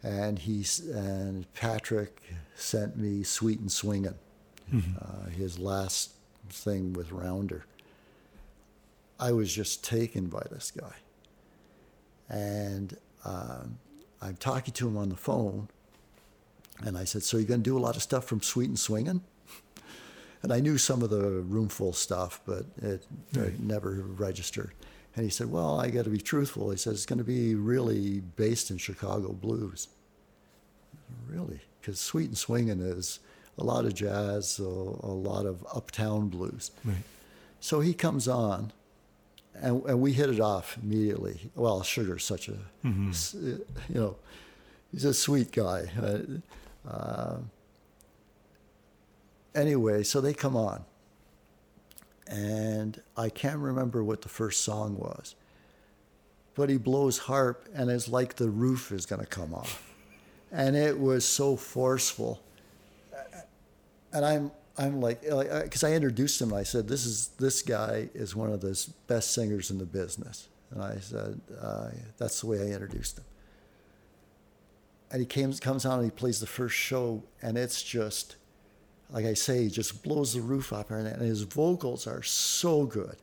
and 0.03 0.39
he's 0.39 0.81
and 0.81 1.53
Patrick 1.55 2.21
sent 2.57 2.97
me 2.97 3.23
Sweet 3.23 3.61
and 3.61 3.71
Swingin', 3.71 4.17
uh, 4.75 5.29
his 5.31 5.59
last 5.59 6.13
thing 6.49 6.93
with 6.95 7.13
Rounder. 7.13 7.67
I 9.21 9.33
was 9.33 9.53
just 9.53 9.85
taken 9.85 10.27
by 10.27 10.43
this 10.51 10.71
guy. 10.71 10.95
And 12.29 12.97
um, 13.25 13.79
I'm 14.21 14.37
talking 14.37 14.75
to 14.75 14.89
him 14.89 14.97
on 14.97 15.09
the 15.11 15.17
phone, 15.17 15.69
and 16.85 16.99
I 16.99 17.05
said, 17.05 17.23
"So 17.23 17.37
you're 17.37 17.47
going 17.47 17.63
to 17.63 17.71
do 17.71 17.79
a 17.79 17.81
lot 17.81 17.97
of 17.97 18.03
stuff 18.03 18.25
from 18.25 18.43
Sweet 18.43 18.69
and 18.69 18.79
Swingin'?" 18.79 19.21
And 20.47 20.53
I 20.53 20.61
knew 20.61 20.79
some 20.79 21.03
of 21.03 21.11
the 21.11 21.43
roomful 21.43 21.93
stuff, 21.93 22.41
but 22.47 22.67
it, 22.81 23.05
it 23.35 23.59
never 23.59 23.91
registered. 24.17 24.71
And 25.17 25.25
he 25.25 25.31
said, 25.31 25.51
"Well, 25.51 25.81
I 25.81 25.91
got 25.91 26.05
to 26.05 26.11
be 26.11 26.19
truthful." 26.21 26.71
He 26.71 26.77
said, 26.77 26.93
"It's 26.93 27.05
going 27.05 27.19
to 27.19 27.25
be 27.25 27.57
really 27.57 28.21
based 28.21 28.71
in 28.71 28.79
Chicago 28.79 29.33
blues." 29.33 29.89
Really, 31.29 31.59
because 31.81 31.99
Sweet 31.99 32.27
and 32.29 32.39
Swingin' 32.39 32.81
is 32.81 33.19
a 33.59 33.65
lot 33.65 33.87
of 33.87 33.95
jazz, 33.95 34.61
a, 34.61 34.63
a 34.63 35.15
lot 35.31 35.47
of 35.47 35.67
uptown 35.75 36.29
blues. 36.29 36.71
Right. 36.85 37.03
So 37.59 37.81
he 37.81 37.93
comes 37.93 38.29
on, 38.29 38.71
and, 39.55 39.83
and 39.87 40.01
we 40.01 40.13
hit 40.13 40.31
it 40.31 40.39
off 40.39 40.79
immediately. 40.81 41.51
Well, 41.57 41.83
Sugar's 41.83 42.25
such 42.25 42.49
a, 42.49 42.57
s- 43.11 43.35
you 43.35 43.65
know, 43.89 44.15
he's 44.93 45.05
a 45.05 45.13
sweet 45.15 45.51
guy. 45.51 45.91
Uh, 46.01 46.89
uh, 46.89 47.37
anyway, 49.57 50.03
so 50.03 50.21
they 50.21 50.35
come 50.35 50.57
on, 50.57 50.85
and 52.29 53.01
I 53.17 53.29
can't 53.29 53.59
remember 53.59 54.05
what 54.05 54.23
the 54.23 54.29
first 54.29 54.63
song 54.63 54.97
was, 54.97 55.35
but 56.55 56.71
he 56.71 56.77
blows 56.77 57.19
harp, 57.19 57.69
and 57.75 57.91
it's 57.91 58.09
like 58.09 58.37
the 58.37 58.51
roof 58.51 58.93
is 58.93 59.07
going 59.07 59.21
to 59.21 59.27
come 59.27 59.55
off, 59.55 59.83
and 60.53 60.77
it 60.77 61.01
was 61.01 61.25
so 61.25 61.57
forceful 61.57 62.43
and 64.17 64.25
I'm 64.25 64.51
I'm 64.79 65.01
like 65.01 65.23
because 65.23 65.85
I 65.85 65.93
introduced 65.93 66.41
him. 66.41 66.53
I 66.53 66.63
said 66.63 66.89
this 66.89 67.05
is 67.07 67.29
this 67.39 67.63
guy 67.63 68.09
is 68.15 68.35
one 68.35 68.51
of 68.51 68.61
the 68.61 68.87
best 69.07 69.33
singers 69.33 69.71
in 69.71 69.79
the 69.79 69.87
business, 69.87 70.49
and 70.71 70.83
I 70.83 70.97
said 70.99 71.41
uh, 71.61 71.89
that's 72.19 72.41
the 72.41 72.47
way 72.47 72.61
I 72.61 72.73
introduced 72.73 73.19
him. 73.19 73.25
And 75.11 75.21
he 75.21 75.27
came, 75.27 75.53
comes 75.53 75.87
on 75.87 76.01
and 76.01 76.05
he 76.05 76.11
plays 76.11 76.41
the 76.41 76.47
first 76.47 76.75
show, 76.75 77.23
and 77.41 77.57
it's 77.57 77.83
just 77.83 78.37
like 79.11 79.25
I 79.25 79.35
say, 79.35 79.65
he 79.65 79.71
just 79.71 80.03
blows 80.03 80.35
the 80.35 80.41
roof 80.41 80.73
off, 80.73 80.91
and 80.91 81.21
his 81.23 81.43
vocals 81.43 82.07
are 82.07 82.23
so 82.23 82.85
good, 82.85 83.17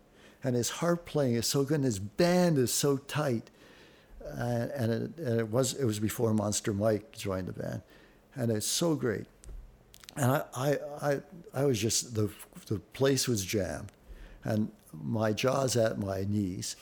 and 0.43 0.55
his 0.55 0.69
harp 0.69 1.05
playing 1.05 1.35
is 1.35 1.47
so 1.47 1.63
good, 1.63 1.75
and 1.75 1.85
his 1.85 1.99
band 1.99 2.57
is 2.57 2.73
so 2.73 2.97
tight. 2.97 3.49
And, 4.25 4.71
and, 4.71 4.91
it, 4.91 5.17
and 5.17 5.39
it 5.39 5.49
was 5.49 5.73
it 5.73 5.83
was 5.83 5.99
before 5.99 6.33
Monster 6.33 6.73
Mike 6.73 7.11
joined 7.11 7.47
the 7.47 7.53
band, 7.53 7.81
and 8.35 8.51
it's 8.51 8.65
so 8.65 8.95
great 8.95 9.25
and 10.15 10.31
I, 10.31 10.43
I, 10.55 10.77
I, 11.01 11.21
I 11.53 11.65
was 11.65 11.79
just 11.79 12.15
the 12.15 12.29
the 12.67 12.79
place 12.79 13.27
was 13.27 13.43
jammed, 13.43 13.91
and 14.43 14.71
my 14.93 15.33
jaws 15.33 15.75
at 15.75 15.99
my 15.99 16.23
knees, 16.23 16.75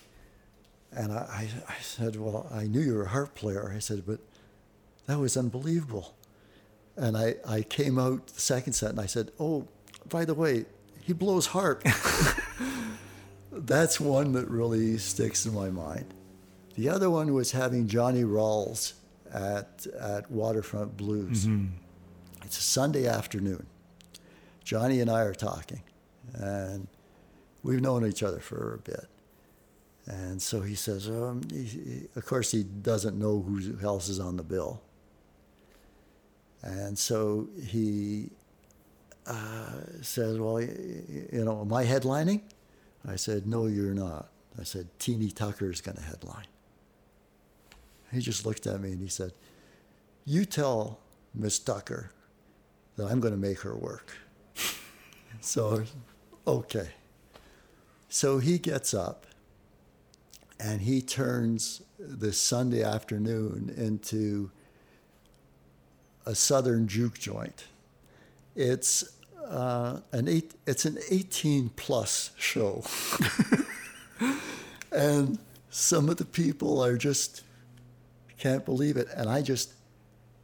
and 0.91 1.11
I, 1.11 1.49
I, 1.67 1.73
I 1.73 1.81
said, 1.81 2.15
well, 2.17 2.47
I 2.53 2.65
knew 2.65 2.81
you 2.81 2.95
were 2.95 3.05
a 3.05 3.09
harp 3.09 3.33
player. 3.33 3.73
I 3.75 3.79
said, 3.79 4.03
but 4.05 4.19
that 5.07 5.17
was 5.17 5.37
unbelievable, 5.37 6.13
and 7.01 7.17
I, 7.17 7.35
I 7.47 7.61
came 7.63 7.97
out 7.99 8.27
the 8.27 8.39
second 8.41 8.73
set 8.73 8.91
and 8.91 8.99
I 8.99 9.05
said, 9.07 9.31
oh, 9.39 9.67
by 10.09 10.23
the 10.25 10.33
way, 10.33 10.65
he 11.01 11.13
blows 11.13 11.47
harp. 11.47 11.83
That's 13.51 13.99
one 13.99 14.31
that 14.33 14.47
really 14.49 14.97
sticks 14.97 15.45
in 15.45 15.53
my 15.53 15.69
mind. 15.69 16.05
The 16.75 16.89
other 16.89 17.09
one 17.09 17.33
was 17.33 17.51
having 17.51 17.87
Johnny 17.87 18.23
Rawls 18.23 18.93
at 19.33 19.85
at 19.99 20.29
Waterfront 20.31 20.95
Blues. 20.97 21.47
It's 22.45 22.57
a 22.57 22.61
Sunday 22.61 23.07
afternoon. 23.07 23.65
Johnny 24.63 25.01
and 25.01 25.09
I 25.09 25.21
are 25.21 25.33
talking, 25.33 25.81
and 26.33 26.87
we've 27.63 27.81
known 27.81 28.05
each 28.05 28.23
other 28.23 28.39
for 28.39 28.75
a 28.75 28.77
bit. 28.77 29.07
And 30.07 30.41
so 30.41 30.61
he 30.61 30.75
says, 30.75 31.07
um, 31.09 31.41
he, 31.51 31.63
he- 31.63 32.07
of 32.15 32.25
course, 32.25 32.51
he 32.51 32.63
doesn't 32.63 33.17
know 33.19 33.41
who 33.41 33.77
else 33.85 34.07
is 34.09 34.19
on 34.19 34.37
the 34.37 34.43
bill. 34.43 34.81
And 36.63 36.97
so 36.97 37.47
he 37.65 38.29
uh, 39.25 39.81
says, 40.01 40.37
Well, 40.39 40.61
you 40.61 41.43
know, 41.45 41.61
am 41.61 41.73
I 41.73 41.85
headlining? 41.85 42.41
I 43.07 43.15
said, 43.15 43.47
No, 43.47 43.65
you're 43.65 43.93
not. 43.93 44.29
I 44.59 44.63
said, 44.63 44.87
Teeny 44.99 45.31
Tucker's 45.31 45.81
going 45.81 45.97
to 45.97 46.03
headline. 46.03 46.45
He 48.11 48.19
just 48.19 48.45
looked 48.45 48.67
at 48.67 48.81
me 48.81 48.91
and 48.91 49.01
he 49.01 49.07
said, 49.07 49.33
You 50.25 50.45
tell 50.45 50.99
Miss 51.33 51.57
Tucker 51.59 52.11
that 52.97 53.05
I'm 53.05 53.19
going 53.19 53.33
to 53.33 53.39
make 53.39 53.61
her 53.61 53.75
work. 53.75 54.11
so, 55.39 55.83
okay. 56.45 56.89
So 58.09 58.39
he 58.39 58.57
gets 58.57 58.93
up 58.93 59.25
and 60.59 60.81
he 60.81 61.01
turns 61.01 61.81
this 61.97 62.39
Sunday 62.39 62.83
afternoon 62.83 63.73
into 63.75 64.51
a 66.31 66.35
southern 66.35 66.87
juke 66.87 67.19
joint. 67.19 67.65
It's 68.55 69.03
uh, 69.45 69.99
an 70.13 70.29
eight, 70.29 70.53
it's 70.65 70.85
an 70.85 70.97
18 71.09 71.71
plus 71.75 72.31
show. 72.37 72.85
and 74.91 75.37
some 75.69 76.07
of 76.07 76.15
the 76.15 76.25
people 76.25 76.81
are 76.81 76.95
just 76.95 77.43
can't 78.37 78.63
believe 78.63 78.95
it. 78.95 79.09
And 79.15 79.29
I 79.29 79.41
just, 79.41 79.73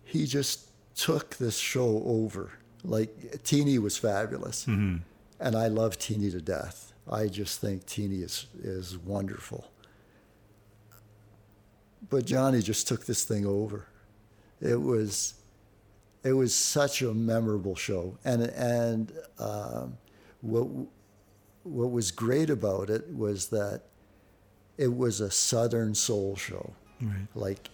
he 0.03 0.25
just 0.25 0.67
took 0.95 1.37
this 1.37 1.57
show 1.57 2.03
over. 2.05 2.51
Like 2.83 3.43
Teeny 3.43 3.79
was 3.79 3.97
fabulous, 3.97 4.67
and 5.39 5.55
I 5.55 5.67
love 5.67 5.97
Teeny 5.97 6.29
to 6.31 6.41
death. 6.41 6.93
I 7.09 7.27
just 7.27 7.59
think 7.59 7.85
Teeny 7.85 8.17
is 8.17 8.45
is 8.61 8.97
wonderful. 8.97 9.71
But 12.09 12.25
Johnny 12.25 12.61
just 12.61 12.87
took 12.87 13.05
this 13.05 13.23
thing 13.23 13.45
over. 13.45 13.87
It 14.61 14.81
was, 14.81 15.33
it 16.23 16.33
was 16.33 16.53
such 16.53 17.01
a 17.01 17.13
memorable 17.13 17.75
show, 17.75 18.17
and 18.25 18.41
and 18.43 19.11
um, 19.39 19.97
what 20.41 20.67
what 21.63 21.91
was 21.91 22.11
great 22.11 22.49
about 22.49 22.89
it 22.89 23.07
was 23.13 23.47
that 23.49 23.81
it 24.77 24.95
was 24.95 25.19
a 25.21 25.29
Southern 25.31 25.93
soul 25.95 26.35
show. 26.35 26.73
Right. 27.01 27.27
Like, 27.35 27.69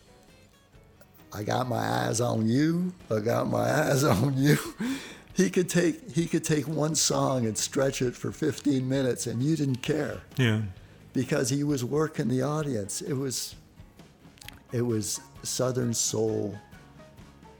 I 1.31 1.43
got 1.43 1.67
my 1.67 1.77
eyes 1.77 2.19
on 2.21 2.47
you. 2.47 2.93
I 3.09 3.19
got 3.19 3.49
my 3.49 3.59
eyes 3.89 4.03
on 4.03 4.37
you. 4.37 4.57
He 5.33 5.49
could 5.49 5.69
take 5.69 6.11
he 6.11 6.27
could 6.27 6.43
take 6.43 6.67
one 6.67 6.95
song 6.95 7.45
and 7.45 7.57
stretch 7.57 8.01
it 8.01 8.15
for 8.15 8.31
15 8.31 8.87
minutes, 8.87 9.25
and 9.27 9.41
you 9.41 9.55
didn't 9.55 9.81
care 9.81 10.21
Yeah. 10.37 10.61
because 11.13 11.49
he 11.49 11.63
was 11.63 11.83
working 11.83 12.27
the 12.27 12.41
audience. 12.43 13.01
It 13.01 13.13
was 13.13 13.55
it 14.71 14.81
was 14.81 15.19
Southern 15.43 15.93
soul 15.93 16.57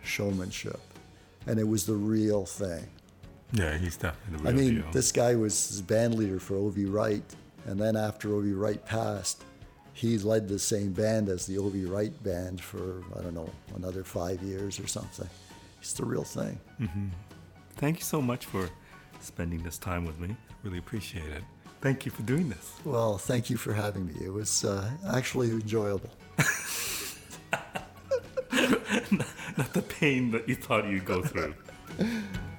showmanship, 0.03 0.79
and 1.47 1.59
it 1.59 1.67
was 1.67 1.85
the 1.85 1.93
real 1.95 2.45
thing. 2.45 2.85
Yeah, 3.51 3.77
he's 3.77 3.97
definitely 3.97 4.43
the 4.43 4.49
I 4.49 4.53
mean, 4.53 4.81
deal. 4.81 4.91
this 4.91 5.11
guy 5.11 5.35
was 5.35 5.67
his 5.67 5.81
band 5.81 6.15
leader 6.15 6.39
for 6.39 6.55
O.V. 6.55 6.85
Wright, 6.85 7.23
and 7.65 7.79
then 7.79 7.95
after 7.95 8.33
O.V. 8.33 8.51
Wright 8.53 8.83
passed, 8.85 9.43
he 9.93 10.17
led 10.17 10.47
the 10.47 10.57
same 10.57 10.91
band 10.91 11.29
as 11.29 11.45
the 11.45 11.57
O.V. 11.59 11.85
Wright 11.85 12.23
band 12.23 12.59
for 12.59 13.03
I 13.17 13.21
don't 13.21 13.35
know 13.35 13.49
another 13.75 14.03
five 14.03 14.41
years 14.41 14.79
or 14.79 14.87
something. 14.87 15.29
He's 15.79 15.93
the 15.93 16.05
real 16.05 16.23
thing. 16.23 16.59
Thank 17.75 17.99
you 17.99 18.03
so 18.03 18.21
much 18.21 18.45
for 18.45 18.69
spending 19.19 19.61
this 19.63 19.77
time 19.77 20.05
with 20.05 20.19
me. 20.19 20.35
Really 20.63 20.79
appreciate 20.79 21.25
it. 21.25 21.43
Thank 21.81 22.05
you 22.05 22.11
for 22.11 22.23
doing 22.23 22.47
this. 22.49 22.71
Well, 22.85 23.17
thank 23.17 23.49
you 23.49 23.57
for 23.57 23.73
having 23.73 24.05
me. 24.07 24.13
It 24.23 24.31
was 24.31 24.63
uh, 24.63 24.89
actually 25.13 25.49
enjoyable. 25.51 26.09
Not 29.57 29.73
the 29.73 29.81
pain 29.81 30.31
that 30.31 30.49
you 30.49 30.55
thought 30.55 30.85
you'd 30.85 31.05
go 31.05 31.21
through. 31.21 31.53